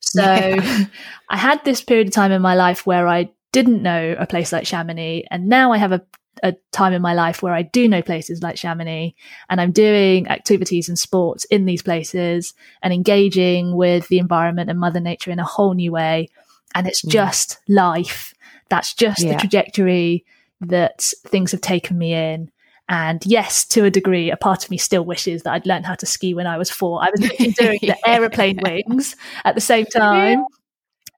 So 0.00 0.22
yeah. 0.22 0.84
I 1.28 1.36
had 1.36 1.64
this 1.64 1.82
period 1.82 2.08
of 2.08 2.12
time 2.14 2.32
in 2.32 2.42
my 2.42 2.54
life 2.54 2.86
where 2.86 3.06
I 3.06 3.30
didn't 3.52 3.82
know 3.82 4.16
a 4.18 4.26
place 4.26 4.52
like 4.52 4.66
Chamonix, 4.66 5.26
and 5.30 5.48
now 5.48 5.72
I 5.72 5.78
have 5.78 5.92
a, 5.92 6.02
a 6.42 6.54
time 6.72 6.92
in 6.92 7.02
my 7.02 7.14
life 7.14 7.42
where 7.42 7.54
I 7.54 7.62
do 7.62 7.88
know 7.88 8.02
places 8.02 8.42
like 8.42 8.56
Chamonix, 8.56 9.14
and 9.48 9.60
I'm 9.60 9.72
doing 9.72 10.28
activities 10.28 10.88
and 10.88 10.98
sports 10.98 11.44
in 11.46 11.64
these 11.64 11.82
places 11.82 12.54
and 12.82 12.92
engaging 12.92 13.76
with 13.76 14.08
the 14.08 14.18
environment 14.18 14.68
and 14.70 14.78
Mother 14.78 15.00
Nature 15.00 15.30
in 15.30 15.38
a 15.38 15.44
whole 15.44 15.74
new 15.74 15.92
way. 15.92 16.28
And 16.74 16.86
it's 16.86 17.02
just 17.02 17.58
life. 17.68 18.34
That's 18.70 18.94
just 18.94 19.22
yeah. 19.22 19.32
the 19.32 19.38
trajectory 19.38 20.24
that 20.62 21.12
things 21.26 21.52
have 21.52 21.60
taken 21.60 21.98
me 21.98 22.14
in. 22.14 22.50
And 22.88 23.24
yes, 23.24 23.64
to 23.66 23.84
a 23.84 23.90
degree, 23.90 24.30
a 24.30 24.36
part 24.36 24.64
of 24.64 24.70
me 24.70 24.76
still 24.76 25.04
wishes 25.04 25.42
that 25.42 25.52
I'd 25.52 25.66
learned 25.66 25.86
how 25.86 25.94
to 25.94 26.06
ski 26.06 26.34
when 26.34 26.46
I 26.46 26.58
was 26.58 26.70
four. 26.70 27.02
I 27.02 27.10
was 27.10 27.20
doing 27.58 27.78
the 27.82 27.96
aeroplane 28.06 28.58
wings 28.62 29.16
at 29.44 29.54
the 29.54 29.60
same 29.60 29.86
time. 29.86 30.44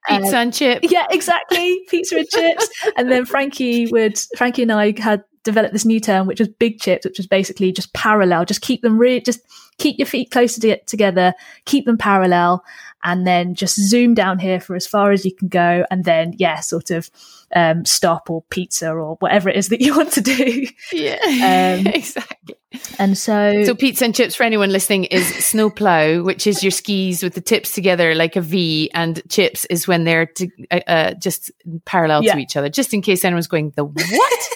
Pizza 0.07 0.37
and 0.37 0.53
chips. 0.53 0.91
Yeah, 0.91 1.07
exactly. 1.09 1.81
Pizza 1.89 2.17
and 2.17 2.29
chips. 2.29 2.69
And 2.97 3.11
then 3.11 3.25
Frankie 3.25 3.87
would, 3.87 4.17
Frankie 4.37 4.61
and 4.61 4.71
I 4.71 4.99
had 4.99 5.23
developed 5.43 5.73
this 5.73 5.85
new 5.85 5.99
term, 5.99 6.27
which 6.27 6.39
was 6.39 6.49
big 6.49 6.79
chips, 6.79 7.05
which 7.05 7.17
was 7.17 7.27
basically 7.27 7.71
just 7.71 7.93
parallel. 7.93 8.45
Just 8.45 8.61
keep 8.61 8.81
them 8.81 8.97
really, 8.97 9.21
just 9.21 9.41
keep 9.77 9.97
your 9.97 10.05
feet 10.05 10.31
closer 10.31 10.61
to 10.61 10.77
together, 10.85 11.33
keep 11.65 11.85
them 11.85 11.97
parallel, 11.97 12.63
and 13.03 13.25
then 13.25 13.55
just 13.55 13.79
zoom 13.79 14.13
down 14.13 14.39
here 14.39 14.59
for 14.59 14.75
as 14.75 14.87
far 14.87 15.11
as 15.11 15.25
you 15.25 15.33
can 15.33 15.47
go. 15.47 15.85
And 15.89 16.03
then, 16.03 16.33
yeah, 16.37 16.59
sort 16.59 16.91
of 16.91 17.09
um, 17.53 17.85
stop 17.85 18.29
or 18.29 18.43
pizza 18.49 18.91
or 18.91 19.15
whatever 19.15 19.49
it 19.49 19.55
is 19.55 19.69
that 19.69 19.81
you 19.81 19.95
want 19.95 20.11
to 20.13 20.21
do. 20.21 20.67
Yeah, 20.91 21.19
um, 21.79 21.87
exactly. 21.93 22.55
And 22.99 23.17
so, 23.17 23.63
so 23.63 23.73
pizza 23.73 24.05
and 24.05 24.13
chips 24.13 24.35
for 24.35 24.43
anyone 24.43 24.69
listening 24.69 25.05
is 25.05 25.25
snow 25.45 25.69
plow, 25.69 26.21
which 26.21 26.45
is 26.45 26.63
your 26.63 26.71
skis 26.71 27.23
with 27.23 27.33
the 27.33 27.41
tips 27.41 27.71
together 27.71 28.13
like 28.15 28.35
a 28.35 28.41
V, 28.41 28.91
and 28.93 29.21
chips 29.29 29.65
is 29.65 29.87
when 29.87 30.03
they're 30.03 30.25
to, 30.25 30.49
uh, 30.71 30.79
uh, 30.87 31.13
just 31.13 31.51
parallel 31.85 32.23
yeah. 32.23 32.33
to 32.33 32.39
each 32.39 32.57
other. 32.57 32.69
Just 32.69 32.93
in 32.93 33.01
case 33.01 33.23
anyone's 33.23 33.47
going, 33.47 33.71
the 33.75 33.85
what? 33.85 34.49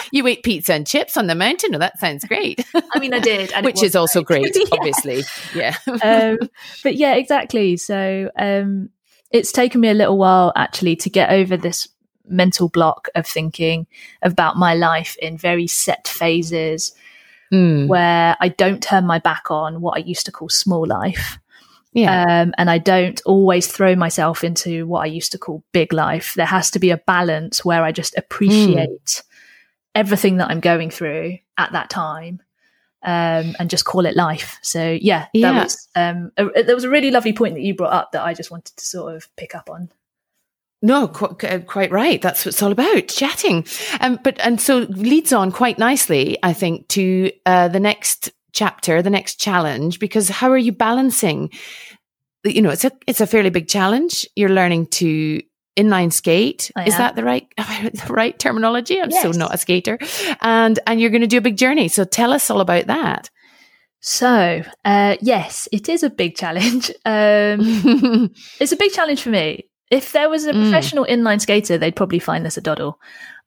you 0.12 0.26
ate 0.26 0.42
pizza 0.42 0.74
and 0.74 0.86
chips 0.86 1.16
on 1.16 1.26
the 1.26 1.34
mountain? 1.34 1.70
Well, 1.70 1.80
that 1.80 1.98
sounds 1.98 2.24
great. 2.24 2.64
I 2.74 2.98
mean, 2.98 3.14
I 3.14 3.20
did, 3.20 3.52
which 3.62 3.82
is 3.82 3.94
also 3.94 4.22
great, 4.22 4.56
yeah. 4.56 4.64
obviously. 4.72 5.22
Yeah. 5.54 5.76
um, 6.02 6.38
but 6.82 6.96
yeah, 6.96 7.14
exactly. 7.14 7.76
So 7.76 8.30
um, 8.36 8.90
it's 9.30 9.52
taken 9.52 9.80
me 9.80 9.88
a 9.88 9.94
little 9.94 10.18
while 10.18 10.52
actually 10.56 10.96
to 10.96 11.10
get 11.10 11.30
over 11.30 11.56
this 11.56 11.88
mental 12.28 12.68
block 12.68 13.08
of 13.14 13.26
thinking 13.26 13.86
about 14.22 14.56
my 14.56 14.74
life 14.74 15.16
in 15.16 15.36
very 15.36 15.66
set 15.66 16.08
phases 16.08 16.94
mm. 17.52 17.86
where 17.86 18.36
I 18.40 18.48
don't 18.48 18.82
turn 18.82 19.06
my 19.06 19.18
back 19.18 19.50
on 19.50 19.80
what 19.80 19.96
I 19.96 20.00
used 20.00 20.26
to 20.26 20.32
call 20.32 20.48
small 20.48 20.86
life. 20.86 21.38
Yeah. 21.92 22.42
Um, 22.42 22.54
and 22.58 22.68
I 22.68 22.76
don't 22.76 23.22
always 23.24 23.66
throw 23.66 23.96
myself 23.96 24.44
into 24.44 24.86
what 24.86 25.00
I 25.00 25.06
used 25.06 25.32
to 25.32 25.38
call 25.38 25.64
big 25.72 25.94
life. 25.94 26.34
There 26.34 26.44
has 26.44 26.70
to 26.72 26.78
be 26.78 26.90
a 26.90 26.98
balance 26.98 27.64
where 27.64 27.84
I 27.84 27.92
just 27.92 28.16
appreciate 28.18 29.06
mm. 29.06 29.22
everything 29.94 30.36
that 30.36 30.50
I'm 30.50 30.60
going 30.60 30.90
through 30.90 31.38
at 31.56 31.72
that 31.72 31.88
time. 31.88 32.42
Um, 33.02 33.54
and 33.60 33.70
just 33.70 33.84
call 33.84 34.04
it 34.04 34.16
life. 34.16 34.58
So 34.62 34.98
yeah, 35.00 35.26
yeah. 35.32 35.52
that 35.52 35.62
was 35.62 35.88
um, 35.94 36.32
a, 36.36 36.62
there 36.64 36.74
was 36.74 36.82
a 36.82 36.90
really 36.90 37.12
lovely 37.12 37.32
point 37.32 37.54
that 37.54 37.60
you 37.60 37.72
brought 37.72 37.92
up 37.92 38.12
that 38.12 38.24
I 38.24 38.34
just 38.34 38.50
wanted 38.50 38.76
to 38.76 38.84
sort 38.84 39.14
of 39.14 39.28
pick 39.36 39.54
up 39.54 39.70
on. 39.70 39.90
No, 40.82 41.08
quite, 41.08 41.44
uh, 41.44 41.60
quite 41.60 41.90
right. 41.90 42.20
That's 42.20 42.44
what 42.44 42.54
it's 42.54 42.62
all 42.62 42.72
about, 42.72 43.08
chatting. 43.08 43.66
Um, 44.00 44.18
but 44.22 44.38
and 44.40 44.60
so 44.60 44.78
leads 44.78 45.32
on 45.32 45.50
quite 45.50 45.78
nicely, 45.78 46.38
I 46.42 46.52
think, 46.52 46.88
to 46.88 47.32
uh, 47.46 47.68
the 47.68 47.80
next 47.80 48.30
chapter, 48.52 49.02
the 49.02 49.10
next 49.10 49.40
challenge. 49.40 49.98
Because 49.98 50.28
how 50.28 50.50
are 50.50 50.58
you 50.58 50.72
balancing? 50.72 51.50
You 52.44 52.62
know, 52.62 52.70
it's 52.70 52.84
a 52.84 52.92
it's 53.06 53.20
a 53.20 53.26
fairly 53.26 53.50
big 53.50 53.68
challenge. 53.68 54.26
You're 54.36 54.50
learning 54.50 54.88
to 54.88 55.42
inline 55.76 56.12
skate. 56.12 56.70
I 56.76 56.84
Is 56.84 56.96
that 56.96 57.16
the 57.16 57.24
right 57.24 57.46
the 57.56 58.06
right 58.10 58.38
terminology? 58.38 59.00
I'm 59.00 59.10
so 59.10 59.30
not 59.30 59.54
a 59.54 59.58
skater. 59.58 59.98
And 60.40 60.78
and 60.86 61.00
you're 61.00 61.10
going 61.10 61.22
to 61.22 61.26
do 61.26 61.38
a 61.38 61.42
big 61.42 61.56
journey. 61.56 61.88
So 61.88 62.04
tell 62.04 62.32
us 62.32 62.50
all 62.50 62.60
about 62.60 62.86
that. 62.86 63.30
So, 64.00 64.62
uh, 64.84 65.16
yes, 65.20 65.68
it 65.72 65.88
is 65.88 66.02
a 66.02 66.10
big 66.10 66.36
challenge. 66.36 66.92
Um, 67.06 68.30
it's 68.60 68.72
a 68.72 68.76
big 68.76 68.92
challenge 68.92 69.22
for 69.22 69.30
me. 69.30 69.68
If 69.90 70.12
there 70.12 70.28
was 70.28 70.46
a 70.46 70.52
Mm. 70.52 70.62
professional 70.62 71.04
inline 71.04 71.40
skater, 71.40 71.78
they'd 71.78 71.94
probably 71.96 72.18
find 72.18 72.44
this 72.44 72.56
a 72.56 72.60
doddle. 72.60 72.98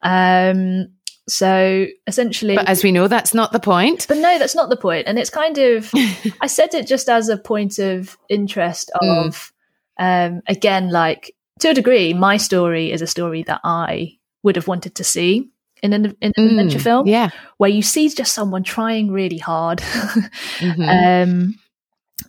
Um, 0.01 0.87
so 1.27 1.85
essentially, 2.07 2.55
but 2.55 2.67
as 2.67 2.83
we 2.83 2.91
know, 2.91 3.07
that's 3.07 3.33
not 3.33 3.51
the 3.51 3.59
point. 3.59 4.05
but 4.07 4.17
no, 4.17 4.39
that's 4.39 4.55
not 4.55 4.69
the 4.69 4.77
point. 4.77 5.07
And 5.07 5.19
it's 5.19 5.29
kind 5.29 5.57
of, 5.57 5.91
I 6.41 6.47
said 6.47 6.73
it 6.73 6.87
just 6.87 7.09
as 7.09 7.29
a 7.29 7.37
point 7.37 7.77
of 7.79 8.17
interest 8.29 8.89
Mm. 9.01 9.25
of, 9.27 9.53
um, 9.99 10.41
again, 10.47 10.89
like 10.89 11.35
to 11.59 11.69
a 11.69 11.73
degree, 11.73 12.13
my 12.13 12.37
story 12.37 12.91
is 12.91 13.01
a 13.01 13.07
story 13.07 13.43
that 13.43 13.59
I 13.63 14.17
would 14.43 14.55
have 14.55 14.67
wanted 14.67 14.95
to 14.95 15.03
see 15.03 15.49
in 15.83 15.93
an, 15.93 16.15
in 16.21 16.31
an 16.37 16.49
adventure 16.49 16.79
Mm, 16.79 16.83
film 16.83 17.07
Yeah. 17.07 17.29
where 17.57 17.69
you 17.69 17.81
see 17.81 18.07
just 18.09 18.33
someone 18.33 18.63
trying 18.63 19.11
really 19.11 19.37
hard. 19.37 19.79
Mhm. 20.59 21.23
um, 21.23 21.55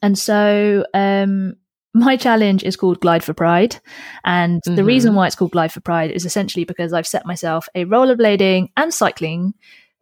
and 0.02 0.18
so, 0.18 0.84
um, 0.94 1.54
my 1.94 2.16
challenge 2.16 2.62
is 2.62 2.76
called 2.76 3.00
Glide 3.00 3.24
for 3.24 3.34
Pride. 3.34 3.76
And 4.24 4.60
the 4.64 4.82
Mhm. 4.82 4.86
reason 4.86 5.14
why 5.14 5.26
it's 5.26 5.36
called 5.36 5.52
Glide 5.52 5.72
for 5.72 5.80
Pride 5.80 6.10
is 6.10 6.24
essentially 6.24 6.64
because 6.64 6.92
I've 6.92 7.06
set 7.06 7.26
myself 7.26 7.68
a 7.74 7.84
rollerblading 7.84 8.68
and 8.76 8.94
cycling 8.94 9.54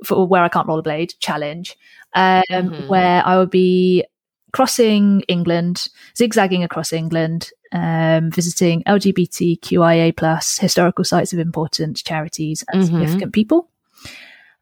for 0.05 0.26
where 0.26 0.43
I 0.43 0.49
can't 0.49 0.68
rollerblade 0.68 1.14
challenge, 1.18 1.76
um, 2.14 2.43
Mhm. 2.51 2.89
where 2.89 3.26
I 3.26 3.39
would 3.39 3.51
be 3.51 4.05
crossing 4.53 5.22
England, 5.28 5.89
zigzagging 6.16 6.62
across 6.62 6.93
England, 6.93 7.51
um, 7.72 8.30
visiting 8.30 8.82
LGBTQIA 8.86 10.12
plus 10.12 10.59
historical 10.59 11.05
sites 11.05 11.32
of 11.32 11.39
importance, 11.39 12.03
charities, 12.03 12.64
and 12.72 12.82
Mhm. 12.82 12.86
significant 12.86 13.32
people. 13.32 13.68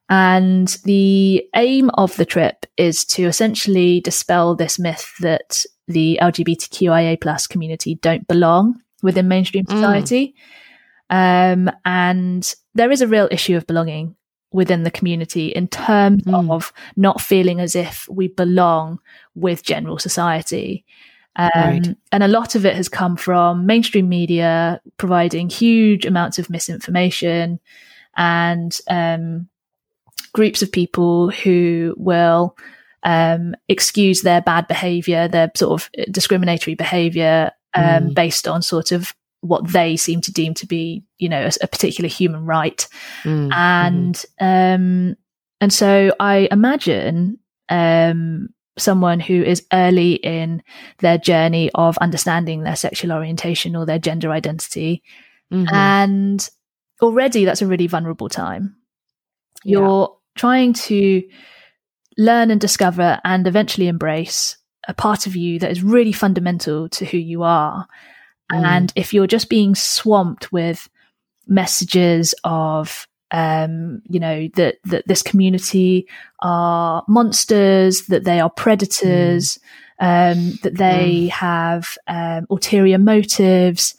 And 0.09 0.69
the 0.85 1.45
aim 1.55 1.91
of 1.95 2.17
the 2.17 2.25
trip 2.25 2.67
is 2.77 3.05
to 3.07 3.25
essentially 3.25 4.01
dispel 4.01 4.55
this 4.55 4.79
myth 4.79 5.13
that 5.21 5.65
the 5.89 6.19
LGBTQIA 6.23 7.21
plus 7.21 7.47
community 7.47 7.97
don't 7.97 8.27
belong 8.29 8.81
within 9.03 9.29
mainstream 9.29 9.65
Mm. 9.65 9.71
society. 9.73 10.35
Um, 11.11 11.71
and 11.85 12.55
there 12.75 12.91
is 12.91 13.01
a 13.01 13.07
real 13.07 13.29
issue 13.31 13.57
of 13.57 13.67
belonging 13.67 14.17
within 14.53 14.83
the 14.83 14.91
community 14.91 15.49
in 15.49 15.69
terms 15.69 16.25
Mm. 16.25 16.51
of 16.51 16.73
not 16.97 17.21
feeling 17.21 17.61
as 17.61 17.77
if 17.77 18.09
we 18.09 18.29
belong 18.29 18.99
with 19.35 19.63
general 19.63 19.99
society. 19.99 20.85
Um, 21.37 21.51
Right. 21.55 21.97
And 22.13 22.23
a 22.23 22.29
lot 22.29 22.55
of 22.55 22.65
it 22.65 22.75
has 22.77 22.89
come 22.89 23.17
from 23.17 23.67
mainstream 23.67 24.09
media 24.09 24.81
providing 24.97 25.51
huge 25.51 26.07
amounts 26.07 26.39
of 26.39 26.49
misinformation 26.49 27.61
and 28.17 28.79
um, 28.89 29.49
groups 30.33 30.63
of 30.63 30.73
people 30.73 31.31
who 31.31 31.95
will 31.99 32.57
um, 33.07 33.55
excuse 33.69 34.21
their 34.23 34.43
bad 34.43 34.67
behavior, 34.69 35.29
their 35.29 35.51
sort 35.57 35.81
of 35.81 35.91
discriminatory 36.11 36.75
behavior 36.75 37.53
um, 37.75 38.09
Mm. 38.09 38.15
based 38.15 38.49
on 38.49 38.63
sort 38.63 38.91
of 38.93 39.15
what 39.43 39.71
they 39.73 39.97
seem 39.97 40.21
to 40.23 40.33
deem 40.33 40.55
to 40.55 40.67
be, 40.67 41.05
you 41.19 41.29
know, 41.29 41.43
a, 41.47 41.53
a 41.63 41.69
particular 41.69 42.09
human 42.09 42.45
right. 42.45 42.89
Mm, 43.23 43.53
and 43.55 44.25
um 44.41 45.17
and 45.61 45.73
so 45.73 46.13
i 46.21 46.49
imagine 46.51 47.39
um 47.69 48.49
someone 48.79 49.21
who 49.21 49.43
is 49.43 49.65
early 49.73 50.15
in 50.15 50.63
their 50.99 51.17
journey 51.17 51.71
of 51.75 51.97
understanding 51.99 52.63
their 52.63 52.77
sexual 52.77 53.13
orientation 53.13 53.75
or 53.77 53.87
their 53.87 53.99
gender 53.99 54.31
identity. 54.33 55.03
Mhm, 55.53 55.67
mhm. 55.67 55.73
and 55.73 56.49
already 57.01 57.45
that's 57.45 57.63
a 57.63 57.67
really 57.67 57.87
vulnerable 57.87 58.29
time. 58.29 58.77
You're 59.65 60.15
trying 60.35 60.73
to 60.75 61.23
learn 62.19 62.51
and 62.51 62.61
discover 62.61 63.21
and 63.25 63.47
eventually 63.47 63.89
embrace 63.89 64.57
a 64.89 64.95
part 64.95 65.27
of 65.27 65.37
you 65.37 65.59
that 65.59 65.71
is 65.71 65.83
really 65.83 66.13
fundamental 66.13 66.89
to 66.89 67.05
who 67.05 67.19
you 67.19 67.43
are. 67.43 67.87
Mm. 68.53 68.65
and 68.65 68.93
if 68.95 69.13
you're 69.13 69.27
just 69.27 69.49
being 69.49 69.75
swamped 69.75 70.53
with 70.53 70.89
messages 71.49 72.33
of 72.45 73.09
um 73.33 74.03
you 74.09 74.21
know 74.21 74.49
that 74.55 74.77
that 74.85 75.07
this 75.09 75.23
community 75.23 76.07
are 76.41 77.05
monsters 77.09 78.07
that 78.07 78.23
they 78.23 78.39
are 78.39 78.51
predators 78.51 79.59
um 79.99 80.53
that 80.63 80.77
they 80.77 81.27
have 81.27 81.99
um 82.07 82.47
ulterior 82.51 82.99
motives 82.99 83.97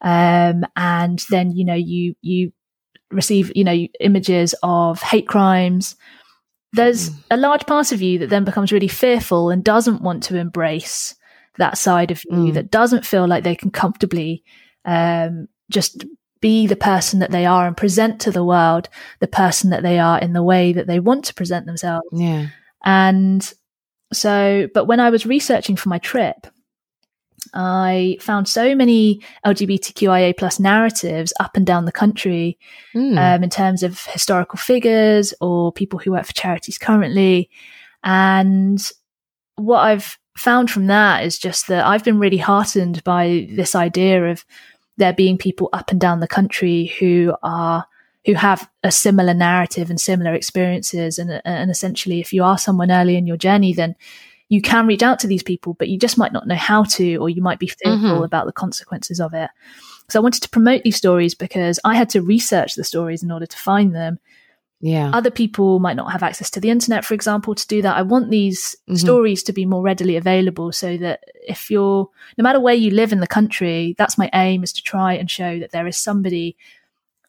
um 0.00 0.64
and 0.74 1.24
then 1.30 1.52
you 1.52 1.64
know 1.64 1.74
you 1.74 2.16
you 2.20 2.52
receive 3.12 3.52
you 3.54 3.62
know 3.62 3.86
images 4.00 4.56
of 4.64 5.00
hate 5.02 5.28
crimes 5.28 5.94
there's 6.74 7.10
Mm. 7.10 7.14
a 7.30 7.36
large 7.36 7.66
part 7.66 7.92
of 7.92 8.02
you 8.02 8.18
that 8.18 8.30
then 8.30 8.44
becomes 8.44 8.72
really 8.72 8.88
fearful 8.88 9.50
and 9.50 9.62
doesn't 9.64 10.02
want 10.02 10.22
to 10.24 10.36
embrace 10.36 11.14
that 11.58 11.78
side 11.78 12.10
of 12.10 12.22
you 12.24 12.50
Mm. 12.50 12.54
that 12.54 12.70
doesn't 12.70 13.06
feel 13.06 13.26
like 13.26 13.44
they 13.44 13.54
can 13.56 13.70
comfortably 13.70 14.42
um, 14.84 15.48
just 15.70 16.04
be 16.40 16.66
the 16.66 16.76
person 16.76 17.20
that 17.20 17.30
they 17.30 17.46
are 17.46 17.66
and 17.66 17.76
present 17.76 18.20
to 18.20 18.30
the 18.30 18.44
world 18.44 18.88
the 19.20 19.26
person 19.26 19.70
that 19.70 19.82
they 19.82 19.98
are 19.98 20.18
in 20.18 20.34
the 20.34 20.42
way 20.42 20.72
that 20.74 20.86
they 20.86 21.00
want 21.00 21.24
to 21.24 21.32
present 21.34 21.64
themselves 21.64 22.06
Yeah. 22.12 22.48
and 22.84 23.52
so, 24.12 24.68
but 24.74 24.84
when 24.84 25.00
I 25.00 25.10
was 25.10 25.26
researching 25.26 25.74
for 25.74 25.88
my 25.88 25.98
trip, 25.98 26.46
I 27.52 28.16
found 28.20 28.48
so 28.48 28.74
many 28.74 29.20
LGBTQIA 29.44 30.36
plus 30.36 30.58
narratives 30.58 31.32
up 31.40 31.56
and 31.56 31.66
down 31.66 31.84
the 31.84 31.92
country 31.92 32.58
Mm. 32.94 33.18
um, 33.18 33.42
in 33.44 33.50
terms 33.50 33.82
of 33.82 34.04
historical 34.06 34.56
figures 34.56 35.34
or 35.40 35.72
people 35.72 35.98
who 35.98 36.12
work 36.12 36.24
for 36.26 36.32
charities 36.32 36.78
currently. 36.78 37.50
And 38.02 38.80
what 39.56 39.80
I've 39.80 40.18
found 40.36 40.70
from 40.70 40.86
that 40.86 41.24
is 41.24 41.38
just 41.38 41.68
that 41.68 41.86
I've 41.86 42.04
been 42.04 42.18
really 42.18 42.36
heartened 42.38 43.02
by 43.04 43.48
this 43.50 43.74
idea 43.74 44.30
of 44.30 44.44
there 44.96 45.12
being 45.12 45.38
people 45.38 45.68
up 45.72 45.90
and 45.90 46.00
down 46.00 46.20
the 46.20 46.28
country 46.28 46.92
who 46.98 47.34
are 47.42 47.84
who 48.26 48.34
have 48.34 48.68
a 48.82 48.90
similar 48.90 49.34
narrative 49.34 49.90
and 49.90 50.00
similar 50.00 50.34
experiences 50.34 51.18
and 51.18 51.42
and 51.44 51.70
essentially 51.70 52.20
if 52.20 52.32
you 52.32 52.42
are 52.42 52.56
someone 52.58 52.90
early 52.90 53.16
in 53.16 53.26
your 53.26 53.36
journey 53.36 53.72
then 53.74 53.94
you 54.54 54.62
can 54.62 54.86
reach 54.86 55.02
out 55.02 55.18
to 55.20 55.26
these 55.26 55.42
people 55.42 55.74
but 55.74 55.88
you 55.88 55.98
just 55.98 56.18
might 56.18 56.32
not 56.32 56.46
know 56.46 56.54
how 56.70 56.82
to 56.84 57.16
or 57.16 57.28
you 57.28 57.42
might 57.48 57.58
be 57.58 57.66
fearful 57.80 58.20
Mhm. 58.20 58.24
about 58.24 58.46
the 58.46 58.52
consequences 58.52 59.18
of 59.20 59.34
it 59.34 59.50
so 60.10 60.18
I 60.18 60.22
wanted 60.22 60.42
to 60.42 60.48
promote 60.56 60.82
these 60.82 60.96
stories 61.04 61.34
because 61.34 61.80
I 61.84 61.94
had 61.96 62.08
to 62.10 62.20
research 62.22 62.74
the 62.74 62.84
stories 62.84 63.22
in 63.22 63.30
order 63.30 63.46
to 63.46 63.56
find 63.56 63.94
them 63.94 64.18
yeah. 64.80 65.10
other 65.14 65.30
people 65.30 65.78
might 65.80 65.96
not 65.96 66.12
have 66.12 66.22
access 66.22 66.50
to 66.50 66.60
the 66.60 66.68
internet, 66.68 67.06
for 67.06 67.14
example, 67.14 67.54
to 67.54 67.66
do 67.74 67.80
that. 67.80 67.96
I 67.96 68.02
want 68.02 68.28
these 68.30 68.76
Mhm. 68.86 68.98
stories 68.98 69.42
to 69.44 69.52
be 69.54 69.64
more 69.64 69.80
readily 69.82 70.16
available 70.16 70.72
so 70.72 70.98
that 70.98 71.20
if 71.48 71.70
you're, 71.70 72.10
no 72.36 72.42
matter 72.42 72.60
where 72.60 72.74
you 72.74 72.90
live 72.90 73.10
in 73.10 73.20
the 73.20 73.26
country, 73.38 73.94
that's 73.96 74.18
my 74.18 74.28
aim 74.34 74.62
is 74.62 74.74
to 74.74 74.82
try 74.82 75.14
and 75.14 75.30
show 75.30 75.58
that 75.58 75.70
there 75.72 75.86
is 75.86 75.96
somebody 75.96 76.54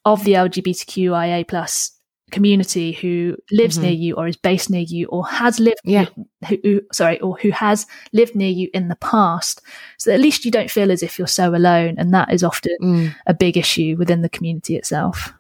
of 0.04 0.26
the 0.26 0.34
LGBTQIA 0.36 1.48
plus 1.48 1.92
community 2.32 2.92
who 2.94 3.36
lives 3.52 3.78
Mhm. 3.78 3.82
near 3.84 3.92
you 3.92 4.16
or 4.16 4.28
is 4.28 4.36
based 4.38 4.70
near 4.70 4.82
you 4.82 5.06
or 5.08 5.26
has 5.28 5.60
lived 5.60 5.80
Yeah. 5.84 6.06
who, 6.50 6.58
who 6.64 6.82
sorry 6.92 7.20
or 7.20 7.38
who 7.38 7.52
has 7.52 7.86
lived 8.14 8.36
near 8.36 8.50
you 8.50 8.70
in 8.74 8.88
the 8.88 8.96
past 8.98 9.62
so 9.98 10.12
at 10.12 10.20
least 10.20 10.44
you 10.44 10.52
don't 10.52 10.72
feel 10.72 10.92
as 10.92 11.04
if 11.04 11.18
you're 11.20 11.28
so 11.28 11.54
alone 11.56 11.96
and 11.98 12.14
that 12.14 12.34
is 12.34 12.44
often 12.44 12.76
Mm. 12.82 13.16
a 13.28 13.34
big 13.34 13.58
issue 13.58 13.96
within 13.98 14.22
the 14.22 14.30
community 14.30 14.76
itself 14.76 15.34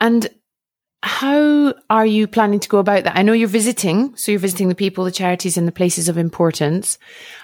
And 0.00 0.28
how 1.02 1.74
are 1.88 2.06
you 2.06 2.26
planning 2.26 2.60
to 2.60 2.68
go 2.68 2.78
about 2.78 3.04
that? 3.04 3.16
I 3.16 3.22
know 3.22 3.32
you're 3.32 3.48
visiting, 3.48 4.14
so 4.16 4.32
you're 4.32 4.38
visiting 4.38 4.68
the 4.68 4.74
people, 4.74 5.04
the 5.04 5.10
charities, 5.10 5.56
and 5.56 5.66
the 5.66 5.72
places 5.72 6.08
of 6.08 6.18
importance. 6.18 6.98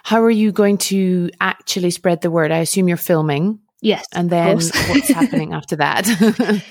How 0.04 0.22
are 0.22 0.30
you 0.30 0.52
going 0.52 0.78
to 0.92 1.30
actually 1.40 1.90
spread 1.90 2.20
the 2.20 2.30
word? 2.30 2.50
I 2.52 2.58
assume 2.58 2.88
you're 2.88 2.96
filming, 2.98 3.58
yes 3.86 4.04
and 4.12 4.30
then 4.30 4.56
what's 4.56 5.08
happening 5.08 5.52
after 5.58 5.76
that? 5.76 6.04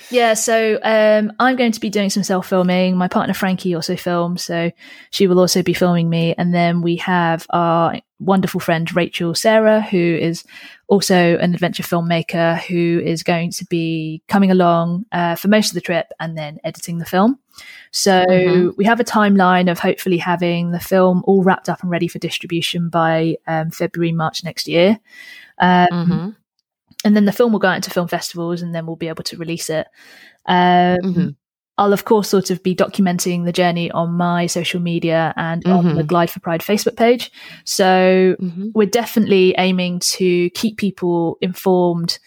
Yeah, 0.10 0.34
so 0.34 0.78
um, 0.82 1.32
I'm 1.38 1.56
going 1.56 1.72
to 1.72 1.80
be 1.80 1.90
doing 1.90 2.10
some 2.10 2.22
self 2.22 2.46
filming. 2.48 2.96
My 2.96 3.08
partner 3.08 3.34
Frankie 3.34 3.74
also 3.74 3.96
films, 3.96 4.44
so 4.44 4.70
she 5.10 5.26
will 5.26 5.38
also 5.40 5.62
be 5.62 5.74
filming 5.74 6.08
me. 6.08 6.34
And 6.38 6.54
then 6.54 6.80
we 6.82 6.96
have 6.96 7.46
our 7.50 7.98
wonderful 8.18 8.60
friend 8.60 8.94
Rachel 8.94 9.34
Sarah, 9.34 9.80
who 9.82 9.98
is 9.98 10.44
also 10.88 11.36
an 11.38 11.52
adventure 11.54 11.82
filmmaker, 11.82 12.58
who 12.60 13.00
is 13.04 13.22
going 13.22 13.50
to 13.52 13.64
be 13.66 14.22
coming 14.28 14.50
along 14.50 15.04
uh, 15.12 15.34
for 15.34 15.48
most 15.48 15.68
of 15.70 15.74
the 15.74 15.80
trip 15.80 16.06
and 16.20 16.36
then 16.38 16.58
editing 16.64 16.98
the 16.98 17.04
film. 17.04 17.38
So 17.90 18.24
Mhm. 18.28 18.76
we 18.76 18.84
have 18.84 19.00
a 19.00 19.04
timeline 19.04 19.70
of 19.70 19.78
hopefully 19.78 20.18
having 20.18 20.70
the 20.70 20.80
film 20.80 21.22
all 21.26 21.42
wrapped 21.42 21.68
up 21.68 21.82
and 21.82 21.90
ready 21.90 22.08
for 22.08 22.18
distribution 22.18 22.88
by 22.90 23.36
um, 23.46 23.70
February, 23.70 24.12
March 24.12 24.44
next 24.44 24.68
year. 24.68 24.98
Um, 25.58 25.88
Mhm. 25.92 26.36
And 27.04 27.14
then 27.14 27.24
the 27.24 27.32
film 27.32 27.52
will 27.52 27.58
go 27.58 27.68
out 27.68 27.76
into 27.76 27.90
film 27.90 28.08
festivals 28.08 28.62
and 28.62 28.74
then 28.74 28.86
we'll 28.86 28.96
be 28.96 29.08
able 29.08 29.24
to 29.24 29.36
release 29.36 29.70
it 29.70 29.86
um, 30.46 30.98
Mhm. 30.98 31.36
I'll 31.78 31.92
of 31.92 32.04
course 32.04 32.28
sort 32.28 32.50
of 32.50 32.62
be 32.62 32.74
documenting 32.74 33.44
the 33.44 33.52
journey 33.52 33.90
on 33.90 34.12
my 34.12 34.46
social 34.46 34.80
media 34.80 35.34
and 35.36 35.62
mm-hmm. 35.62 35.88
on 35.88 35.94
the 35.96 36.04
Glide 36.04 36.30
for 36.30 36.40
Pride 36.40 36.62
Facebook 36.62 36.96
page. 36.96 37.30
So 37.64 38.36
mm-hmm. 38.40 38.70
we're 38.74 38.86
definitely 38.86 39.54
aiming 39.58 39.98
to 40.00 40.48
keep 40.50 40.78
people 40.78 41.36
informed 41.40 42.18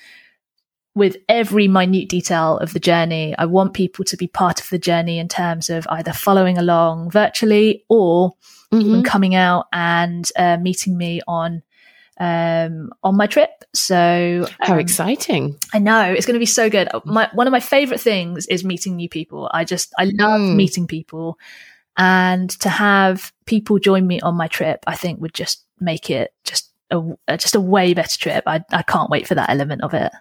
with 0.93 1.17
every 1.28 1.67
minute 1.67 2.09
detail 2.09 2.57
of 2.57 2.74
the 2.74 2.80
journey. 2.80 3.34
I 3.38 3.45
want 3.45 3.74
people 3.74 4.05
to 4.05 4.17
be 4.17 4.28
part 4.28 4.59
of 4.59 4.70
the 4.70 4.80
journey 4.80 5.17
in 5.17 5.28
terms 5.28 5.70
of 5.70 5.88
either 5.89 6.13
following 6.13 6.57
along 6.57 7.09
virtually 7.09 7.86
or 7.89 8.32
mm-hmm. 8.72 8.82
even 8.82 9.03
coming 9.03 9.34
out 9.34 9.65
and 9.74 10.30
uh, 10.36 10.57
meeting 10.57 10.97
me 10.97 11.22
on 11.28 11.63
um, 12.20 12.91
on 13.03 13.15
my 13.15 13.28
trip. 13.28 13.49
So 13.74 14.45
how 14.59 14.74
um, 14.74 14.80
exciting! 14.80 15.57
I 15.74 15.80
know 15.80 16.11
it's 16.11 16.26
going 16.26 16.36
to 16.36 16.39
be 16.39 16.45
so 16.45 16.70
good. 16.70 16.89
My 17.05 17.30
one 17.34 17.47
of 17.47 17.51
my 17.51 17.59
favorite 17.59 18.01
things 18.01 18.45
is 18.47 18.63
meeting 18.63 18.95
new 18.95 19.09
people. 19.09 19.49
I 19.53 19.63
just 19.63 19.93
I 19.97 20.05
love 20.05 20.41
mm. 20.41 20.55
meeting 20.55 20.88
people, 20.88 21.39
and 21.97 22.49
to 22.61 22.70
have 22.70 23.32
people 23.45 23.80
join 23.80 24.05
me 24.05 24.20
on 24.22 24.36
my 24.36 24.47
trip, 24.47 24.84
I 24.86 24.95
think 24.95 25.22
would 25.22 25.34
just 25.34 25.63
make 25.80 26.09
it 26.09 26.34
just 26.43 26.72
a 26.91 27.38
just 27.38 27.55
a 27.55 27.61
way 27.61 27.93
better 27.93 28.17
trip. 28.17 28.43
I 28.45 28.63
I 28.72 28.84
can't 28.84 29.09
wait 29.09 29.28
for 29.28 29.36
that 29.36 29.49
element 29.49 29.84
of 29.84 29.93
it. 29.93 30.11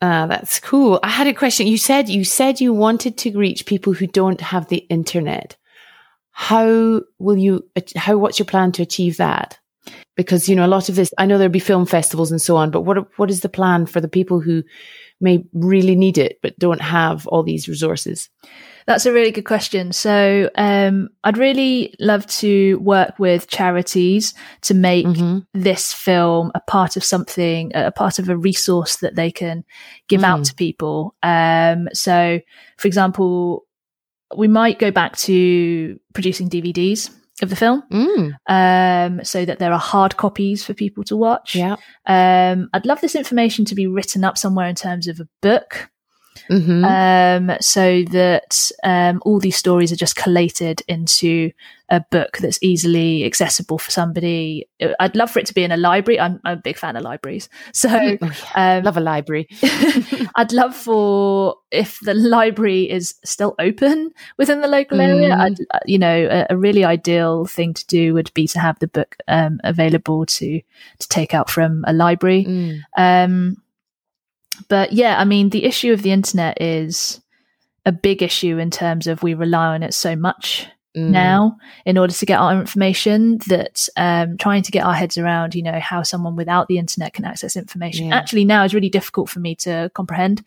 Uh, 0.00 0.28
that's 0.28 0.60
cool. 0.60 1.00
I 1.02 1.08
had 1.08 1.26
a 1.26 1.34
question. 1.34 1.66
You 1.66 1.78
said 1.78 2.08
you 2.08 2.24
said 2.24 2.60
you 2.60 2.72
wanted 2.72 3.18
to 3.18 3.36
reach 3.36 3.66
people 3.66 3.92
who 3.92 4.06
don't 4.06 4.40
have 4.40 4.68
the 4.68 4.86
internet. 4.88 5.56
How 6.30 7.02
will 7.18 7.36
you? 7.36 7.68
How 7.96 8.16
what's 8.16 8.38
your 8.38 8.46
plan 8.46 8.70
to 8.72 8.82
achieve 8.82 9.16
that? 9.16 9.58
Because 10.18 10.48
you 10.48 10.56
know 10.56 10.66
a 10.66 10.74
lot 10.76 10.90
of 10.90 10.96
this 10.96 11.14
i 11.16 11.24
know 11.24 11.38
there'll 11.38 11.50
be 11.50 11.58
film 11.58 11.86
festivals 11.86 12.30
and 12.30 12.42
so 12.42 12.56
on 12.56 12.70
but 12.70 12.82
what 12.82 12.98
what 13.18 13.30
is 13.30 13.40
the 13.40 13.48
plan 13.48 13.86
for 13.86 14.00
the 14.02 14.08
people 14.08 14.40
who 14.40 14.62
may 15.20 15.42
really 15.54 15.96
need 15.96 16.18
it 16.18 16.38
but 16.42 16.58
don't 16.58 16.82
have 16.82 17.26
all 17.28 17.42
these 17.42 17.68
resources 17.68 18.28
that's 18.86 19.06
a 19.06 19.12
really 19.12 19.30
good 19.30 19.46
question 19.46 19.92
so 19.92 20.50
um, 20.56 21.08
i'd 21.24 21.38
really 21.38 21.94
love 22.00 22.26
to 22.26 22.78
work 22.80 23.18
with 23.18 23.48
charities 23.48 24.34
to 24.60 24.74
make 24.74 25.06
mm-hmm. 25.06 25.38
this 25.54 25.94
film 25.94 26.50
a 26.54 26.60
part 26.60 26.96
of 26.96 27.04
something 27.04 27.70
a 27.74 27.92
part 27.92 28.18
of 28.18 28.28
a 28.28 28.36
resource 28.36 28.96
that 28.96 29.14
they 29.14 29.30
can 29.30 29.64
give 30.08 30.20
mm. 30.20 30.24
out 30.24 30.44
to 30.44 30.54
people 30.54 31.14
um, 31.22 31.88
so 31.92 32.40
for 32.76 32.88
example 32.88 33.64
we 34.36 34.48
might 34.48 34.78
go 34.78 34.90
back 34.90 35.16
to 35.16 35.98
producing 36.12 36.50
dvds 36.50 37.10
of 37.42 37.50
the 37.50 37.56
film, 37.56 37.82
mm. 37.90 38.34
um, 38.48 39.24
so 39.24 39.44
that 39.44 39.58
there 39.58 39.72
are 39.72 39.78
hard 39.78 40.16
copies 40.16 40.64
for 40.64 40.74
people 40.74 41.04
to 41.04 41.16
watch. 41.16 41.54
Yeah, 41.54 41.76
um, 42.06 42.68
I'd 42.72 42.86
love 42.86 43.00
this 43.00 43.14
information 43.14 43.64
to 43.66 43.74
be 43.74 43.86
written 43.86 44.24
up 44.24 44.38
somewhere 44.38 44.68
in 44.68 44.74
terms 44.74 45.06
of 45.06 45.20
a 45.20 45.28
book, 45.42 45.90
mm-hmm. 46.50 46.84
um, 46.84 47.56
so 47.60 48.02
that 48.04 48.70
um, 48.84 49.20
all 49.24 49.38
these 49.38 49.56
stories 49.56 49.92
are 49.92 49.96
just 49.96 50.16
collated 50.16 50.82
into 50.88 51.50
a 51.90 52.04
book 52.10 52.36
that's 52.38 52.58
easily 52.62 53.24
accessible 53.24 53.78
for 53.78 53.90
somebody. 53.90 54.68
I'd 55.00 55.16
love 55.16 55.30
for 55.30 55.38
it 55.38 55.46
to 55.46 55.54
be 55.54 55.64
in 55.64 55.72
a 55.72 55.76
library. 55.76 56.20
I'm, 56.20 56.38
I'm 56.44 56.58
a 56.58 56.60
big 56.60 56.76
fan 56.76 56.96
of 56.96 57.02
libraries, 57.02 57.48
so 57.72 57.88
mm, 57.90 58.46
um, 58.54 58.84
love 58.84 58.96
a 58.96 59.00
library. 59.00 59.48
I'd 60.36 60.52
love 60.52 60.76
for 60.76 61.56
if 61.70 61.98
the 62.00 62.14
library 62.14 62.90
is 62.90 63.14
still 63.24 63.54
open 63.58 64.10
within 64.36 64.60
the 64.60 64.68
local 64.68 65.00
area. 65.00 65.30
Mm. 65.30 65.40
I'd, 65.40 65.60
uh, 65.72 65.78
you 65.86 65.98
know, 65.98 66.28
a, 66.30 66.46
a, 66.50 66.56
really 66.56 66.84
ideal 66.84 67.46
thing 67.46 67.72
to 67.74 67.86
do 67.86 68.14
would 68.14 68.32
be 68.34 68.46
to 68.48 68.58
have 68.58 68.78
the 68.80 68.88
book 68.88 69.16
um, 69.26 69.60
available 69.64 70.26
to 70.26 70.60
to 70.98 71.08
take 71.08 71.34
out 71.34 71.48
from 71.48 71.84
a 71.86 71.92
library. 71.92 72.44
Mm. 72.44 73.56
But 74.68 74.92
yeah, 74.92 75.18
I 75.18 75.24
mean, 75.24 75.50
the 75.50 75.64
issue 75.64 75.92
of 75.92 76.02
the 76.02 76.12
internet 76.12 76.60
is 76.60 77.20
a 77.86 77.92
big 77.92 78.22
issue 78.22 78.58
in 78.58 78.70
terms 78.70 79.06
of 79.06 79.22
we 79.22 79.34
rely 79.34 79.74
on 79.74 79.82
it 79.82 79.94
so 79.94 80.14
much 80.16 80.66
mm. 80.96 81.08
now 81.08 81.56
in 81.86 81.96
order 81.96 82.12
to 82.12 82.26
get 82.26 82.38
our 82.38 82.58
information 82.58 83.38
that 83.48 83.88
um, 83.96 84.36
trying 84.36 84.62
to 84.62 84.70
get 84.70 84.84
our 84.84 84.94
heads 84.94 85.16
around, 85.16 85.54
you 85.54 85.62
know, 85.62 85.78
how 85.80 86.02
someone 86.02 86.36
without 86.36 86.68
the 86.68 86.78
internet 86.78 87.14
can 87.14 87.24
access 87.24 87.56
information 87.56 88.08
yeah. 88.08 88.16
actually 88.16 88.44
now 88.44 88.64
is 88.64 88.74
really 88.74 88.90
difficult 88.90 89.28
for 89.28 89.40
me 89.40 89.54
to 89.54 89.90
comprehend. 89.94 90.44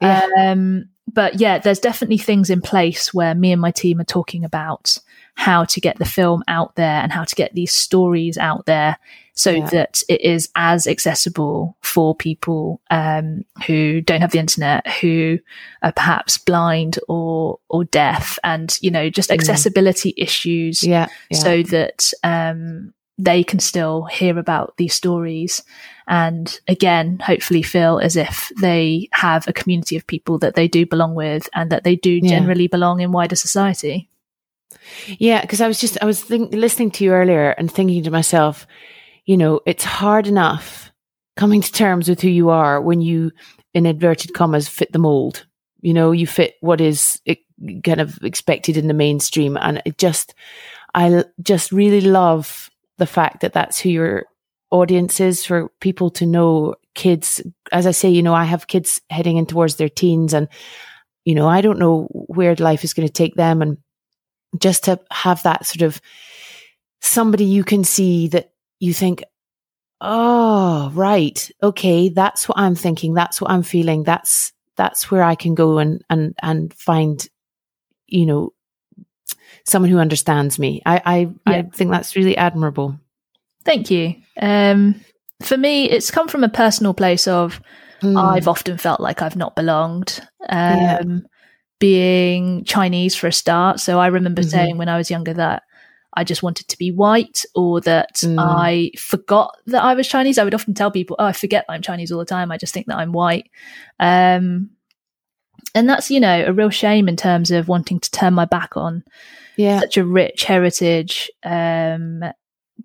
Yeah. 0.00 0.26
Um, 0.38 0.88
but 1.12 1.38
yeah, 1.40 1.58
there's 1.58 1.80
definitely 1.80 2.18
things 2.18 2.50
in 2.50 2.60
place 2.60 3.12
where 3.12 3.34
me 3.34 3.52
and 3.52 3.60
my 3.60 3.70
team 3.70 4.00
are 4.00 4.04
talking 4.04 4.44
about 4.44 4.98
how 5.34 5.64
to 5.64 5.80
get 5.80 5.98
the 5.98 6.04
film 6.04 6.42
out 6.48 6.76
there 6.76 7.02
and 7.02 7.12
how 7.12 7.24
to 7.24 7.34
get 7.34 7.54
these 7.54 7.72
stories 7.72 8.38
out 8.38 8.66
there 8.66 8.98
so 9.34 9.50
yeah. 9.50 9.68
that 9.70 10.02
it 10.08 10.20
is 10.20 10.48
as 10.54 10.86
accessible 10.86 11.76
for 11.82 12.14
people 12.14 12.80
um, 12.90 13.44
who 13.66 14.00
don't 14.00 14.20
have 14.20 14.30
the 14.30 14.38
internet, 14.38 14.86
who 15.00 15.38
are 15.82 15.92
perhaps 15.92 16.38
blind 16.38 16.98
or 17.08 17.58
or 17.68 17.84
deaf, 17.84 18.38
and 18.44 18.78
you 18.80 18.90
know 18.90 19.10
just 19.10 19.30
mm. 19.30 19.34
accessibility 19.34 20.10
mm. 20.12 20.22
issues, 20.22 20.82
yeah, 20.84 21.08
yeah, 21.30 21.38
so 21.38 21.62
that 21.64 22.12
um, 22.22 22.94
they 23.18 23.42
can 23.42 23.58
still 23.58 24.04
hear 24.04 24.38
about 24.38 24.76
these 24.76 24.94
stories 24.94 25.62
and 26.06 26.60
again 26.68 27.18
hopefully 27.20 27.62
feel 27.62 27.98
as 27.98 28.16
if 28.16 28.52
they 28.60 29.08
have 29.12 29.46
a 29.46 29.52
community 29.52 29.96
of 29.96 30.06
people 30.06 30.38
that 30.38 30.54
they 30.54 30.68
do 30.68 30.84
belong 30.84 31.14
with 31.14 31.48
and 31.54 31.70
that 31.70 31.84
they 31.84 31.96
do 31.96 32.20
generally 32.20 32.66
belong 32.66 33.00
in 33.00 33.12
wider 33.12 33.36
society 33.36 34.08
yeah 35.06 35.40
because 35.40 35.60
i 35.60 35.68
was 35.68 35.80
just 35.80 35.96
i 36.02 36.04
was 36.04 36.22
think, 36.22 36.52
listening 36.52 36.90
to 36.90 37.04
you 37.04 37.12
earlier 37.12 37.50
and 37.50 37.70
thinking 37.70 38.02
to 38.02 38.10
myself 38.10 38.66
you 39.26 39.36
know, 39.36 39.60
it's 39.66 39.84
hard 39.84 40.26
enough 40.26 40.92
coming 41.36 41.60
to 41.60 41.72
terms 41.72 42.08
with 42.08 42.20
who 42.20 42.28
you 42.28 42.50
are 42.50 42.80
when 42.80 43.00
you, 43.00 43.32
in 43.72 43.86
inverted 43.86 44.34
commas, 44.34 44.68
fit 44.68 44.92
the 44.92 44.98
mold. 44.98 45.46
You 45.80 45.94
know, 45.94 46.12
you 46.12 46.26
fit 46.26 46.54
what 46.60 46.80
is 46.80 47.20
kind 47.84 48.00
of 48.00 48.18
expected 48.22 48.76
in 48.76 48.88
the 48.88 48.94
mainstream. 48.94 49.56
And 49.56 49.82
it 49.84 49.98
just, 49.98 50.34
I 50.94 51.24
just 51.42 51.72
really 51.72 52.00
love 52.00 52.70
the 52.98 53.06
fact 53.06 53.40
that 53.40 53.52
that's 53.52 53.78
who 53.78 53.90
your 53.90 54.26
audience 54.70 55.20
is 55.20 55.44
for 55.44 55.68
people 55.80 56.10
to 56.10 56.26
know 56.26 56.74
kids. 56.94 57.40
As 57.72 57.86
I 57.86 57.90
say, 57.90 58.10
you 58.10 58.22
know, 58.22 58.34
I 58.34 58.44
have 58.44 58.66
kids 58.66 59.00
heading 59.10 59.36
in 59.36 59.46
towards 59.46 59.76
their 59.76 59.88
teens 59.88 60.32
and, 60.32 60.48
you 61.24 61.34
know, 61.34 61.48
I 61.48 61.60
don't 61.60 61.78
know 61.78 62.04
where 62.12 62.54
life 62.56 62.84
is 62.84 62.94
going 62.94 63.08
to 63.08 63.12
take 63.12 63.34
them. 63.34 63.62
And 63.62 63.78
just 64.58 64.84
to 64.84 65.00
have 65.10 65.42
that 65.42 65.66
sort 65.66 65.82
of 65.82 66.00
somebody 67.00 67.44
you 67.44 67.64
can 67.64 67.84
see 67.84 68.28
that 68.28 68.53
you 68.80 68.94
think, 68.94 69.24
oh, 70.00 70.90
right. 70.94 71.50
Okay. 71.62 72.08
That's 72.08 72.48
what 72.48 72.58
I'm 72.58 72.74
thinking. 72.74 73.14
That's 73.14 73.40
what 73.40 73.50
I'm 73.50 73.62
feeling. 73.62 74.02
That's, 74.02 74.52
that's 74.76 75.10
where 75.10 75.22
I 75.22 75.34
can 75.34 75.54
go 75.54 75.78
and, 75.78 76.02
and, 76.10 76.34
and 76.42 76.74
find, 76.74 77.26
you 78.06 78.26
know, 78.26 78.52
someone 79.64 79.90
who 79.90 79.98
understands 79.98 80.58
me. 80.58 80.82
I, 80.84 81.02
I, 81.04 81.18
yeah. 81.50 81.58
I 81.58 81.62
think 81.62 81.90
that's 81.90 82.16
really 82.16 82.36
admirable. 82.36 82.98
Thank 83.64 83.90
you. 83.90 84.16
Um, 84.40 85.00
for 85.42 85.56
me, 85.56 85.88
it's 85.88 86.10
come 86.10 86.28
from 86.28 86.44
a 86.44 86.48
personal 86.48 86.92
place 86.92 87.26
of 87.26 87.60
mm. 88.02 88.22
I've 88.22 88.48
often 88.48 88.76
felt 88.76 89.00
like 89.00 89.22
I've 89.22 89.36
not 89.36 89.56
belonged. 89.56 90.20
Um, 90.48 90.78
yeah. 90.78 91.02
Being 91.80 92.64
Chinese 92.64 93.14
for 93.14 93.26
a 93.26 93.32
start. 93.32 93.80
So 93.80 93.98
I 93.98 94.08
remember 94.08 94.42
mm-hmm. 94.42 94.50
saying 94.50 94.78
when 94.78 94.88
I 94.88 94.96
was 94.96 95.10
younger 95.10 95.34
that 95.34 95.62
I 96.14 96.24
just 96.24 96.42
wanted 96.42 96.68
to 96.68 96.78
be 96.78 96.90
white 96.90 97.44
or 97.54 97.80
that 97.82 98.16
mm. 98.16 98.36
I 98.38 98.92
forgot 98.98 99.56
that 99.66 99.82
I 99.82 99.94
was 99.94 100.08
Chinese. 100.08 100.38
I 100.38 100.44
would 100.44 100.54
often 100.54 100.74
tell 100.74 100.90
people, 100.90 101.16
oh, 101.18 101.26
I 101.26 101.32
forget 101.32 101.64
I'm 101.68 101.82
Chinese 101.82 102.12
all 102.12 102.18
the 102.18 102.24
time. 102.24 102.52
I 102.52 102.56
just 102.56 102.72
think 102.72 102.86
that 102.86 102.98
I'm 102.98 103.12
white. 103.12 103.50
Um, 103.98 104.70
and 105.74 105.88
that's, 105.88 106.10
you 106.10 106.20
know, 106.20 106.44
a 106.46 106.52
real 106.52 106.70
shame 106.70 107.08
in 107.08 107.16
terms 107.16 107.50
of 107.50 107.68
wanting 107.68 108.00
to 108.00 108.10
turn 108.10 108.34
my 108.34 108.44
back 108.44 108.76
on 108.76 109.02
yeah. 109.56 109.80
such 109.80 109.96
a 109.96 110.04
rich 110.04 110.44
heritage. 110.44 111.30
Um, 111.42 112.22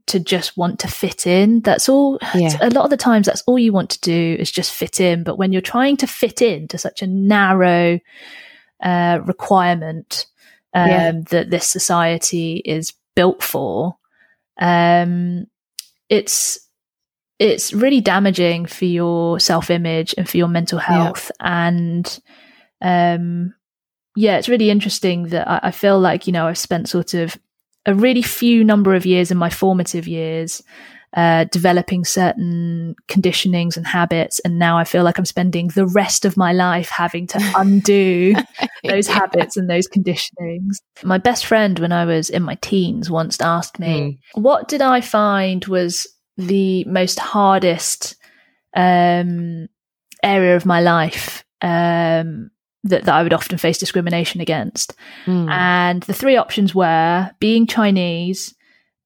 to 0.05 0.19
just 0.19 0.57
want 0.57 0.79
to 0.79 0.87
fit 0.87 1.27
in. 1.27 1.61
That's 1.61 1.89
all. 1.89 2.19
Yeah. 2.35 2.57
A 2.61 2.69
lot 2.69 2.83
of 2.83 2.89
the 2.89 2.97
times, 2.97 3.25
that's 3.25 3.43
all 3.43 3.59
you 3.59 3.71
want 3.71 3.89
to 3.91 3.99
do 4.01 4.35
is 4.39 4.51
just 4.51 4.73
fit 4.73 4.99
in. 4.99 5.23
But 5.23 5.37
when 5.37 5.51
you're 5.51 5.61
trying 5.61 5.97
to 5.97 6.07
fit 6.07 6.41
in 6.41 6.67
to 6.69 6.77
such 6.77 7.01
a 7.01 7.07
narrow 7.07 7.99
uh, 8.81 9.19
requirement 9.25 10.27
um, 10.73 10.89
yeah. 10.89 11.11
that 11.29 11.49
this 11.49 11.67
society 11.67 12.61
is 12.65 12.93
built 13.19 13.43
for, 13.43 13.97
um, 14.61 15.45
it's 16.07 16.57
it's 17.37 17.73
really 17.73 17.99
damaging 17.99 18.65
for 18.65 18.85
your 18.85 19.41
self 19.41 19.69
image 19.69 20.15
and 20.17 20.29
for 20.29 20.37
your 20.37 20.47
mental 20.47 20.79
health. 20.79 21.29
Yeah. 21.41 21.67
And 21.67 22.19
um, 22.81 23.53
yeah, 24.15 24.37
it's 24.37 24.47
really 24.47 24.69
interesting 24.69 25.27
that 25.27 25.49
I, 25.49 25.59
I 25.63 25.71
feel 25.71 25.99
like 25.99 26.27
you 26.27 26.33
know 26.33 26.47
I've 26.47 26.57
spent 26.57 26.87
sort 26.87 27.13
of 27.13 27.37
a 27.85 27.93
really 27.93 28.21
few 28.21 28.63
number 28.63 28.95
of 28.95 29.05
years 29.05 29.31
in 29.31 29.37
my 29.37 29.49
formative 29.49 30.07
years 30.07 30.63
uh, 31.13 31.45
developing 31.45 32.05
certain 32.05 32.95
conditionings 33.07 33.75
and 33.77 33.87
habits. 33.87 34.39
And 34.39 34.59
now 34.59 34.77
I 34.77 34.83
feel 34.83 35.03
like 35.03 35.17
I'm 35.17 35.25
spending 35.25 35.69
the 35.69 35.87
rest 35.87 36.25
of 36.25 36.37
my 36.37 36.53
life 36.53 36.89
having 36.89 37.27
to 37.27 37.53
undo 37.55 38.35
those 38.83 39.07
yeah. 39.07 39.15
habits 39.15 39.57
and 39.57 39.69
those 39.69 39.87
conditionings. 39.87 40.77
My 41.03 41.17
best 41.17 41.45
friend, 41.45 41.79
when 41.79 41.91
I 41.91 42.05
was 42.05 42.29
in 42.29 42.43
my 42.43 42.55
teens, 42.55 43.09
once 43.09 43.39
asked 43.41 43.79
me, 43.79 44.19
mm. 44.35 44.41
What 44.41 44.67
did 44.67 44.81
I 44.81 45.01
find 45.01 45.65
was 45.65 46.07
the 46.37 46.83
most 46.85 47.19
hardest 47.19 48.15
um, 48.75 49.67
area 50.21 50.55
of 50.55 50.65
my 50.65 50.81
life? 50.81 51.43
Um, 51.61 52.51
that, 52.83 53.03
that 53.03 53.13
I 53.13 53.23
would 53.23 53.33
often 53.33 53.57
face 53.57 53.77
discrimination 53.77 54.39
against. 54.41 54.93
Mm. 55.25 55.49
And 55.49 56.03
the 56.03 56.13
three 56.13 56.37
options 56.37 56.73
were 56.73 57.29
being 57.39 57.67
Chinese, 57.67 58.55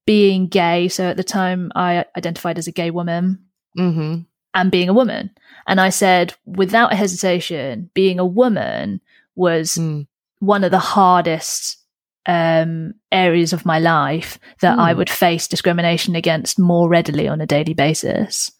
being 0.06 0.46
gay. 0.48 0.88
So 0.88 1.04
at 1.08 1.16
the 1.16 1.24
time, 1.24 1.72
I 1.74 2.04
identified 2.16 2.58
as 2.58 2.66
a 2.66 2.72
gay 2.72 2.90
woman, 2.90 3.38
hmm 3.76 4.20
and 4.56 4.70
being 4.70 4.88
a 4.88 4.94
woman. 4.94 5.30
And 5.66 5.80
I 5.80 5.88
said, 5.90 6.34
without 6.44 6.92
a 6.92 6.96
hesitation, 6.96 7.90
being 7.94 8.18
a 8.20 8.26
woman 8.26 9.00
was 9.34 9.76
Mm. 9.76 10.06
one 10.38 10.62
of 10.62 10.70
the 10.70 10.78
hardest 10.78 11.78
um, 12.26 12.94
areas 13.10 13.52
of 13.52 13.66
my 13.66 13.78
life 13.80 14.38
that 14.60 14.78
I 14.78 14.92
Hmm. 14.92 14.98
would 14.98 15.10
face 15.10 15.48
discrimination 15.48 16.14
against 16.14 16.58
more 16.58 16.88
readily 16.88 17.26
on 17.28 17.40
a 17.40 17.46
daily 17.46 17.74
basis. 17.74 18.52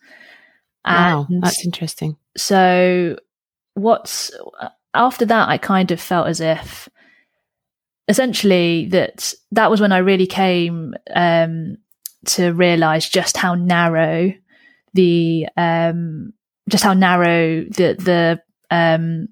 Wow, 0.87 1.27
that's 1.31 1.65
interesting. 1.65 2.17
so 2.37 3.17
what's 3.75 4.31
after 4.93 5.25
that 5.25 5.49
i 5.49 5.57
kind 5.59 5.91
of 5.91 6.01
felt 6.01 6.27
as 6.29 6.41
if 6.41 6.89
essentially 8.09 8.87
that 8.91 9.33
that 9.53 9.71
was 9.71 9.81
when 9.81 9.93
i 9.93 9.99
really 9.99 10.27
came 10.27 10.95
um 11.15 11.77
to 12.27 12.53
realize 12.53 13.09
just 13.09 13.37
how 13.37 13.55
narrow 13.55 14.33
the 14.95 15.47
um 15.57 16.33
just 16.69 16.85
how 16.85 16.93
narrow 16.95 17.65
the 17.65 17.95
the 17.99 18.41
um 18.71 19.29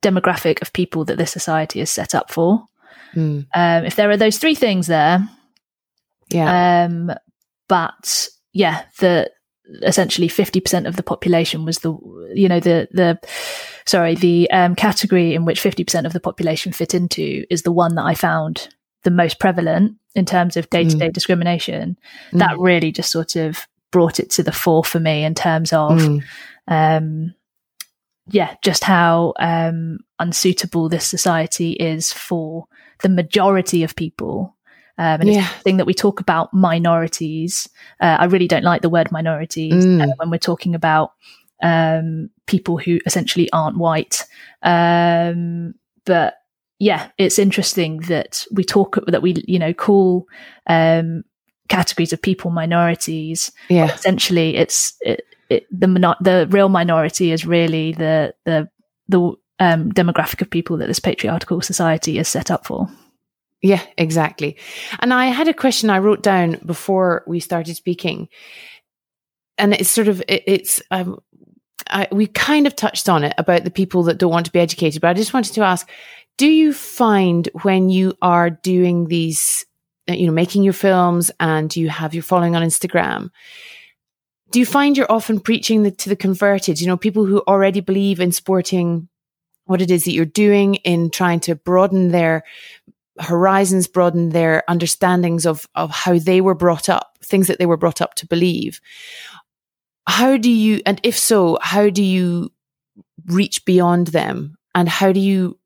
demographic 0.00 0.60
of 0.62 0.72
people 0.72 1.04
that 1.04 1.16
this 1.18 1.32
society 1.32 1.80
is 1.80 1.90
set 1.90 2.14
up 2.14 2.30
for 2.30 2.66
Mm. 3.14 3.46
um 3.54 3.84
if 3.84 3.94
there 3.94 4.10
are 4.10 4.16
those 4.16 4.38
three 4.38 4.56
things 4.56 4.88
there 4.88 5.28
Yeah. 6.30 6.84
um, 6.84 7.12
but 7.68 8.28
yeah, 8.52 8.82
the 8.98 9.30
essentially 9.82 10.28
fifty 10.28 10.60
percent 10.60 10.86
of 10.86 10.96
the 10.96 11.02
population 11.02 11.64
was 11.64 11.78
the 11.78 11.92
you 12.34 12.48
know 12.48 12.60
the 12.60 12.88
the 12.92 13.18
sorry 13.86 14.14
the 14.14 14.50
um, 14.50 14.74
category 14.74 15.34
in 15.34 15.44
which 15.44 15.60
fifty 15.60 15.84
percent 15.84 16.06
of 16.06 16.12
the 16.12 16.20
population 16.20 16.72
fit 16.72 16.94
into 16.94 17.44
is 17.50 17.62
the 17.62 17.72
one 17.72 17.94
that 17.94 18.04
I 18.04 18.14
found 18.14 18.68
the 19.04 19.10
most 19.10 19.38
prevalent 19.38 19.96
in 20.14 20.24
terms 20.24 20.56
of 20.56 20.70
day 20.70 20.84
to 20.84 20.96
day 20.96 21.10
discrimination. 21.10 21.98
That 22.32 22.58
really 22.58 22.92
just 22.92 23.10
sort 23.10 23.36
of 23.36 23.66
brought 23.90 24.20
it 24.20 24.30
to 24.30 24.42
the 24.42 24.52
fore 24.52 24.84
for 24.84 25.00
me 25.00 25.24
in 25.24 25.34
terms 25.34 25.72
of 25.72 25.92
Mm. 25.92 26.22
um, 26.68 27.34
yeah, 28.28 28.54
just 28.62 28.84
how 28.84 29.34
um, 29.38 29.98
unsuitable 30.18 30.88
this 30.88 31.06
society 31.06 31.72
is 31.72 32.12
for 32.12 32.66
the 33.02 33.08
majority 33.08 33.82
of 33.82 33.96
people. 33.96 34.53
Um, 34.96 35.20
and 35.22 35.28
Yeah. 35.28 35.40
it's 35.40 35.54
the 35.54 35.60
thing 35.62 35.76
that 35.78 35.86
we 35.86 35.94
talk 35.94 36.20
about 36.20 36.52
minorities. 36.54 37.68
Uh, 38.00 38.16
I 38.20 38.24
really 38.26 38.46
don't 38.48 38.62
like 38.64 38.82
the 38.82 38.88
word 38.90 39.10
minorities 39.10 39.84
Mm. 39.84 40.02
uh, 40.02 40.12
when 40.18 40.30
we're 40.30 40.38
talking 40.38 40.74
about 40.74 41.12
um, 41.62 42.30
people 42.46 42.76
who 42.78 42.98
essentially 43.06 43.50
aren't 43.52 43.78
white. 43.78 44.24
Um, 44.62 45.74
but 46.04 46.34
yeah, 46.78 47.08
it's 47.18 47.38
interesting 47.38 47.98
that 48.08 48.44
we 48.52 48.64
talk 48.64 48.98
that 49.06 49.22
we 49.22 49.42
you 49.46 49.58
know 49.58 49.72
call 49.72 50.26
um, 50.66 51.24
categories 51.68 52.12
of 52.12 52.20
people 52.20 52.50
minorities 52.50 53.50
Yeah. 53.70 53.86
essentially 53.94 54.56
it's 54.56 54.94
it, 55.00 55.22
it, 55.48 55.66
the 55.70 55.86
the 56.20 56.46
real 56.50 56.68
minority 56.68 57.32
is 57.32 57.46
really 57.46 57.92
the 57.92 58.34
the 58.44 58.68
the 59.08 59.18
um, 59.60 59.92
demographic 59.92 60.42
of 60.42 60.50
people 60.50 60.76
that 60.78 60.88
this 60.88 60.98
patriarchal 60.98 61.60
society 61.62 62.18
is 62.18 62.28
set 62.28 62.50
up 62.50 62.66
for. 62.66 62.88
Yeah, 63.64 63.80
exactly. 63.96 64.58
And 64.98 65.14
I 65.14 65.28
had 65.28 65.48
a 65.48 65.54
question 65.54 65.88
I 65.88 66.00
wrote 66.00 66.22
down 66.22 66.60
before 66.66 67.24
we 67.26 67.40
started 67.40 67.74
speaking, 67.76 68.28
and 69.56 69.72
it's 69.72 69.88
sort 69.88 70.06
of 70.06 70.22
it, 70.28 70.44
it's 70.46 70.82
um, 70.90 71.18
I, 71.88 72.06
we 72.12 72.26
kind 72.26 72.66
of 72.66 72.76
touched 72.76 73.08
on 73.08 73.24
it 73.24 73.32
about 73.38 73.64
the 73.64 73.70
people 73.70 74.02
that 74.02 74.18
don't 74.18 74.30
want 74.30 74.44
to 74.44 74.52
be 74.52 74.58
educated, 74.58 75.00
but 75.00 75.08
I 75.08 75.14
just 75.14 75.32
wanted 75.32 75.54
to 75.54 75.62
ask: 75.62 75.88
Do 76.36 76.46
you 76.46 76.74
find 76.74 77.48
when 77.62 77.88
you 77.88 78.12
are 78.20 78.50
doing 78.50 79.06
these, 79.06 79.64
uh, 80.10 80.12
you 80.12 80.26
know, 80.26 80.32
making 80.32 80.62
your 80.62 80.74
films 80.74 81.30
and 81.40 81.74
you 81.74 81.88
have 81.88 82.12
your 82.12 82.22
following 82.22 82.54
on 82.54 82.62
Instagram? 82.62 83.30
Do 84.50 84.58
you 84.58 84.66
find 84.66 84.94
you're 84.94 85.10
often 85.10 85.40
preaching 85.40 85.84
the, 85.84 85.90
to 85.90 86.10
the 86.10 86.16
converted? 86.16 86.82
You 86.82 86.86
know, 86.86 86.98
people 86.98 87.24
who 87.24 87.42
already 87.48 87.80
believe 87.80 88.20
in 88.20 88.30
sporting 88.30 89.08
what 89.64 89.80
it 89.80 89.90
is 89.90 90.04
that 90.04 90.12
you're 90.12 90.26
doing 90.26 90.74
in 90.76 91.08
trying 91.08 91.40
to 91.40 91.54
broaden 91.54 92.10
their 92.10 92.44
horizons 93.20 93.86
broaden 93.86 94.30
their 94.30 94.62
understandings 94.68 95.46
of 95.46 95.68
of 95.74 95.90
how 95.90 96.18
they 96.18 96.40
were 96.40 96.54
brought 96.54 96.88
up 96.88 97.16
things 97.22 97.46
that 97.46 97.58
they 97.58 97.66
were 97.66 97.76
brought 97.76 98.00
up 98.00 98.14
to 98.14 98.26
believe. 98.26 98.80
How 100.06 100.36
do 100.36 100.50
you 100.50 100.82
and 100.84 101.00
if 101.02 101.16
so 101.16 101.58
how 101.60 101.90
do 101.90 102.02
you 102.02 102.50
reach 103.26 103.64
beyond 103.64 104.08
them? 104.08 104.56
And 104.74 104.88
how 104.88 105.12
do 105.12 105.20
you 105.20 105.58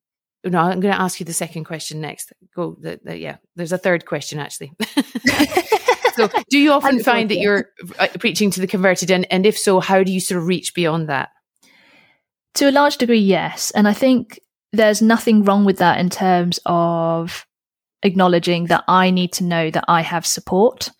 no 0.44 0.58
i'm 0.58 0.80
going 0.80 0.94
to 0.94 1.00
ask 1.00 1.18
you 1.20 1.26
the 1.26 1.32
second 1.32 1.64
question 1.64 2.00
next. 2.00 2.32
Go 2.54 2.76
the, 2.78 3.00
the, 3.02 3.18
yeah 3.18 3.36
there's 3.56 3.72
a 3.72 3.78
third 3.78 4.06
question 4.06 4.38
actually. 4.38 4.72
So 6.18 6.28
do 6.50 6.58
you 6.58 6.72
often 6.72 6.98
find 6.98 7.30
that 7.30 7.38
you're 7.38 7.70
uh, 8.00 8.08
preaching 8.18 8.50
to 8.50 8.60
the 8.60 8.66
converted? 8.66 9.08
And, 9.12 9.24
and 9.30 9.46
if 9.46 9.56
so 9.56 9.78
how 9.78 10.02
do 10.02 10.10
you 10.12 10.18
sort 10.18 10.40
of 10.40 10.48
reach 10.48 10.74
beyond 10.74 11.08
that? 11.08 11.28
To 12.54 12.68
a 12.68 12.72
large 12.72 12.96
degree, 12.96 13.20
yes, 13.20 13.70
and 13.70 13.86
I 13.86 13.92
think 13.92 14.40
there's 14.72 15.02
nothing 15.02 15.44
wrong 15.44 15.64
with 15.64 15.78
that 15.78 15.98
in 15.98 16.10
terms 16.10 16.60
of 16.66 17.46
acknowledging 18.02 18.66
that 18.66 18.84
I 18.86 19.10
need 19.10 19.32
to 19.34 19.44
know 19.44 19.70
that 19.70 19.84
I 19.88 20.02
have 20.02 20.26
support. 20.26 20.90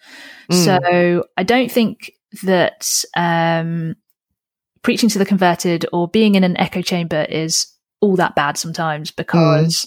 Mm. 0.50 0.64
So 0.64 1.24
I 1.36 1.42
don't 1.42 1.70
think 1.70 2.12
that 2.42 3.04
um, 3.16 3.96
preaching 4.82 5.08
to 5.10 5.18
the 5.18 5.24
converted 5.24 5.86
or 5.92 6.08
being 6.08 6.34
in 6.34 6.44
an 6.44 6.56
echo 6.56 6.82
chamber 6.82 7.22
is 7.28 7.66
all 8.00 8.16
that 8.16 8.34
bad 8.34 8.56
sometimes 8.56 9.10
because 9.10 9.86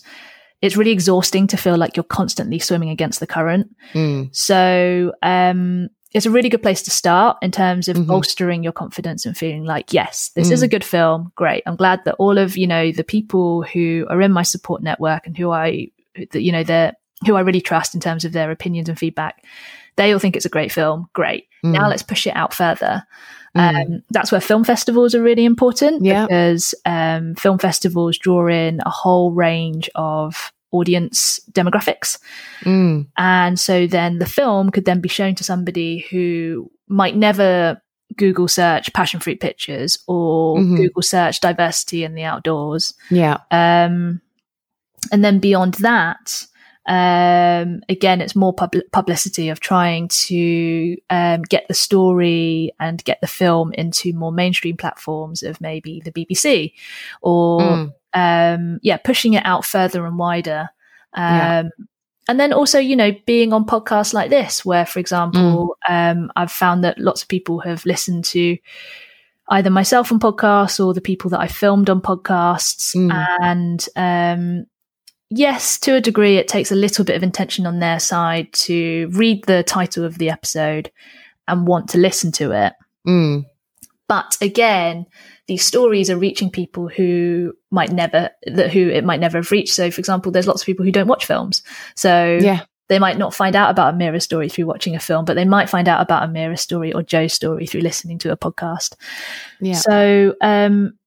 it's 0.61 0.77
really 0.77 0.91
exhausting 0.91 1.47
to 1.47 1.57
feel 1.57 1.77
like 1.77 1.95
you're 1.95 2.03
constantly 2.03 2.59
swimming 2.59 2.89
against 2.89 3.19
the 3.19 3.27
current. 3.27 3.67
Mm. 3.93 4.35
So 4.35 5.11
um, 5.23 5.89
it's 6.13 6.25
a 6.25 6.31
really 6.31 6.49
good 6.49 6.61
place 6.61 6.81
to 6.83 6.91
start 6.91 7.37
in 7.41 7.51
terms 7.51 7.87
of 7.87 7.95
Mhm. 7.97 8.07
bolstering 8.07 8.63
your 8.63 8.73
confidence 8.73 9.25
and 9.25 9.37
feeling 9.37 9.63
like, 9.65 9.93
yes, 9.93 10.31
this 10.35 10.51
is 10.51 10.61
Mm. 10.61 10.63
a 10.63 10.67
good 10.67 10.83
film. 10.83 11.31
Great. 11.35 11.63
I'm 11.65 11.75
glad 11.77 12.01
that 12.05 12.15
all 12.19 12.37
of, 12.37 12.57
you 12.57 12.67
know, 12.67 12.91
the 12.91 13.03
people 13.03 13.63
who 13.63 14.05
are 14.09 14.21
in 14.21 14.31
my 14.31 14.43
support 14.43 14.83
network 14.83 15.25
and 15.25 15.37
who 15.37 15.51
I, 15.51 15.87
that, 16.31 16.41
you 16.41 16.51
know, 16.51 16.63
they're, 16.63 16.93
who 17.25 17.35
I 17.35 17.41
really 17.41 17.61
trust 17.61 17.95
in 17.95 18.01
terms 18.01 18.25
of 18.25 18.33
their 18.33 18.51
opinions 18.51 18.89
and 18.89 18.97
feedback, 18.99 19.45
they 19.95 20.11
all 20.11 20.19
think 20.19 20.35
it's 20.35 20.45
a 20.45 20.49
great 20.49 20.71
film. 20.71 21.07
Great. 21.13 21.45
Mm. 21.63 21.71
Now 21.73 21.87
let's 21.89 22.03
push 22.03 22.27
it 22.27 22.35
out 22.35 22.53
further. 22.53 23.03
Mm. 23.55 23.85
Um, 23.95 24.03
that's 24.09 24.31
where 24.31 24.41
film 24.41 24.63
festivals 24.63 25.13
are 25.15 25.21
really 25.21 25.45
important 25.45 26.03
Yeah. 26.03 26.25
because 26.25 26.73
um, 26.85 27.35
film 27.35 27.57
festivals 27.57 28.17
draw 28.17 28.47
in 28.47 28.81
a 28.85 28.89
whole 28.89 29.31
range 29.31 29.89
of 29.95 30.51
audience 30.71 31.39
demographics. 31.51 32.17
Mm. 32.63 33.07
And 33.17 33.59
so 33.59 33.87
then 33.87 34.19
the 34.19 34.25
film 34.25 34.69
could 34.71 34.85
then 34.85 35.01
be 35.01 35.09
shown 35.09 35.35
to 35.35 35.43
somebody 35.43 36.05
who 36.09 36.71
might 36.87 37.15
never 37.15 37.81
Google 38.17 38.47
search 38.47 38.91
passion 38.93 39.19
fruit 39.19 39.39
pictures 39.39 39.97
or 40.07 40.57
Mhm. 40.57 40.77
Google 40.77 41.01
search 41.01 41.39
diversity 41.39 42.03
in 42.03 42.13
the 42.15 42.23
outdoors. 42.23 42.93
yeah 43.09 43.37
Um, 43.51 44.21
and 45.11 45.23
then 45.23 45.39
beyond 45.39 45.75
that, 45.75 46.45
um, 46.87 47.81
again, 47.87 48.21
it's 48.21 48.35
more 48.35 48.53
pub- 48.53 48.89
publicity 48.91 49.49
of 49.49 49.59
trying 49.59 50.07
to 50.09 50.97
um, 51.09 51.41
get 51.43 51.67
the 51.67 51.73
story 51.73 52.71
and 52.79 53.03
get 53.03 53.19
the 53.21 53.27
film 53.27 53.71
into 53.73 54.13
more 54.13 54.31
mainstream 54.31 54.75
platforms 54.77 55.41
of 55.43 55.61
maybe 55.61 56.01
the 56.03 56.11
BBC 56.11 56.73
or 57.21 57.61
Mm. 57.61 57.93
Um, 58.13 58.79
yeah, 58.81 58.97
pushing 58.97 59.33
it 59.33 59.45
out 59.45 59.65
further 59.65 60.05
and 60.05 60.17
wider. 60.17 60.69
Um, 61.13 61.23
Yeah. 61.23 61.63
And 62.27 62.39
then 62.39 62.53
also, 62.53 62.79
you 62.79 62.95
know, 62.95 63.11
being 63.25 63.51
on 63.51 63.65
podcasts 63.65 64.13
like 64.13 64.29
this, 64.29 64.63
where, 64.63 64.85
for 64.85 64.99
example, 64.99 65.75
um, 65.89 66.31
I've 66.35 66.51
found 66.51 66.83
that 66.83 66.99
lots 66.99 67.23
of 67.23 67.27
people 67.27 67.59
have 67.61 67.83
listened 67.85 68.25
to 68.25 68.57
either 69.49 69.69
myself 69.69 70.11
on 70.11 70.19
podcasts 70.19 70.83
or 70.83 70.93
the 70.93 71.01
people 71.01 71.29
that 71.31 71.41
I 71.41 71.47
filmed 71.47 71.89
on 71.89 71.99
podcasts. 71.99 72.95
Mm. 72.95 73.27
And 73.41 73.89
um, 73.95 74.65
yes, 75.29 75.79
to 75.79 75.95
a 75.95 76.01
degree, 76.01 76.37
it 76.37 76.47
takes 76.47 76.71
a 76.71 76.75
little 76.75 77.03
bit 77.03 77.15
of 77.15 77.23
intention 77.23 77.65
on 77.65 77.79
their 77.79 77.99
side 77.99 78.53
to 78.53 79.09
read 79.11 79.43
the 79.45 79.63
title 79.63 80.05
of 80.05 80.17
the 80.17 80.29
episode 80.29 80.91
and 81.47 81.67
want 81.67 81.89
to 81.89 81.97
listen 81.97 82.31
to 82.33 82.51
it. 82.51 82.73
Mm. 83.05 83.45
But 84.07 84.37
again, 84.41 85.05
these 85.51 85.65
stories 85.65 86.09
are 86.09 86.17
reaching 86.17 86.49
people 86.49 86.87
who 86.87 87.51
might 87.71 87.91
never, 87.91 88.29
that 88.45 88.71
who 88.71 88.87
it 88.87 89.03
might 89.03 89.19
never 89.19 89.37
have 89.39 89.51
reached. 89.51 89.73
So, 89.73 89.91
for 89.91 89.99
example, 89.99 90.31
there's 90.31 90.47
lots 90.47 90.61
of 90.61 90.65
people 90.65 90.85
who 90.85 90.93
don't 90.93 91.09
watch 91.09 91.25
films. 91.25 91.61
So 91.95 92.39
yeah 92.41 92.61
they 92.87 92.99
might 92.99 93.17
not 93.17 93.33
find 93.33 93.55
out 93.55 93.71
about 93.71 93.93
a 93.93 93.97
mirror 93.97 94.19
story 94.19 94.49
through 94.49 94.65
watching 94.65 94.97
a 94.97 94.99
film, 94.99 95.23
but 95.23 95.35
they 95.35 95.45
might 95.45 95.69
find 95.69 95.87
out 95.87 96.01
about 96.01 96.23
a 96.23 96.27
mirror 96.27 96.57
story 96.57 96.91
or 96.91 97.01
Jo's 97.01 97.31
story 97.31 97.65
through 97.65 97.79
listening 97.79 98.17
to 98.19 98.33
a 98.33 98.37
podcast. 98.37 98.95
yeah 99.61 99.75
So, 99.75 100.35
um, 100.41 100.97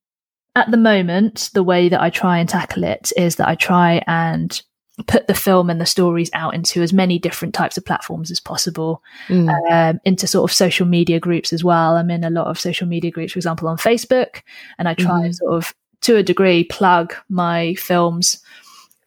at 0.57 0.70
the 0.70 0.78
moment, 0.78 1.51
the 1.53 1.62
way 1.62 1.90
that 1.90 2.01
I 2.01 2.09
try 2.09 2.38
and 2.38 2.49
tackle 2.49 2.84
it 2.84 3.12
is 3.18 3.36
that 3.36 3.49
I 3.49 3.55
try 3.55 4.03
and 4.07 4.62
put 5.07 5.26
the 5.26 5.34
film 5.34 5.70
and 5.70 5.80
the 5.80 5.86
stories 5.86 6.30
out 6.34 6.55
into 6.55 6.80
as 6.80 6.92
many 6.92 7.18
different 7.18 7.53
types 7.53 7.76
of 7.76 7.84
platforms 7.84 8.30
as 8.30 8.38
possible, 8.38 9.03
Mm. 9.28 9.51
um, 9.72 10.01
into 10.05 10.26
sort 10.26 10.49
of 10.49 10.55
social 10.55 10.86
media 10.86 11.18
groups 11.18 11.53
as 11.53 11.64
well. 11.64 11.97
I'm 11.97 12.11
in 12.11 12.22
a 12.22 12.30
lot 12.30 12.47
of 12.47 12.61
social 12.61 12.86
media 12.86 13.11
groups, 13.11 13.32
for 13.32 13.38
example, 13.38 13.66
on 13.68 13.76
Facebook, 13.76 14.42
and 14.78 14.88
I 14.88 14.95
try 14.95 15.22
Mhm. 15.22 15.34
sort 15.34 15.55
of 15.55 15.74
to 16.03 16.16
a 16.16 16.22
degree 16.22 16.64
plug 16.64 17.14
my 17.28 17.74
films 17.74 18.38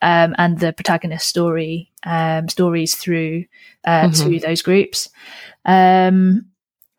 um, 0.02 0.36
and 0.38 0.60
the 0.60 0.74
protagonist 0.74 1.28
story 1.28 1.90
um, 2.06 2.48
stories 2.50 2.94
through 2.96 3.46
uh, 3.86 4.04
mm-hmm. 4.10 4.32
to 4.32 4.40
those 4.40 4.62
groups. 4.62 5.10
Um, 5.66 6.46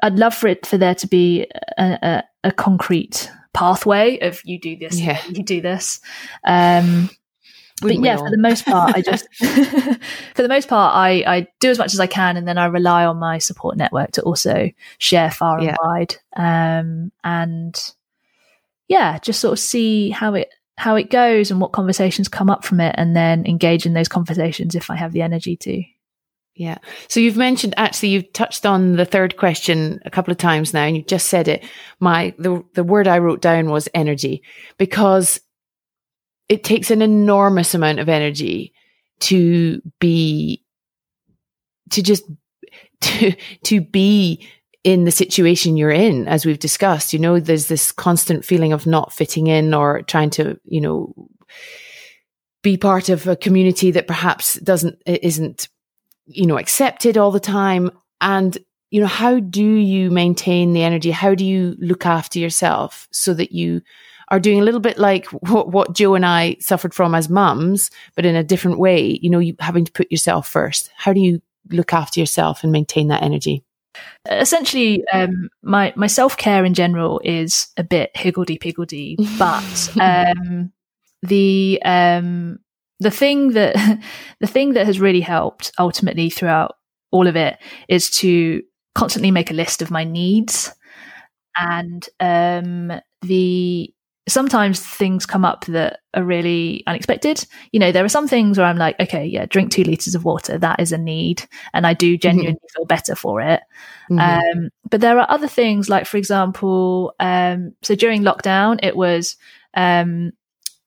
I'd 0.03 0.19
love 0.19 0.35
for 0.35 0.49
it 0.49 0.67
for 0.67 0.79
there 0.79 0.95
to 0.97 1.07
be 1.07 1.47
a, 1.79 1.99
a, 2.03 2.25
a 2.45 2.53
concrete 2.53 3.31
pathway 3.53 4.19
of 4.21 4.41
you 4.45 4.59
do 4.61 4.77
this, 4.77 4.99
yeah. 5.01 5.21
you 5.29 5.43
do 5.43 5.61
this. 5.61 6.01
Um, 7.83 7.89
but 7.89 7.99
yeah, 8.05 8.17
for 8.17 8.31
the 8.31 8.39
most 8.39 8.65
part, 8.65 8.95
I 8.95 9.03
just 9.03 9.27
for 10.35 10.43
the 10.43 10.49
most 10.49 10.69
part, 10.69 10.95
I 10.95 11.25
I 11.27 11.47
do 11.61 11.71
as 11.71 11.79
much 11.79 11.95
as 11.95 12.01
I 12.01 12.07
can, 12.07 12.37
and 12.37 12.47
then 12.47 12.59
I 12.59 12.67
rely 12.67 13.05
on 13.05 13.19
my 13.19 13.39
support 13.39 13.77
network 13.77 14.13
to 14.13 14.23
also 14.23 14.71
share 14.99 15.31
far 15.31 15.63
yeah. 15.63 15.69
and 15.71 15.79
wide. 15.83 16.17
Um, 16.37 17.13
and 17.25 17.93
yeah, 18.89 19.19
just 19.19 19.41
sort 19.41 19.53
of 19.53 19.59
see 19.59 20.11
how 20.11 20.35
it 20.35 20.49
how 20.77 20.97
it 20.97 21.11
goes 21.11 21.51
and 21.51 21.61
what 21.61 21.73
conversations 21.73 22.29
come 22.29 22.51
up 22.51 22.65
from 22.65 22.81
it, 22.81 22.95
and 22.99 23.17
then 23.17 23.47
engage 23.47 23.87
in 23.87 23.95
those 23.95 24.09
conversations 24.09 24.75
if 24.75 24.91
I 24.91 24.97
have 24.97 25.13
the 25.13 25.23
energy 25.23 25.57
to. 25.57 25.83
Yeah. 26.59 26.79
So 27.07 27.21
you've 27.21 27.37
mentioned 27.37 27.75
actually 27.77 28.09
you've 28.09 28.33
touched 28.33 28.67
on 28.67 28.97
the 28.97 29.05
third 29.05 29.37
question 29.37 30.01
a 30.05 30.11
couple 30.11 30.33
of 30.33 30.39
times 30.39 30.75
now 30.75 30.83
and 30.83 30.97
you 30.97 31.05
just 31.05 31.29
said 31.29 31.47
it. 31.47 31.65
My 32.01 32.35
the 32.37 32.65
the 32.75 32.83
word 32.83 33.07
I 33.07 33.19
wrote 33.19 33.41
down 33.41 33.71
was 33.71 33.89
energy 33.95 34.43
because 34.77 35.41
it 36.49 36.65
takes 36.65 36.91
an 36.91 37.03
enormous 37.03 37.75
amount 37.75 37.99
of 37.99 38.09
energy 38.09 38.73
to 39.21 39.83
be 40.01 40.65
to 41.91 42.03
just 42.03 42.25
to 43.01 43.35
to 43.65 43.81
be 43.81 44.47
in 44.85 45.05
the 45.05 45.11
situation 45.11 45.77
you're 45.77 45.91
in 45.91 46.27
as 46.29 46.47
we've 46.47 46.59
discussed. 46.59 47.13
You 47.13 47.19
know 47.19 47.41
there's 47.41 47.67
this 47.67 47.93
constant 47.93 48.45
feeling 48.45 48.73
of 48.73 48.87
not 48.87 49.13
fitting 49.13 49.47
in 49.47 49.75
or 49.75 50.03
trying 50.03 50.31
to 50.31 50.59
you 50.65 50.81
know 50.81 51.15
be 52.63 52.77
part 52.77 53.09
of 53.09 53.27
a 53.27 53.37
community 53.37 53.91
that 53.91 54.07
perhaps 54.07 54.55
doesn't 54.61 55.01
isn't 55.07 55.69
you 56.27 56.47
know 56.47 56.59
accepted 56.59 57.17
all 57.17 57.31
the 57.31 57.41
time. 57.41 57.91
And 58.21 58.59
you 58.91 59.01
know 59.01 59.07
how 59.07 59.39
do 59.39 59.65
you 59.65 60.11
maintain 60.11 60.73
the 60.73 60.83
energy? 60.83 61.11
How 61.11 61.35
do 61.35 61.45
you 61.45 61.77
look 61.79 62.07
after 62.07 62.39
yourself 62.39 63.07
so 63.13 63.35
that 63.35 63.53
you 63.53 63.83
are 64.31 64.41
doing 64.41 64.61
a 64.61 64.65
little 64.65 64.81
bit 64.81 64.99
like 64.99 65.27
what, 65.27 65.71
what 65.71 65.95
Jo 65.95 66.15
and 66.15 66.25
I 66.27 66.57
suffered 66.61 66.95
from 66.95 67.15
as 67.15 67.29
mums, 67.29 67.91
but 68.15 68.27
in 68.27 68.37
a 68.37 68.45
different 68.45 68.79
way, 68.79 69.19
you 69.23 69.31
know, 69.31 69.39
you 69.39 69.55
having 69.59 69.85
to 69.85 69.93
put 69.93 70.11
yourself 70.11 70.49
first. 70.49 70.91
How 70.97 71.13
do 71.13 71.21
you 71.21 71.41
look 71.71 71.93
after 71.93 72.21
yourself 72.21 72.63
and 72.63 72.73
maintain 72.73 73.09
that 73.09 73.23
energy? 73.23 73.65
Essentially, 74.31 75.03
um, 75.13 75.49
my 75.63 75.93
my 75.97 76.07
self 76.07 76.37
care 76.37 76.65
in 76.65 76.75
general 76.75 77.21
is 77.25 77.69
a 77.77 77.85
bit 77.85 78.11
higgledy 78.15 78.59
piggledy, 78.59 79.17
but 79.39 79.97
um, 80.01 80.73
the 81.23 81.81
um, 81.85 82.59
the 83.01 83.11
thing 83.11 83.53
that 83.53 83.75
the 84.41 84.47
thing 84.47 84.75
that 84.75 84.87
has 84.87 85.01
really 85.01 85.21
helped 85.21 85.73
ultimately 85.79 86.31
throughout 86.31 86.77
all 87.11 87.27
of 87.27 87.37
it 87.37 87.59
is 87.89 88.11
to 88.11 88.63
constantly 88.95 89.31
make 89.31 89.51
a 89.51 89.55
list 89.55 89.81
of 89.81 89.91
my 89.91 90.05
needs 90.05 90.73
and 91.57 92.09
um, 92.21 92.93
the 93.23 93.93
sometimes 94.29 94.81
things 94.81 95.27
come 95.27 95.45
up 95.45 95.65
that 95.67 96.01
are 96.15 96.23
really 96.23 96.85
unexpected. 96.87 97.45
You 97.73 97.81
know, 97.81 97.91
there 97.91 98.05
are 98.05 98.09
some 98.09 98.29
things 98.29 98.59
where 98.59 98.67
I'm 98.67 98.77
like, 98.77 98.99
okay, 99.01 99.25
yeah, 99.27 99.47
drink 99.47 99.73
two 99.73 99.83
liters 99.83 100.15
of 100.15 100.25
water. 100.25 100.59
That 100.59 100.81
is 100.81 100.93
a 100.93 100.99
need. 100.99 101.47
And 101.73 101.87
I 101.87 101.95
do 101.95 102.17
genuinely 102.17 102.55
mm-hmm. 102.55 102.79
feel 102.79 102.87
better 102.87 103.15
for 103.15 103.41
it. 103.41 103.61
Mm-hmm. 104.11 104.19
Um, 104.61 104.71
but 104.91 105.01
there 105.01 105.19
are 105.19 105.31
other 105.31 105.49
things 105.49 105.89
like, 105.89 106.07
for 106.07 106.17
example, 106.17 107.15
um, 107.19 107.75
so 107.83 107.95
during 107.95 108.23
lockdown, 108.23 108.79
it 108.83 108.97
was, 108.97 109.37
um, 109.75 110.33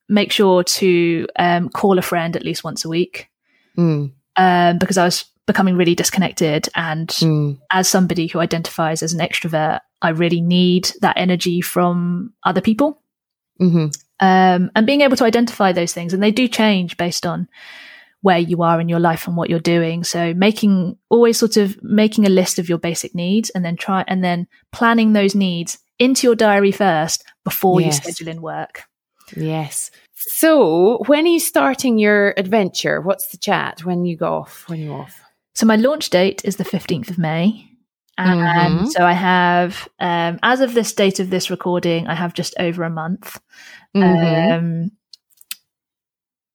make 0.08 0.32
sure 0.32 0.64
to, 0.64 1.26
um, 1.38 1.68
call 1.68 1.98
a 1.98 2.02
friend 2.02 2.36
at 2.36 2.44
least 2.44 2.64
once 2.64 2.84
a 2.84 2.88
week. 2.88 3.28
Mm. 3.76 4.12
Um, 4.36 4.78
because 4.78 4.98
I 4.98 5.04
was 5.04 5.24
becoming 5.46 5.76
really 5.76 5.94
disconnected. 5.94 6.68
And 6.74 7.08
mm. 7.08 7.58
as 7.70 7.88
somebody 7.88 8.26
who 8.28 8.38
identifies 8.38 9.02
as 9.02 9.12
an 9.12 9.20
extrovert, 9.20 9.80
I 10.00 10.10
really 10.10 10.40
need 10.40 10.90
that 11.00 11.16
energy 11.16 11.60
from 11.60 12.32
other 12.44 12.60
people. 12.60 13.01
Mm-hmm. 13.60 13.86
Um, 14.20 14.70
and 14.74 14.86
being 14.86 15.00
able 15.00 15.16
to 15.16 15.24
identify 15.24 15.72
those 15.72 15.92
things, 15.92 16.12
and 16.12 16.22
they 16.22 16.30
do 16.30 16.48
change 16.48 16.96
based 16.96 17.26
on 17.26 17.48
where 18.22 18.38
you 18.38 18.62
are 18.62 18.80
in 18.80 18.88
your 18.88 19.00
life 19.00 19.26
and 19.26 19.36
what 19.36 19.50
you're 19.50 19.58
doing. 19.58 20.04
So 20.04 20.32
making 20.32 20.96
always 21.10 21.38
sort 21.38 21.56
of 21.56 21.82
making 21.82 22.24
a 22.24 22.30
list 22.30 22.58
of 22.58 22.68
your 22.68 22.78
basic 22.78 23.14
needs 23.14 23.50
and 23.50 23.64
then 23.64 23.76
try 23.76 24.04
and 24.06 24.22
then 24.22 24.46
planning 24.70 25.12
those 25.12 25.34
needs 25.34 25.78
into 25.98 26.28
your 26.28 26.36
diary 26.36 26.72
first 26.72 27.24
before 27.44 27.80
yes. 27.80 27.96
you 27.96 28.12
schedule 28.12 28.28
in 28.28 28.40
work. 28.40 28.84
Yes. 29.36 29.90
So 30.14 31.02
when 31.06 31.24
are 31.24 31.30
you 31.30 31.40
starting 31.40 31.98
your 31.98 32.32
adventure? 32.36 33.00
What's 33.00 33.28
the 33.28 33.38
chat? 33.38 33.84
When 33.84 34.04
you 34.04 34.16
go 34.16 34.34
off? 34.34 34.68
When 34.68 34.80
you 34.80 34.92
off? 34.92 35.20
So 35.54 35.66
my 35.66 35.76
launch 35.76 36.10
date 36.10 36.42
is 36.44 36.56
the 36.56 36.64
15th 36.64 37.10
of 37.10 37.18
May. 37.18 37.71
And 38.18 38.40
mm-hmm. 38.40 38.86
so 38.86 39.04
I 39.04 39.12
have, 39.12 39.88
um, 39.98 40.38
as 40.42 40.60
of 40.60 40.74
this 40.74 40.92
date 40.92 41.18
of 41.18 41.30
this 41.30 41.50
recording, 41.50 42.06
I 42.06 42.14
have 42.14 42.34
just 42.34 42.54
over 42.58 42.84
a 42.84 42.90
month. 42.90 43.40
Mm-hmm. 43.96 44.52
Um, 44.52 44.90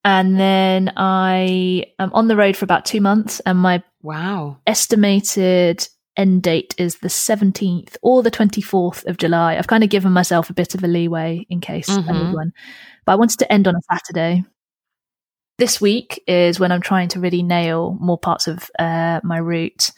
and 0.08 0.40
then 0.40 0.94
I 0.96 1.84
am 2.00 2.14
on 2.14 2.30
the 2.30 2.38
road 2.38 2.56
for 2.56 2.64
about 2.64 2.86
two 2.86 3.02
months, 3.02 3.42
and 3.42 3.60
my 3.60 3.84
wow 4.02 4.58
estimated 4.66 5.86
end 6.16 6.44
date 6.44 6.74
is 6.78 6.96
the 7.00 7.10
17th 7.10 7.98
or 8.02 8.24
the 8.24 8.32
24th 8.32 9.06
of 9.06 9.18
July. 9.18 9.58
I've 9.58 9.68
kind 9.68 9.84
of 9.84 9.90
given 9.90 10.14
myself 10.14 10.50
a 10.50 10.54
bit 10.54 10.76
of 10.76 10.84
a 10.84 10.88
leeway 10.88 11.46
in 11.50 11.60
case 11.60 11.90
mm-hmm. 11.90 12.10
I 12.10 12.14
need 12.14 12.34
one, 12.34 12.54
but 13.06 13.12
I 13.12 13.16
wanted 13.16 13.40
to 13.40 13.52
end 13.52 13.68
on 13.68 13.76
a 13.76 13.82
Saturday. 13.92 14.46
This 15.58 15.82
week 15.82 16.24
is 16.26 16.60
when 16.60 16.72
I'm 16.72 16.82
trying 16.82 17.10
to 17.10 17.20
really 17.20 17.44
nail 17.44 17.98
more 18.00 18.18
parts 18.18 18.48
of 18.48 18.70
uh, 18.80 19.20
my 19.24 19.38
route. 19.38 19.92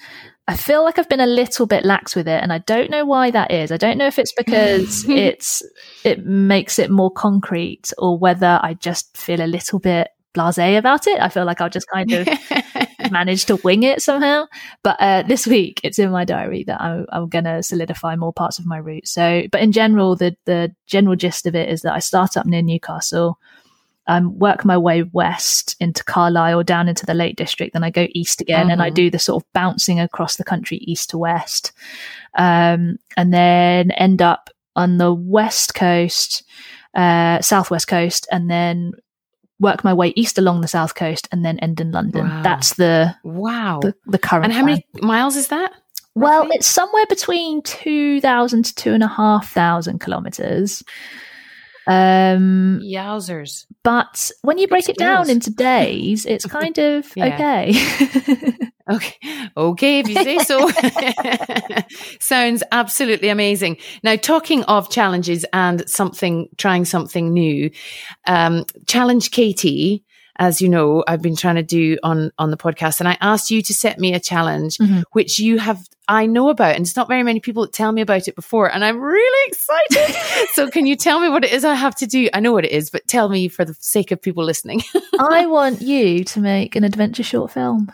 I 0.50 0.58
feel 0.58 0.84
like 0.84 0.98
I've 0.98 1.08
been 1.08 1.20
a 1.20 1.28
little 1.28 1.68
bit 1.68 1.86
lax 1.86 2.16
with 2.16 2.28
it, 2.28 2.42
and 2.42 2.52
I 2.52 2.58
don't 2.58 2.90
know 2.90 3.06
why 3.06 3.30
that 3.30 3.52
is. 3.52 3.72
I 3.72 3.78
don't 3.78 4.00
know 4.00 4.08
if 4.08 4.18
it's 4.18 4.34
because 4.34 5.06
it's 5.08 5.62
it 6.04 6.26
makes 6.26 6.80
it 6.80 6.90
more 6.90 7.12
concrete, 7.12 7.94
or 8.00 8.18
whether 8.18 8.60
I 8.64 8.74
just 8.74 9.16
feel 9.16 9.42
a 9.42 9.46
little 9.46 9.78
bit 9.78 10.08
blasé 10.36 10.76
about 10.76 11.06
it. 11.06 11.22
I 11.22 11.30
feel 11.30 11.46
like 11.46 11.62
I'll 11.62 11.70
just 11.70 11.88
kind 11.94 12.12
of 12.12 12.28
manage 13.12 13.46
to 13.46 13.58
wing 13.58 13.84
it 13.84 14.02
somehow. 14.02 14.48
But 14.82 15.00
uh, 15.00 15.22
this 15.22 15.46
week, 15.46 15.82
it's 15.84 16.00
in 16.00 16.10
my 16.10 16.26
diary 16.26 16.64
that 16.64 16.82
I'm, 16.82 17.06
I'm 17.12 17.30
going 17.30 17.46
to 17.46 17.62
solidify 17.62 18.16
more 18.16 18.34
parts 18.34 18.58
of 18.58 18.66
my 18.66 18.78
route. 18.78 19.08
So, 19.08 19.44
but 19.52 19.62
in 19.62 19.72
general, 19.72 20.16
the 20.16 20.36
the 20.46 20.74
general 20.88 21.16
gist 21.16 21.46
of 21.46 21.54
it 21.54 21.70
is 21.70 21.84
that 21.84 21.94
I 21.94 22.00
start 22.00 22.38
up 22.38 22.48
near 22.48 22.64
Newcastle 22.64 23.38
um, 24.10 24.38
work 24.40 24.66
my 24.66 24.76
way 24.76 25.04
west 25.04 25.76
into 25.80 26.04
Carlisle, 26.04 26.64
down 26.64 26.90
into 26.90 27.06
the 27.06 27.14
Lake 27.14 27.36
District, 27.36 27.74
then 27.74 27.84
I 27.84 27.92
go 27.92 28.08
east 28.16 28.42
again, 28.42 28.72
and 28.72 28.82
I 28.82 28.88
uh-huh. 28.88 28.96
do 28.96 29.10
the 29.12 29.20
sort 29.20 29.44
of 29.44 29.54
bouncing 29.54 30.00
across 30.00 30.36
the 30.36 30.44
country 30.44 30.78
east 30.78 31.12
to 31.12 31.20
west, 31.20 31.72
um, 32.34 32.98
and 33.16 33.32
then 33.32 33.92
end 33.92 34.24
up 34.24 34.50
on 34.76 34.98
the 34.98 35.14
west 35.14 35.76
coast, 35.76 36.44
uh, 36.96 37.40
southwest 37.42 37.88
coast, 37.88 38.28
and 38.32 38.50
then 38.50 38.94
work 39.60 39.84
my 39.84 39.94
way 39.94 40.12
east 40.16 40.40
along 40.40 40.62
the 40.62 40.68
south 40.68 40.96
coast, 40.96 41.28
and 41.32 41.46
then 41.46 41.60
end 41.60 41.80
in 41.80 41.92
London. 41.92 42.28
Wow. 42.28 42.42
That's 42.42 42.74
the 42.74 43.16
wow 43.24 43.80
the, 43.80 43.94
the 44.08 44.18
current. 44.18 44.46
And 44.46 44.54
how 44.54 44.64
plan. 44.64 44.82
many 44.94 45.08
miles 45.08 45.36
is 45.36 45.50
that? 45.50 45.72
Well, 46.16 46.48
it's 46.50 46.66
somewhere 46.66 47.06
between 47.08 47.62
two 47.62 48.22
thousand 48.22 48.66
to 48.66 48.74
two 48.74 48.94
and 48.94 49.04
a 49.04 49.08
half 49.08 49.52
thousand 49.54 50.00
kilometers. 50.00 50.84
Um, 51.90 52.82
Yowzers. 52.84 53.66
But 53.82 54.30
when 54.44 54.60
you 54.60 54.68
break 54.68 54.88
it 54.90 54.98
down 54.98 55.30
into 55.30 55.50
days, 55.50 56.26
it's 56.28 56.46
kind 56.60 56.78
of 56.78 57.12
okay. 57.18 57.74
okay. 58.92 59.16
Okay, 59.58 60.00
if 60.00 60.08
you 60.08 60.16
say 60.16 60.38
so. 60.38 60.70
Sounds 62.20 62.62
absolutely 62.72 63.30
amazing. 63.30 63.78
Now, 64.04 64.16
talking 64.18 64.64
of 64.66 64.92
challenges 64.92 65.46
and 65.52 65.90
something, 65.90 66.48
trying 66.58 66.86
something 66.86 67.34
new, 67.34 67.72
um, 68.28 68.66
Challenge 68.86 69.32
Katie 69.32 70.04
as 70.40 70.62
you 70.62 70.70
know, 70.70 71.04
I've 71.06 71.22
been 71.22 71.36
trying 71.36 71.56
to 71.56 71.64
do 71.64 71.98
on 72.02 72.32
on 72.40 72.50
the 72.50 72.58
podcast, 72.58 73.02
and 73.02 73.10
I 73.10 73.18
asked 73.20 73.52
you 73.52 73.62
to 73.62 73.74
set 73.74 74.00
me 74.00 74.14
a 74.14 74.20
challenge, 74.20 74.78
mm-hmm. 74.78 75.02
which 75.12 75.38
you 75.38 75.60
have 75.60 75.86
I 76.08 76.26
know 76.26 76.50
about, 76.50 76.76
and 76.76 76.86
it's 76.86 76.96
not 76.96 77.10
very 77.10 77.24
many 77.24 77.42
people 77.42 77.64
that 77.64 77.74
tell 77.74 77.92
me 77.92 78.02
about 78.02 78.28
it 78.28 78.36
before, 78.36 78.72
and 78.72 78.84
I'm 78.84 79.00
really 79.00 79.52
excited. 79.52 80.48
so, 80.54 80.70
can 80.70 80.88
you 80.88 80.96
tell 80.96 81.20
me 81.20 81.30
what 81.30 81.44
it 81.44 81.52
is 81.52 81.66
I 81.66 81.76
have 81.76 81.96
to 81.96 82.08
do? 82.08 82.30
I 82.34 82.40
know 82.40 82.54
what 82.54 82.66
it 82.66 82.72
is, 82.72 82.90
but 82.90 83.08
tell 83.08 83.28
me 83.28 83.50
for 83.50 83.66
the 83.66 83.76
sake 83.80 84.12
of 84.12 84.22
people 84.22 84.46
listening. 84.46 84.82
I 85.20 85.46
want 85.46 85.82
you 85.82 86.24
to 86.24 86.40
make 86.40 86.76
an 86.78 86.86
adventure 86.86 87.24
short 87.24 87.52
film. 87.52 87.92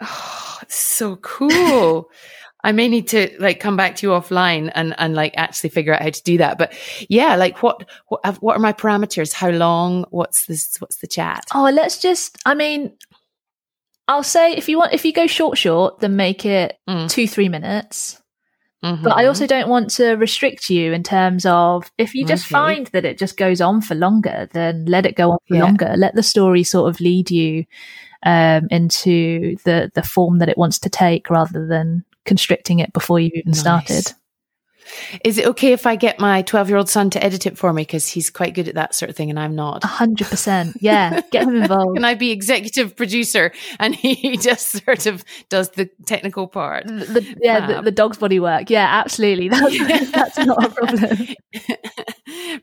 Oh, 0.00 0.58
so 0.68 1.16
cool. 1.16 2.08
I 2.68 2.72
may 2.72 2.86
need 2.86 3.08
to 3.08 3.34
like 3.40 3.60
come 3.60 3.78
back 3.78 3.96
to 3.96 4.06
you 4.06 4.12
offline 4.12 4.70
and, 4.74 4.94
and 4.98 5.14
like 5.14 5.32
actually 5.38 5.70
figure 5.70 5.94
out 5.94 6.02
how 6.02 6.10
to 6.10 6.22
do 6.22 6.36
that. 6.36 6.58
But 6.58 6.74
yeah, 7.08 7.34
like 7.34 7.62
what, 7.62 7.88
what, 8.08 8.42
what 8.42 8.56
are 8.58 8.60
my 8.60 8.74
parameters? 8.74 9.32
How 9.32 9.48
long? 9.48 10.04
What's 10.10 10.44
this, 10.44 10.76
what's 10.78 10.98
the 10.98 11.06
chat? 11.06 11.46
Oh, 11.54 11.70
let's 11.72 11.98
just, 11.98 12.36
I 12.44 12.54
mean, 12.54 12.92
I'll 14.06 14.22
say 14.22 14.52
if 14.52 14.68
you 14.68 14.76
want, 14.76 14.92
if 14.92 15.06
you 15.06 15.14
go 15.14 15.26
short, 15.26 15.56
short, 15.56 16.00
then 16.00 16.16
make 16.16 16.44
it 16.44 16.78
mm. 16.86 17.08
two, 17.08 17.26
three 17.26 17.48
minutes. 17.48 18.20
Mm-hmm. 18.84 19.02
But 19.02 19.16
I 19.16 19.24
also 19.24 19.46
don't 19.46 19.70
want 19.70 19.88
to 19.92 20.16
restrict 20.16 20.68
you 20.68 20.92
in 20.92 21.02
terms 21.02 21.46
of 21.46 21.90
if 21.96 22.14
you 22.14 22.26
just 22.26 22.44
okay. 22.44 22.52
find 22.52 22.86
that 22.88 23.06
it 23.06 23.16
just 23.16 23.38
goes 23.38 23.62
on 23.62 23.80
for 23.80 23.94
longer, 23.94 24.46
then 24.52 24.84
let 24.84 25.06
it 25.06 25.16
go 25.16 25.30
on 25.30 25.38
for 25.48 25.56
yeah. 25.56 25.62
longer. 25.62 25.94
Let 25.96 26.14
the 26.16 26.22
story 26.22 26.64
sort 26.64 26.90
of 26.90 27.00
lead 27.00 27.30
you 27.30 27.64
um, 28.24 28.68
into 28.70 29.56
the 29.64 29.90
the 29.94 30.02
form 30.02 30.38
that 30.40 30.50
it 30.50 30.58
wants 30.58 30.78
to 30.80 30.90
take, 30.90 31.30
rather 31.30 31.66
than 31.66 32.04
constricting 32.28 32.78
it 32.78 32.92
before 32.92 33.18
you've 33.18 33.34
even 33.34 33.50
nice. 33.50 33.60
started. 33.60 34.14
Is 35.24 35.38
it 35.38 35.46
okay 35.46 35.72
if 35.72 35.86
I 35.86 35.96
get 35.96 36.18
my 36.18 36.42
12 36.42 36.68
year 36.68 36.78
old 36.78 36.88
son 36.88 37.10
to 37.10 37.22
edit 37.22 37.46
it 37.46 37.58
for 37.58 37.72
me? 37.72 37.82
Because 37.82 38.08
he's 38.08 38.30
quite 38.30 38.54
good 38.54 38.68
at 38.68 38.74
that 38.74 38.94
sort 38.94 39.10
of 39.10 39.16
thing 39.16 39.30
and 39.30 39.38
I'm 39.38 39.54
not. 39.54 39.82
100%. 39.82 40.76
Yeah. 40.80 41.20
Get 41.30 41.44
him 41.44 41.56
involved. 41.56 41.94
Can 41.96 42.04
I 42.04 42.14
be 42.14 42.30
executive 42.30 42.96
producer 42.96 43.52
and 43.78 43.94
he 43.94 44.36
just 44.40 44.68
sort 44.84 45.06
of 45.06 45.24
does 45.48 45.70
the 45.70 45.90
technical 46.06 46.46
part? 46.46 46.86
The, 46.86 47.36
yeah, 47.40 47.66
the, 47.66 47.78
um, 47.78 47.84
the, 47.84 47.90
dog's 47.90 48.18
body 48.18 48.40
work. 48.40 48.70
Yeah, 48.70 48.86
absolutely. 48.88 49.48
That's, 49.58 50.10
that's 50.10 50.38
not 50.38 50.64
a 50.64 50.70
problem. 50.70 51.28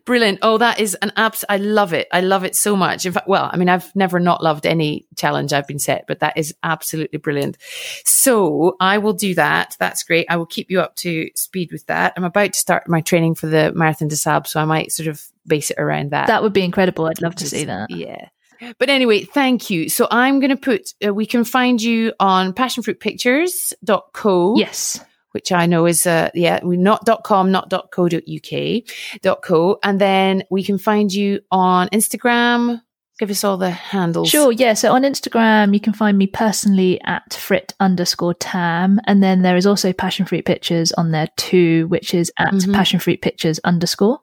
Brilliant. 0.06 0.40
Oh, 0.42 0.58
that 0.58 0.80
is 0.80 0.96
an 0.96 1.12
abs. 1.16 1.46
I 1.50 1.58
love 1.58 1.94
it. 1.94 2.08
I 2.12 2.22
love 2.22 2.44
it 2.44 2.56
so 2.56 2.76
much. 2.76 3.06
In 3.06 3.14
fact, 3.14 3.28
well, 3.28 3.50
I 3.52 3.58
mean, 3.58 3.70
I've 3.70 3.96
never 3.96 4.20
not 4.20 4.44
loved 4.44 4.66
any 4.66 5.06
challenge 5.16 5.54
I've 5.54 5.68
been 5.68 5.80
set, 5.80 6.06
but 6.08 6.20
that 6.20 6.38
is 6.38 6.54
absolutely 6.64 7.20
brilliant. 7.20 7.58
So 8.04 8.76
I 8.80 8.98
will 9.00 9.14
do 9.14 9.34
that. 9.36 9.76
That's 9.80 10.04
great. 10.04 10.28
I 10.30 10.38
will 10.38 10.46
keep 10.46 10.70
you 10.70 10.82
up 10.82 10.96
to 10.98 11.30
speed 11.36 11.72
with 11.72 11.86
that. 11.88 12.14
I'm 12.16 12.24
about 12.24 12.54
to 12.54 12.60
start 12.60 12.88
my 12.88 13.02
training 13.02 13.36
for 13.36 13.48
the 13.48 13.72
Marathon 13.74 14.08
des 14.08 14.18
Sables, 14.18 14.52
so 14.52 14.60
I 14.60 14.66
might 14.66 14.92
sort 14.92 15.08
of 15.08 15.24
base 15.48 15.72
it 15.72 15.80
around 15.80 16.12
that. 16.12 16.28
That 16.28 16.44
would 16.44 16.54
be 16.54 16.64
incredible. 16.64 17.08
I'd 17.08 17.22
love 17.22 17.36
to 17.36 17.48
see 17.48 17.66
that. 17.66 17.90
Yeah. 17.90 18.30
But 18.78 18.90
anyway, 18.90 19.24
thank 19.24 19.70
you. 19.70 19.90
So 19.90 20.08
I'm 20.10 20.40
going 20.40 20.52
to 20.52 20.58
put, 20.58 20.94
uh, 21.06 21.14
we 21.14 21.26
can 21.26 21.44
find 21.44 21.82
you 21.82 22.14
on 22.20 22.54
passionfruitpictures.co. 22.54 24.58
Yes. 24.58 25.00
Which 25.36 25.52
I 25.52 25.66
know 25.66 25.86
is, 25.86 26.08
uh, 26.08 26.30
yeah, 26.34 26.64
we 26.64 26.78
not 26.78 27.06
.com, 27.26 27.52
not 27.52 27.70
.co.uk, 27.92 29.42
.co. 29.44 29.80
And 29.84 30.00
then 30.00 30.44
we 30.50 30.64
can 30.64 30.78
find 30.78 31.14
you 31.14 31.42
on 31.52 31.90
Instagram, 31.90 32.80
give 33.20 33.30
us 33.30 33.44
all 33.44 33.58
the 33.58 33.70
handles. 33.70 34.30
Sure, 34.30 34.54
yeah. 34.54 34.76
So 34.76 34.94
on 34.94 35.04
Instagram, 35.04 35.74
you 35.74 35.82
can 35.82 35.92
find 35.92 36.18
me 36.18 36.28
personally 36.28 37.02
at 37.04 37.34
frit 37.34 37.74
underscore 37.82 38.36
tam. 38.36 39.02
And 39.08 39.22
then 39.22 39.42
there 39.42 39.58
is 39.58 39.68
also 39.68 39.92
Passion 39.92 40.26
Fruit 40.26 40.46
Pictures 40.46 40.94
on 40.94 41.12
there 41.12 41.28
too, 41.36 41.88
which 41.88 42.14
is 42.14 42.32
at 42.40 42.54
mm-hmm. 42.54 42.74
Passion 42.74 43.02
Fruit 43.02 43.22
Pictures 43.22 43.60
underscore. 43.66 44.22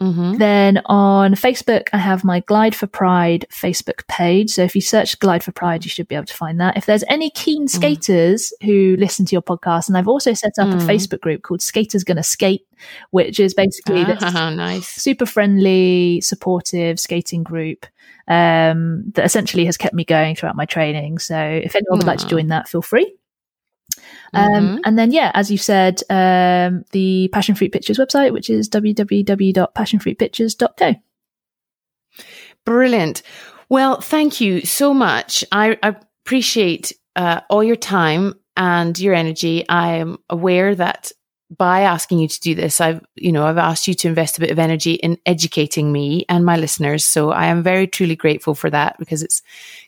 Mm-hmm. 0.00 0.34
Then 0.36 0.82
on 0.86 1.34
Facebook, 1.34 1.88
I 1.92 1.98
have 1.98 2.22
my 2.22 2.40
Glide 2.40 2.74
for 2.74 2.86
Pride 2.86 3.46
Facebook 3.50 4.06
page. 4.08 4.50
So 4.50 4.62
if 4.62 4.74
you 4.74 4.82
search 4.82 5.18
Glide 5.18 5.42
for 5.42 5.52
Pride, 5.52 5.84
you 5.84 5.90
should 5.90 6.08
be 6.08 6.14
able 6.14 6.26
to 6.26 6.34
find 6.34 6.60
that. 6.60 6.76
If 6.76 6.86
there's 6.86 7.04
any 7.08 7.30
keen 7.30 7.66
mm. 7.66 7.70
skaters 7.70 8.52
mm. 8.62 8.66
who 8.66 8.96
listen 8.98 9.24
to 9.26 9.34
your 9.34 9.42
podcast, 9.42 9.88
and 9.88 9.96
I've 9.96 10.08
also 10.08 10.34
set 10.34 10.52
up 10.60 10.68
mm. 10.68 10.74
a 10.74 10.86
Facebook 10.86 11.20
group 11.20 11.42
called 11.42 11.62
Skaters 11.62 12.04
Gonna 12.04 12.22
Skate, 12.22 12.66
which 13.10 13.40
is 13.40 13.54
basically 13.54 14.04
this 14.04 14.18
ah, 14.22 14.50
nice. 14.54 14.86
super 14.86 15.24
friendly, 15.24 16.20
supportive 16.20 17.00
skating 17.00 17.42
group 17.42 17.86
um, 18.28 19.04
that 19.14 19.24
essentially 19.24 19.64
has 19.64 19.76
kept 19.76 19.94
me 19.94 20.04
going 20.04 20.36
throughout 20.36 20.56
my 20.56 20.66
training. 20.66 21.18
So 21.18 21.38
if 21.38 21.74
anyone 21.74 21.98
would 21.98 22.06
like 22.06 22.18
to 22.18 22.28
join 22.28 22.48
that, 22.48 22.68
feel 22.68 22.82
free. 22.82 23.16
Um, 24.32 24.52
mm-hmm. 24.52 24.78
And 24.84 24.98
then, 24.98 25.12
yeah, 25.12 25.30
as 25.34 25.50
you 25.50 25.58
said, 25.58 26.02
um, 26.10 26.84
the 26.92 27.28
Passion 27.32 27.54
Fruit 27.54 27.72
Pictures 27.72 27.98
website, 27.98 28.32
which 28.32 28.48
is 28.50 28.68
www.passionfruitpictures.co. 28.68 30.94
Brilliant. 32.64 33.22
Well, 33.68 34.00
thank 34.00 34.40
you 34.40 34.62
so 34.62 34.94
much. 34.94 35.44
I, 35.52 35.76
I 35.82 35.96
appreciate 36.24 36.92
uh, 37.14 37.40
all 37.50 37.64
your 37.64 37.76
time 37.76 38.34
and 38.56 38.98
your 38.98 39.14
energy. 39.14 39.68
I 39.68 39.96
am 39.96 40.18
aware 40.30 40.74
that 40.74 41.12
by 41.56 41.82
asking 41.82 42.18
you 42.18 42.28
to 42.28 42.40
do 42.40 42.54
this, 42.54 42.80
I've, 42.80 43.04
you 43.14 43.30
know, 43.30 43.46
I've 43.46 43.58
asked 43.58 43.86
you 43.86 43.94
to 43.94 44.08
invest 44.08 44.36
a 44.36 44.40
bit 44.40 44.50
of 44.50 44.58
energy 44.58 44.94
in 44.94 45.18
educating 45.26 45.92
me 45.92 46.24
and 46.28 46.44
my 46.44 46.56
listeners. 46.56 47.04
So 47.04 47.30
I 47.30 47.46
am 47.46 47.62
very 47.62 47.86
truly 47.86 48.16
grateful 48.16 48.54
for 48.54 48.68
that 48.70 48.98
because 48.98 49.22
it's 49.22 49.42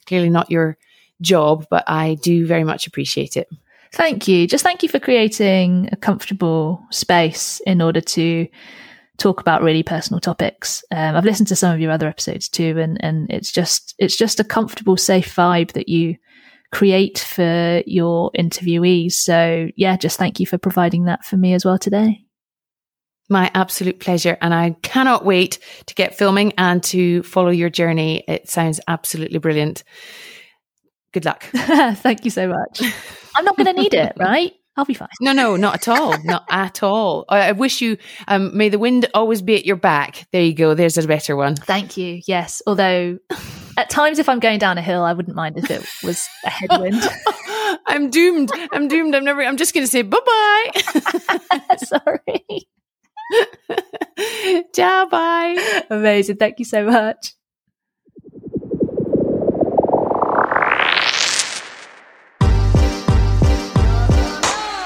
clearly 0.07 0.31
not 0.31 0.51
your 0.51 0.77
job, 1.21 1.67
but 1.69 1.85
I 1.89 2.15
do 2.15 2.47
very 2.47 2.65
much 2.65 2.87
appreciate 2.87 3.37
it. 3.37 3.49
Thank 3.93 4.29
you. 4.29 4.47
Just 4.47 4.65
thank 4.65 4.83
you 4.83 4.89
for 4.89 4.99
creating 4.99 5.89
a 5.93 5.97
comfortable 5.97 6.85
space 6.91 7.61
in 7.67 7.81
order 7.81 8.01
to 8.01 8.47
talk 9.19 9.41
about 9.41 9.63
really 9.63 9.83
personal 9.83 10.21
topics. 10.21 10.85
Um, 10.91 11.17
I've 11.17 11.25
listened 11.25 11.49
to 11.49 11.57
some 11.57 11.75
of 11.75 11.81
your 11.81 11.91
other 11.91 12.09
episodes 12.09 12.49
too, 12.49 12.79
and 12.79 13.03
and 13.03 13.31
it's 13.31 13.53
just 13.53 13.95
it's 13.99 14.17
just 14.17 14.41
a 14.41 14.45
comfortable, 14.45 14.97
safe 14.97 15.35
vibe 15.35 15.73
that 15.73 15.89
you 15.89 16.17
create 16.73 17.19
for 17.19 17.83
your 17.87 18.31
interviewees. 18.33 19.13
So 19.13 19.69
yeah, 19.77 19.97
just 19.97 20.19
thank 20.19 20.39
you 20.39 20.47
for 20.47 20.59
providing 20.59 21.05
that 21.05 21.25
for 21.25 21.37
me 21.37 21.55
as 21.55 21.65
well 21.65 21.79
today. 21.79 22.25
My 23.31 23.51
absolute 23.55 24.01
pleasure. 24.01 24.39
And 24.41 24.55
I 24.55 24.71
cannot 24.83 25.25
wait 25.25 25.59
to 25.87 25.95
get 25.95 26.17
filming 26.17 26.53
and 26.57 26.83
to 26.85 27.23
follow 27.25 27.51
your 27.51 27.69
journey. 27.69 28.25
It 28.27 28.49
sounds 28.49 28.81
absolutely 28.89 29.39
brilliant. 29.39 29.85
Good 31.13 31.25
luck. 31.25 31.43
Thank 31.53 32.25
you 32.25 32.31
so 32.31 32.49
much. 32.49 32.83
I'm 33.39 33.45
not 33.45 33.57
going 33.57 33.67
to 33.67 33.81
need 33.81 33.95
it, 33.95 34.15
right? 34.17 34.53
I'll 34.77 34.85
be 34.85 34.95
fine. 34.95 35.09
No, 35.21 35.33
no, 35.33 35.55
not 35.55 35.75
at 35.75 35.89
all. 35.89 36.21
not 36.25 36.45
at 36.51 36.83
all. 36.83 37.25
I, 37.29 37.53
wish 37.53 37.81
you, 37.81 37.99
um, 38.27 38.57
may 38.57 38.69
the 38.69 38.81
wind 38.81 39.07
always 39.15 39.43
be 39.43 39.55
at 39.55 39.65
your 39.65 39.77
back. 39.77 40.27
There 40.33 40.43
you 40.43 40.55
go. 40.55 40.75
There's 40.75 40.99
a 40.99 41.07
better 41.07 41.37
one. 41.37 41.55
Thank 41.55 41.97
you. 41.97 42.21
Yes. 42.27 42.63
Although 42.67 43.19
at 43.77 43.91
times, 43.91 44.19
if 44.19 44.29
I'm 44.29 44.41
going 44.41 44.59
down 44.59 44.77
a 44.77 44.83
hill, 44.83 45.05
I 45.05 45.13
wouldn't 45.13 45.37
mind 45.37 45.57
if 45.57 45.71
it 45.71 45.87
was 46.03 46.29
a 46.45 46.51
headwind. 46.51 47.01
I'm 47.87 48.11
doomed. 48.11 48.51
I'm 48.73 48.89
doomed. 48.89 49.15
I'm 49.15 49.25
never, 49.25 49.43
I'm 49.43 49.57
just 49.57 49.73
going 49.73 49.87
to 49.87 49.91
say 49.91 50.03
bye 50.03 50.19
bye. 50.25 51.77
Sorry. 51.79 52.69
Ciao, 54.75 55.07
bye. 55.07 55.85
Amazing. 55.91 56.39
Thank 56.39 56.59
you 56.59 56.65
so 56.65 56.85
much. 56.85 57.35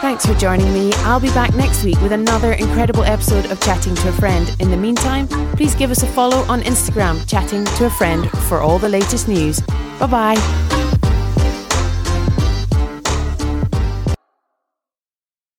Thanks 0.02 0.26
for 0.26 0.34
joining 0.34 0.72
me. 0.74 0.92
I'll 1.04 1.20
be 1.20 1.28
back 1.28 1.54
next 1.54 1.84
week 1.84 2.00
with 2.00 2.10
another 2.10 2.54
incredible 2.54 3.04
episode 3.04 3.46
of 3.52 3.60
Chatting 3.60 3.94
to 3.94 4.08
a 4.08 4.12
Friend. 4.12 4.52
In 4.58 4.68
the 4.68 4.76
meantime, 4.76 5.28
please 5.52 5.76
give 5.76 5.92
us 5.92 6.02
a 6.02 6.08
follow 6.08 6.38
on 6.48 6.60
Instagram, 6.62 7.24
Chatting 7.28 7.64
to 7.64 7.86
a 7.86 7.90
Friend, 7.90 8.28
for 8.48 8.58
all 8.58 8.80
the 8.80 8.88
latest 8.88 9.28
news. 9.28 9.60
Bye 10.00 10.08
bye. 10.08 10.81